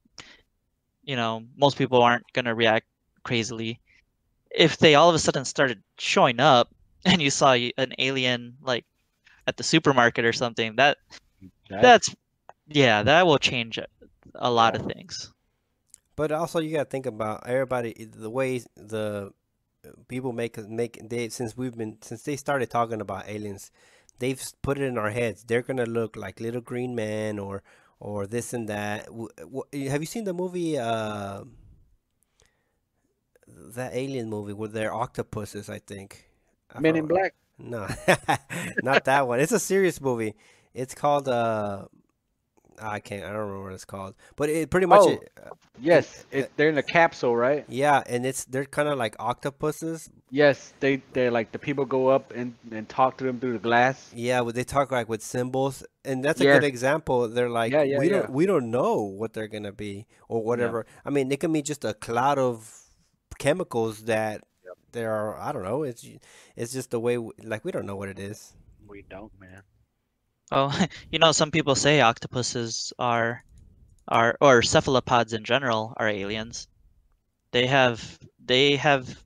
you 1.03 1.17
know 1.17 1.43
most 1.57 1.77
people 1.77 2.03
aren't 2.03 2.33
gonna 2.33 2.55
react 2.55 2.87
crazily. 3.23 3.81
If 4.51 4.79
they 4.79 4.95
all 4.95 5.09
of 5.09 5.15
a 5.15 5.19
sudden 5.19 5.45
started 5.45 5.83
showing 5.99 6.41
up 6.41 6.71
and 7.05 7.23
you 7.23 7.31
saw 7.31 7.53
an 7.53 7.95
alien 7.99 8.57
like 8.63 8.85
at 9.47 9.57
the 9.57 9.63
supermarket 9.63 10.25
or 10.25 10.33
something, 10.33 10.77
that 10.77 10.99
that's 11.69 12.15
yeah, 12.69 13.03
that 13.03 13.27
will 13.27 13.39
change 13.39 13.79
a 14.35 14.51
lot 14.51 14.77
of 14.77 14.87
things. 14.87 15.33
But 16.17 16.33
also, 16.33 16.61
you 16.61 16.77
got 16.77 16.85
to 16.85 16.91
think 16.91 17.07
about 17.07 17.47
everybody. 17.47 18.09
The 18.13 18.31
way 18.31 18.63
the 18.77 19.33
people 20.09 20.33
make 20.33 20.59
make 20.69 21.01
they 21.09 21.29
since 21.31 21.57
we've 21.57 21.77
been 21.77 21.99
since 22.03 22.23
they 22.23 22.37
started 22.37 22.71
talking 22.71 23.01
about 23.01 23.29
aliens, 23.29 23.71
they've 24.19 24.43
put 24.63 24.79
it 24.79 24.85
in 24.85 24.99
our 24.99 25.11
heads. 25.11 25.45
They're 25.45 25.63
gonna 25.63 25.87
look 25.87 26.17
like 26.17 26.41
little 26.41 26.61
green 26.61 26.95
men 26.95 27.39
or 27.39 27.63
or 27.99 28.27
this 28.27 28.53
and 28.53 28.69
that. 28.69 29.09
Have 29.73 30.03
you 30.03 30.07
seen 30.07 30.25
the 30.25 30.35
movie? 30.35 30.79
Uh, 30.79 31.45
that 33.75 33.95
alien 33.95 34.29
movie 34.29 34.53
where 34.53 34.69
they're 34.69 34.95
octopuses, 34.95 35.69
I 35.69 35.79
think. 35.79 36.29
I 36.75 36.81
Men 36.81 36.97
in 36.97 37.07
Black. 37.07 37.35
No, 37.59 37.87
not 38.83 39.05
that 39.05 39.27
one. 39.29 39.41
It's 39.41 39.53
a 39.53 39.61
serious 39.61 40.01
movie. 40.01 40.35
It's 40.73 40.95
called 40.95 41.29
uh, 41.29 41.87
I 42.81 43.01
can't. 43.01 43.23
I 43.25 43.29
don't 43.29 43.37
remember 43.41 43.65
what 43.65 43.73
it's 43.75 43.85
called. 43.85 44.15
But 44.37 44.49
it 44.49 44.71
pretty 44.71 44.87
much. 44.87 45.01
Oh. 45.03 45.09
it- 45.11 45.33
Yes, 45.83 46.27
Uh, 46.31 46.39
it, 46.41 46.53
they're 46.59 46.69
in 46.69 46.77
a 46.77 46.83
capsule, 46.83 47.35
right? 47.35 47.65
yeah, 47.67 48.03
and 48.07 48.27
it's 48.27 48.45
they're 48.45 48.67
kind 48.67 48.87
of 48.87 48.99
like 48.99 49.17
octopuses. 49.19 50.11
Yes, 50.31 50.75
they 50.81 51.01
they 51.15 51.31
like 51.31 51.53
the 51.53 51.59
people 51.59 51.87
go 51.87 52.09
up 52.09 52.33
and 52.37 52.55
and 52.71 52.87
talk 52.87 53.17
to 53.19 53.25
them 53.25 53.41
through 53.41 53.55
the 53.55 53.59
glass. 53.61 54.11
Yeah, 54.15 54.43
but 54.43 54.55
they 54.55 54.65
talk 54.65 54.93
like 54.93 55.09
with 55.09 55.23
symbols, 55.23 55.83
and 56.05 56.23
that's 56.23 56.39
a 56.43 56.45
Yes. 56.45 56.61
good 56.61 56.67
example. 56.69 57.29
They're 57.29 57.49
like, 57.49 57.73
Yeah, 57.73 57.83
yeah, 57.83 57.99
we 57.99 58.11
yeah. 58.11 58.13
don't 58.21 58.31
we 58.31 58.45
don't 58.45 58.71
know 58.71 59.01
what 59.01 59.33
they're 59.33 59.49
gonna 59.49 59.73
be 59.73 60.07
or 60.29 60.43
whatever. 60.45 60.85
I 61.03 61.09
mean, 61.09 61.33
it 61.33 61.41
can 61.41 61.51
be 61.53 61.63
just 61.63 61.83
a 61.85 61.95
cloud 61.95 62.39
of 62.39 62.71
chemicals 63.41 64.05
that 64.05 64.43
there 64.93 65.11
are. 65.11 65.37
I 65.37 65.51
don't 65.51 65.65
know. 65.65 65.83
It's 65.83 66.07
it's 66.55 66.73
just 66.73 66.93
the 66.93 67.01
way 67.01 67.17
w- 67.17 67.33
like 67.43 67.65
we 67.65 67.73
don't 67.73 67.87
know 67.87 67.97
what 67.97 68.09
it 68.09 68.21
is. 68.21 68.55
We 68.87 69.03
don't, 69.11 69.33
man. 69.41 69.63
Oh, 70.53 70.71
you 71.11 71.19
know, 71.19 71.33
some 71.33 71.51
people 71.51 71.75
say 71.75 72.01
octopuses 72.01 72.93
are 73.01 73.43
are 74.07 74.37
or 74.41 74.63
cephalopods 74.63 75.33
in 75.33 75.43
general 75.45 75.95
are 75.97 76.09
aliens. 76.09 76.69
They 77.53 77.67
have 77.67 78.19
they 78.45 78.77
have 78.77 79.19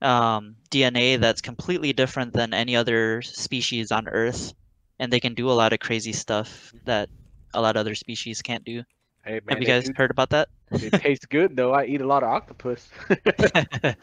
um, 0.00 0.56
DNA 0.70 1.20
that's 1.20 1.40
completely 1.40 1.92
different 1.92 2.32
than 2.32 2.54
any 2.54 2.76
other 2.76 3.22
species 3.22 3.90
on 3.92 4.08
Earth, 4.08 4.54
and 4.98 5.12
they 5.12 5.20
can 5.20 5.34
do 5.34 5.50
a 5.50 5.58
lot 5.60 5.72
of 5.72 5.80
crazy 5.80 6.12
stuff 6.12 6.72
that 6.84 7.08
a 7.54 7.60
lot 7.60 7.76
of 7.76 7.80
other 7.80 7.94
species 7.94 8.42
can't 8.42 8.64
do. 8.64 8.84
Hey, 9.26 9.40
man, 9.44 9.56
Have 9.56 9.60
you 9.60 9.66
guys 9.66 9.84
do- 9.84 9.92
heard 9.96 10.10
about 10.10 10.30
that? 10.30 10.48
It 10.72 10.92
tastes 10.94 11.26
good 11.26 11.56
though. 11.56 11.72
I 11.74 11.86
eat 11.86 12.00
a 12.00 12.06
lot 12.06 12.22
of 12.22 12.28
octopus. 12.30 12.88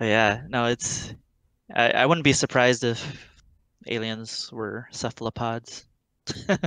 Yeah, 0.00 0.42
no, 0.48 0.66
it's 0.66 1.14
I, 1.74 1.90
I 1.90 2.06
wouldn't 2.06 2.24
be 2.24 2.32
surprised 2.32 2.82
if 2.84 3.00
aliens 3.86 4.50
were 4.52 4.88
cephalopods. 4.90 5.84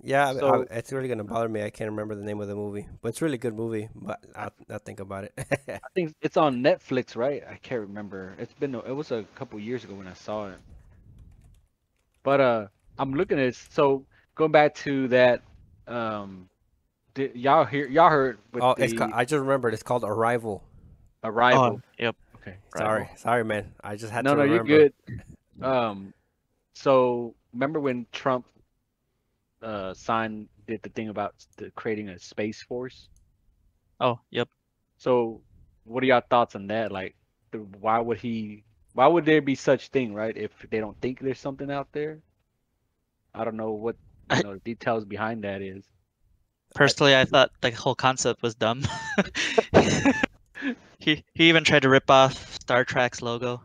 Yeah, 0.00 0.32
So- 0.34 0.66
I, 0.70 0.76
it's 0.78 0.92
really 0.92 1.08
gonna 1.08 1.24
bother 1.24 1.48
me. 1.48 1.62
I 1.64 1.70
can't 1.70 1.90
remember 1.90 2.14
the 2.14 2.22
name 2.24 2.40
of 2.40 2.46
the 2.46 2.54
movie, 2.54 2.86
but 3.02 3.08
it's 3.08 3.20
a 3.20 3.24
really 3.24 3.36
good 3.36 3.54
movie. 3.56 3.88
But 3.96 4.24
I'll, 4.34 4.52
I'll 4.70 4.78
think 4.78 5.00
about 5.00 5.24
it. 5.24 5.32
I 5.68 5.80
think 5.92 6.14
it's 6.22 6.36
on 6.36 6.62
Netflix, 6.62 7.16
right? 7.16 7.42
I 7.50 7.56
can't 7.56 7.80
remember. 7.80 8.34
It's 8.38 8.52
been 8.54 8.76
a- 8.76 8.80
it 8.86 8.92
was 8.92 9.10
a 9.10 9.24
couple 9.34 9.58
years 9.58 9.82
ago 9.82 9.94
when 9.94 10.06
I 10.06 10.12
saw 10.14 10.50
it. 10.50 10.58
But 12.22 12.40
uh, 12.40 12.66
I'm 12.96 13.12
looking 13.12 13.40
at 13.40 13.46
it. 13.46 13.56
So 13.56 14.04
going 14.36 14.52
back 14.52 14.76
to 14.86 15.08
that, 15.08 15.42
um, 15.88 16.48
did 17.14 17.34
y'all 17.36 17.64
hear? 17.64 17.86
Y'all 17.86 18.10
heard 18.10 18.38
with 18.52 18.62
oh, 18.62 18.74
the 18.74 18.84
it's 18.84 18.92
ca- 18.92 19.10
I 19.12 19.24
just 19.24 19.40
remembered. 19.40 19.74
It's 19.74 19.82
called 19.82 20.04
Arrival. 20.04 20.62
arrival? 21.24 21.64
Oh, 21.64 21.80
yep. 21.98 22.16
Okay. 22.36 22.56
Sorry, 22.76 23.00
Arrival. 23.02 23.16
sorry, 23.16 23.44
man. 23.44 23.72
I 23.82 23.96
just 23.96 24.12
had 24.12 24.24
No, 24.24 24.32
to 24.32 24.36
no, 24.36 24.42
remember. 24.44 24.70
you're 24.72 24.78
good. 24.80 24.92
Um, 25.62 26.14
so 26.74 27.34
remember 27.52 27.80
when 27.80 28.06
Trump 28.12 28.46
uh 29.62 29.92
signed 29.94 30.48
did 30.68 30.82
the 30.82 30.90
thing 30.90 31.08
about 31.08 31.34
the, 31.56 31.70
creating 31.72 32.08
a 32.10 32.18
space 32.18 32.62
force? 32.62 33.08
Oh, 34.00 34.20
yep. 34.30 34.48
So, 34.98 35.40
what 35.84 36.02
are 36.02 36.06
y'all 36.06 36.22
thoughts 36.28 36.54
on 36.54 36.66
that? 36.68 36.92
Like, 36.92 37.16
the, 37.50 37.58
why 37.80 37.98
would 37.98 38.18
he? 38.18 38.64
Why 38.92 39.06
would 39.06 39.24
there 39.24 39.40
be 39.40 39.54
such 39.54 39.88
thing, 39.88 40.12
right? 40.14 40.36
If 40.36 40.50
they 40.70 40.78
don't 40.80 41.00
think 41.00 41.20
there's 41.20 41.40
something 41.40 41.70
out 41.70 41.88
there, 41.92 42.20
I 43.34 43.44
don't 43.44 43.56
know 43.56 43.72
what 43.72 43.96
I- 43.96 44.07
you 44.36 44.42
know 44.42 44.54
the 44.54 44.60
details 44.60 45.04
behind 45.04 45.44
that 45.44 45.62
is. 45.62 45.84
Personally, 46.74 47.16
I 47.16 47.24
thought 47.24 47.50
the 47.60 47.70
whole 47.70 47.94
concept 47.94 48.42
was 48.42 48.54
dumb. 48.54 48.82
he 50.98 51.24
he 51.34 51.48
even 51.48 51.64
tried 51.64 51.82
to 51.82 51.88
rip 51.88 52.10
off 52.10 52.54
Star 52.54 52.84
Trek's 52.84 53.22
logo. 53.22 53.62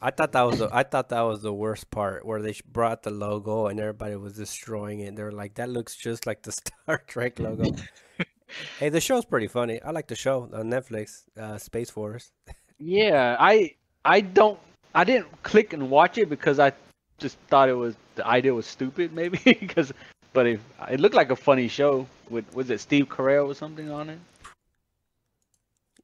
I 0.00 0.10
thought 0.10 0.32
that 0.32 0.42
was 0.42 0.58
the, 0.58 0.68
I 0.72 0.82
thought 0.82 1.08
that 1.08 1.22
was 1.22 1.42
the 1.42 1.52
worst 1.52 1.90
part 1.90 2.24
where 2.24 2.42
they 2.42 2.54
brought 2.70 3.02
the 3.02 3.10
logo 3.10 3.66
and 3.66 3.80
everybody 3.80 4.14
was 4.16 4.34
destroying 4.34 5.00
it. 5.00 5.16
They 5.16 5.22
were 5.22 5.32
like, 5.32 5.54
"That 5.54 5.70
looks 5.70 5.96
just 5.96 6.26
like 6.26 6.42
the 6.42 6.52
Star 6.86 7.02
Trek 7.06 7.38
logo." 7.38 7.74
hey, 8.78 8.88
the 8.88 9.00
show's 9.00 9.24
pretty 9.24 9.48
funny. 9.48 9.80
I 9.82 9.90
like 9.90 10.08
the 10.08 10.16
show 10.16 10.50
on 10.52 10.70
Netflix, 10.70 11.24
uh, 11.38 11.58
Space 11.58 11.90
Force. 11.90 12.32
Yeah, 12.78 13.36
I 13.38 13.74
I 14.04 14.20
don't 14.20 14.58
I 14.94 15.04
didn't 15.04 15.42
click 15.42 15.72
and 15.72 15.90
watch 15.90 16.18
it 16.18 16.28
because 16.28 16.58
I 16.58 16.72
just 17.18 17.38
thought 17.48 17.68
it 17.68 17.74
was 17.74 17.96
the 18.14 18.26
idea 18.26 18.52
was 18.54 18.66
stupid 18.66 19.12
maybe 19.12 19.38
because 19.44 19.92
but 20.32 20.46
it 20.46 20.60
it 20.90 21.00
looked 21.00 21.14
like 21.14 21.30
a 21.30 21.36
funny 21.36 21.68
show 21.68 22.06
with 22.28 22.44
was 22.54 22.70
it 22.70 22.80
Steve 22.80 23.08
Carell 23.08 23.46
or 23.46 23.54
something 23.54 23.90
on 23.90 24.10
it? 24.10 24.18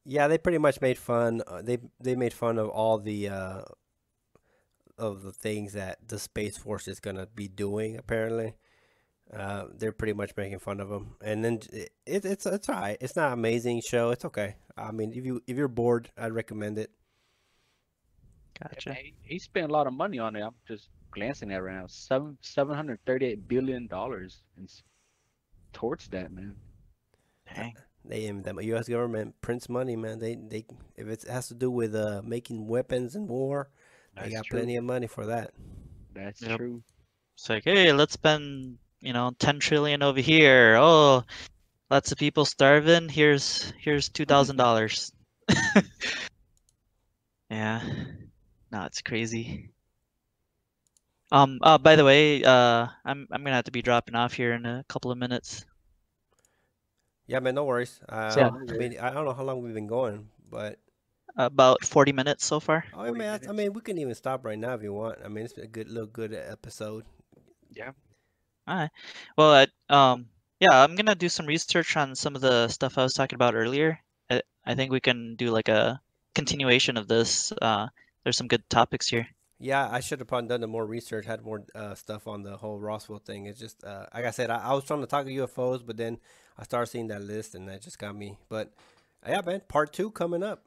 Yeah, 0.04 0.26
they 0.26 0.38
pretty 0.38 0.58
much 0.58 0.80
made 0.80 0.98
fun. 0.98 1.42
Uh, 1.46 1.62
they 1.62 1.78
they 2.00 2.16
made 2.16 2.32
fun 2.32 2.58
of 2.58 2.68
all 2.70 2.98
the 2.98 3.28
uh, 3.28 3.62
of 4.98 5.22
the 5.22 5.32
things 5.32 5.74
that 5.74 5.98
the 6.08 6.18
Space 6.18 6.56
Force 6.56 6.88
is 6.88 6.98
gonna 6.98 7.26
be 7.34 7.46
doing. 7.46 7.96
Apparently, 7.96 8.54
uh, 9.32 9.66
they're 9.74 9.92
pretty 9.92 10.12
much 10.12 10.32
making 10.36 10.58
fun 10.58 10.80
of 10.80 10.88
them. 10.88 11.16
And 11.22 11.44
then 11.44 11.60
it, 11.72 11.90
it 12.06 12.24
it's 12.24 12.46
it's 12.46 12.68
alright. 12.68 12.98
It's 13.00 13.16
not 13.16 13.28
an 13.28 13.34
amazing 13.34 13.82
show. 13.82 14.10
It's 14.10 14.24
okay. 14.24 14.56
I 14.76 14.92
mean, 14.92 15.12
if 15.12 15.24
you 15.24 15.42
if 15.46 15.56
you're 15.56 15.68
bored, 15.68 16.10
I'd 16.16 16.32
recommend 16.32 16.78
it. 16.78 16.90
Gotcha. 18.60 18.94
He, 18.94 19.14
he 19.22 19.38
spent 19.38 19.70
a 19.70 19.72
lot 19.72 19.86
of 19.86 19.92
money 19.92 20.18
on 20.18 20.36
it. 20.36 20.42
I'm 20.42 20.54
just 20.66 20.88
glancing 21.12 21.50
at 21.52 21.58
it 21.58 21.62
right 21.62 21.76
now. 21.76 21.86
Seven 21.88 22.38
seven 22.40 22.74
hundred 22.74 22.98
thirty 23.06 23.26
eight 23.26 23.46
billion 23.48 23.86
dollars 23.86 24.42
and 24.56 24.68
towards 25.72 26.08
that 26.08 26.32
man. 26.32 26.56
Dang. 27.54 27.74
They 28.04 28.26
and 28.26 28.42
the 28.44 28.54
U.S. 28.66 28.88
government 28.88 29.34
prints 29.42 29.68
money, 29.68 29.94
man. 29.94 30.18
They 30.18 30.34
they 30.34 30.64
if 30.96 31.06
it 31.06 31.22
has 31.30 31.48
to 31.48 31.54
do 31.54 31.70
with 31.70 31.94
uh 31.94 32.22
making 32.24 32.66
weapons 32.66 33.14
and 33.14 33.28
war, 33.28 33.70
they 34.20 34.30
got 34.30 34.44
true. 34.44 34.58
plenty 34.58 34.76
of 34.76 34.84
money 34.84 35.06
for 35.06 35.26
that. 35.26 35.52
That's 36.12 36.42
Yep. 36.42 36.58
true. 36.58 36.82
It's 37.36 37.48
like, 37.48 37.64
hey, 37.64 37.92
let's 37.92 38.12
spend, 38.12 38.78
you 39.00 39.12
know, 39.12 39.32
10 39.38 39.58
trillion 39.60 40.02
over 40.02 40.20
here. 40.20 40.76
Oh, 40.78 41.24
lots 41.90 42.12
of 42.12 42.18
people 42.18 42.44
starving. 42.44 43.08
Here's 43.08 43.72
here's 43.78 44.08
two 44.08 44.24
thousand 44.26 44.56
dollars. 44.56 45.12
Yeah. 47.50 47.82
No, 48.70 48.84
it's 48.84 49.02
crazy. 49.02 49.71
Um, 51.32 51.58
uh, 51.62 51.78
by 51.78 51.96
the 51.96 52.04
way, 52.04 52.44
uh, 52.44 52.86
I'm 53.04 53.26
I'm 53.32 53.42
gonna 53.42 53.56
have 53.56 53.64
to 53.64 53.72
be 53.74 53.80
dropping 53.82 54.14
off 54.14 54.34
here 54.36 54.52
in 54.52 54.66
a 54.66 54.84
couple 54.88 55.10
of 55.10 55.16
minutes. 55.18 55.64
Yeah, 57.26 57.40
man. 57.40 57.54
No 57.54 57.64
worries. 57.64 58.00
Uh, 58.08 58.30
So- 58.30 58.52
I 58.68 58.76
mean, 58.76 58.98
I 59.00 59.10
don't 59.10 59.24
know 59.24 59.32
how 59.32 59.42
long 59.42 59.62
we've 59.62 59.72
been 59.74 59.86
going, 59.88 60.28
but 60.50 60.78
About 61.34 61.80
40 61.88 62.12
minutes 62.12 62.44
so 62.44 62.60
far. 62.60 62.84
oh, 62.92 63.08
40 63.08 63.18
man, 63.18 63.40
I- 63.40 63.48
I 63.48 63.52
mean, 63.56 63.72
we 63.72 63.80
can 63.80 63.96
even 63.96 64.14
stop 64.14 64.44
right 64.44 64.58
now 64.58 64.74
if 64.74 64.82
you 64.82 64.92
want. 64.92 65.16
I 65.24 65.28
mean, 65.32 65.46
it's 65.48 65.56
a 65.56 65.66
good 65.66 65.88
little 65.88 66.06
good 66.12 66.34
episode. 66.34 67.06
Yeah. 67.72 67.92
Alright. 68.68 68.90
Well, 69.38 69.64
I, 69.64 69.66
um, 69.88 70.28
yeah, 70.60 70.84
I'm 70.84 70.94
gonna 70.94 71.14
do 71.16 71.30
some 71.30 71.46
research 71.46 71.96
on 71.96 72.14
some 72.14 72.36
of 72.36 72.42
the 72.44 72.68
stuff 72.68 72.98
I 72.98 73.02
was 73.02 73.14
talking 73.14 73.36
about 73.40 73.54
earlier. 73.54 73.98
I, 74.28 74.42
I 74.66 74.74
think 74.76 74.92
we 74.92 75.00
can 75.00 75.36
do 75.36 75.48
like 75.50 75.68
a 75.72 76.02
continuation 76.34 76.98
of 76.98 77.08
this. 77.08 77.50
Uh, 77.52 77.88
there's 78.22 78.36
some 78.36 78.48
good 78.48 78.68
topics 78.68 79.08
here. 79.08 79.26
Yeah, 79.62 79.88
I 79.88 80.00
should 80.00 80.18
have 80.18 80.26
probably 80.26 80.48
done 80.48 80.60
the 80.60 80.66
more 80.66 80.84
research, 80.84 81.24
had 81.24 81.44
more 81.44 81.62
uh, 81.74 81.94
stuff 81.94 82.26
on 82.26 82.42
the 82.42 82.56
whole 82.56 82.80
Roswell 82.80 83.20
thing. 83.20 83.46
It's 83.46 83.60
just, 83.60 83.84
uh, 83.84 84.06
like 84.12 84.24
I 84.24 84.32
said, 84.32 84.50
I, 84.50 84.56
I 84.56 84.72
was 84.74 84.84
trying 84.84 85.02
to 85.02 85.06
talk 85.06 85.24
UFOs, 85.26 85.86
but 85.86 85.96
then 85.96 86.18
I 86.58 86.64
started 86.64 86.88
seeing 86.90 87.06
that 87.08 87.22
list, 87.22 87.54
and 87.54 87.68
that 87.68 87.80
just 87.80 87.98
got 87.98 88.16
me. 88.16 88.38
But 88.48 88.72
yeah, 89.26 89.40
man, 89.46 89.62
part 89.68 89.92
two 89.92 90.10
coming 90.10 90.42
up. 90.42 90.64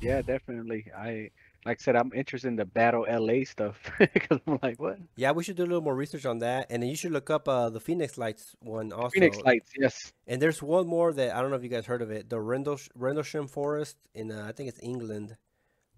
Yeah, 0.00 0.22
definitely. 0.22 0.86
I 0.96 1.30
like 1.66 1.78
I 1.80 1.82
said, 1.82 1.96
I'm 1.96 2.10
interested 2.14 2.48
in 2.48 2.56
the 2.56 2.64
Battle 2.64 3.04
LA 3.06 3.44
stuff 3.44 3.78
because 3.98 4.40
I'm 4.46 4.58
like, 4.62 4.80
what? 4.80 4.98
Yeah, 5.16 5.32
we 5.32 5.44
should 5.44 5.56
do 5.56 5.64
a 5.64 5.66
little 5.66 5.82
more 5.82 5.94
research 5.94 6.24
on 6.24 6.38
that, 6.38 6.68
and 6.70 6.82
then 6.82 6.88
you 6.88 6.96
should 6.96 7.12
look 7.12 7.28
up 7.28 7.46
uh, 7.46 7.68
the 7.68 7.80
Phoenix 7.80 8.16
Lights 8.16 8.56
one 8.60 8.92
also. 8.92 9.10
Phoenix 9.10 9.38
Lights, 9.40 9.70
yes. 9.78 10.12
And 10.26 10.40
there's 10.40 10.62
one 10.62 10.86
more 10.86 11.12
that 11.12 11.36
I 11.36 11.42
don't 11.42 11.50
know 11.50 11.56
if 11.56 11.62
you 11.62 11.68
guys 11.68 11.84
heard 11.84 12.00
of 12.00 12.10
it. 12.10 12.30
The 12.30 12.40
Rendlesham 12.40 13.48
Forest 13.48 13.96
in 14.14 14.32
uh, 14.32 14.46
I 14.48 14.52
think 14.52 14.70
it's 14.70 14.80
England. 14.82 15.36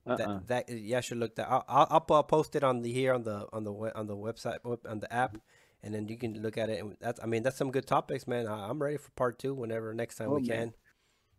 Uh-uh. 0.06 0.16
That 0.16 0.46
that 0.48 0.68
yeah, 0.68 0.98
I 0.98 1.00
should 1.00 1.18
look 1.18 1.36
that. 1.36 1.48
I'll, 1.48 1.64
I'll 1.68 1.86
I'll 1.90 2.06
I'll 2.10 2.22
post 2.24 2.56
it 2.56 2.64
on 2.64 2.82
the 2.82 2.92
here 2.92 3.14
on 3.14 3.22
the 3.22 3.46
on 3.52 3.64
the 3.64 3.72
on 3.96 4.06
the 4.08 4.16
website 4.16 4.58
on 4.88 4.98
the 5.00 5.12
app, 5.12 5.38
and 5.82 5.94
then 5.94 6.08
you 6.08 6.16
can 6.18 6.42
look 6.42 6.58
at 6.58 6.68
it. 6.68 6.80
And 6.82 6.96
that's 7.00 7.20
I 7.22 7.26
mean 7.26 7.42
that's 7.44 7.56
some 7.56 7.70
good 7.70 7.86
topics, 7.86 8.26
man. 8.26 8.46
I, 8.48 8.68
I'm 8.68 8.82
ready 8.82 8.96
for 8.96 9.10
part 9.12 9.38
two 9.38 9.54
whenever 9.54 9.94
next 9.94 10.16
time 10.16 10.30
Oh, 10.30 10.34
we 10.36 10.42
man. 10.48 10.58
can. 10.58 10.72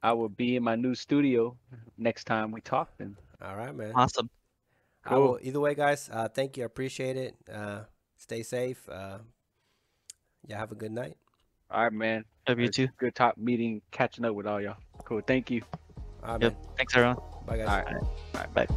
I 0.02 0.14
will 0.14 0.30
be 0.30 0.56
in 0.56 0.64
my 0.64 0.76
new 0.76 0.96
studio 0.96 1.58
next 1.98 2.24
time 2.26 2.52
we 2.52 2.62
talk. 2.62 2.92
Then 2.98 3.18
All 3.42 3.56
right, 3.56 3.76
man. 3.76 3.92
Awesome. 3.96 4.30
I 5.06 5.16
will, 5.18 5.28
Cool. 5.36 5.40
either 5.42 5.60
way, 5.60 5.76
guys. 5.76 6.10
Uh, 6.12 6.30
thank 6.30 6.56
you. 6.56 6.64
I 6.64 6.66
appreciate 6.68 7.18
it. 7.18 7.36
Uh, 7.52 7.82
stay 8.18 8.44
safe. 8.44 8.88
Uh, 8.90 9.20
yeah, 10.48 10.58
have 10.58 10.72
a 10.72 10.76
good 10.76 10.92
night. 10.92 11.18
all 11.70 11.84
right, 11.84 11.92
man. 11.94 12.24
Love 12.48 12.60
you 12.60 12.70
too. 12.70 12.88
Good 12.98 13.16
talk 13.16 13.38
meeting, 13.38 13.82
catching 13.92 14.24
up 14.26 14.36
with 14.36 14.48
all 14.48 14.62
y'all. 14.62 14.78
Cool. 15.06 15.22
Thank 15.26 15.52
you. 15.52 15.62
All 16.24 16.34
right, 16.34 16.42
Yep. 16.42 16.54
man. 16.54 16.62
Thanks 16.78 16.96
everyone. 16.96 17.33
Bye, 17.46 17.58
guys. 17.58 17.68
All 17.68 17.78
right. 17.78 17.96
All 17.96 18.10
right. 18.36 18.54
Bye. 18.54 18.68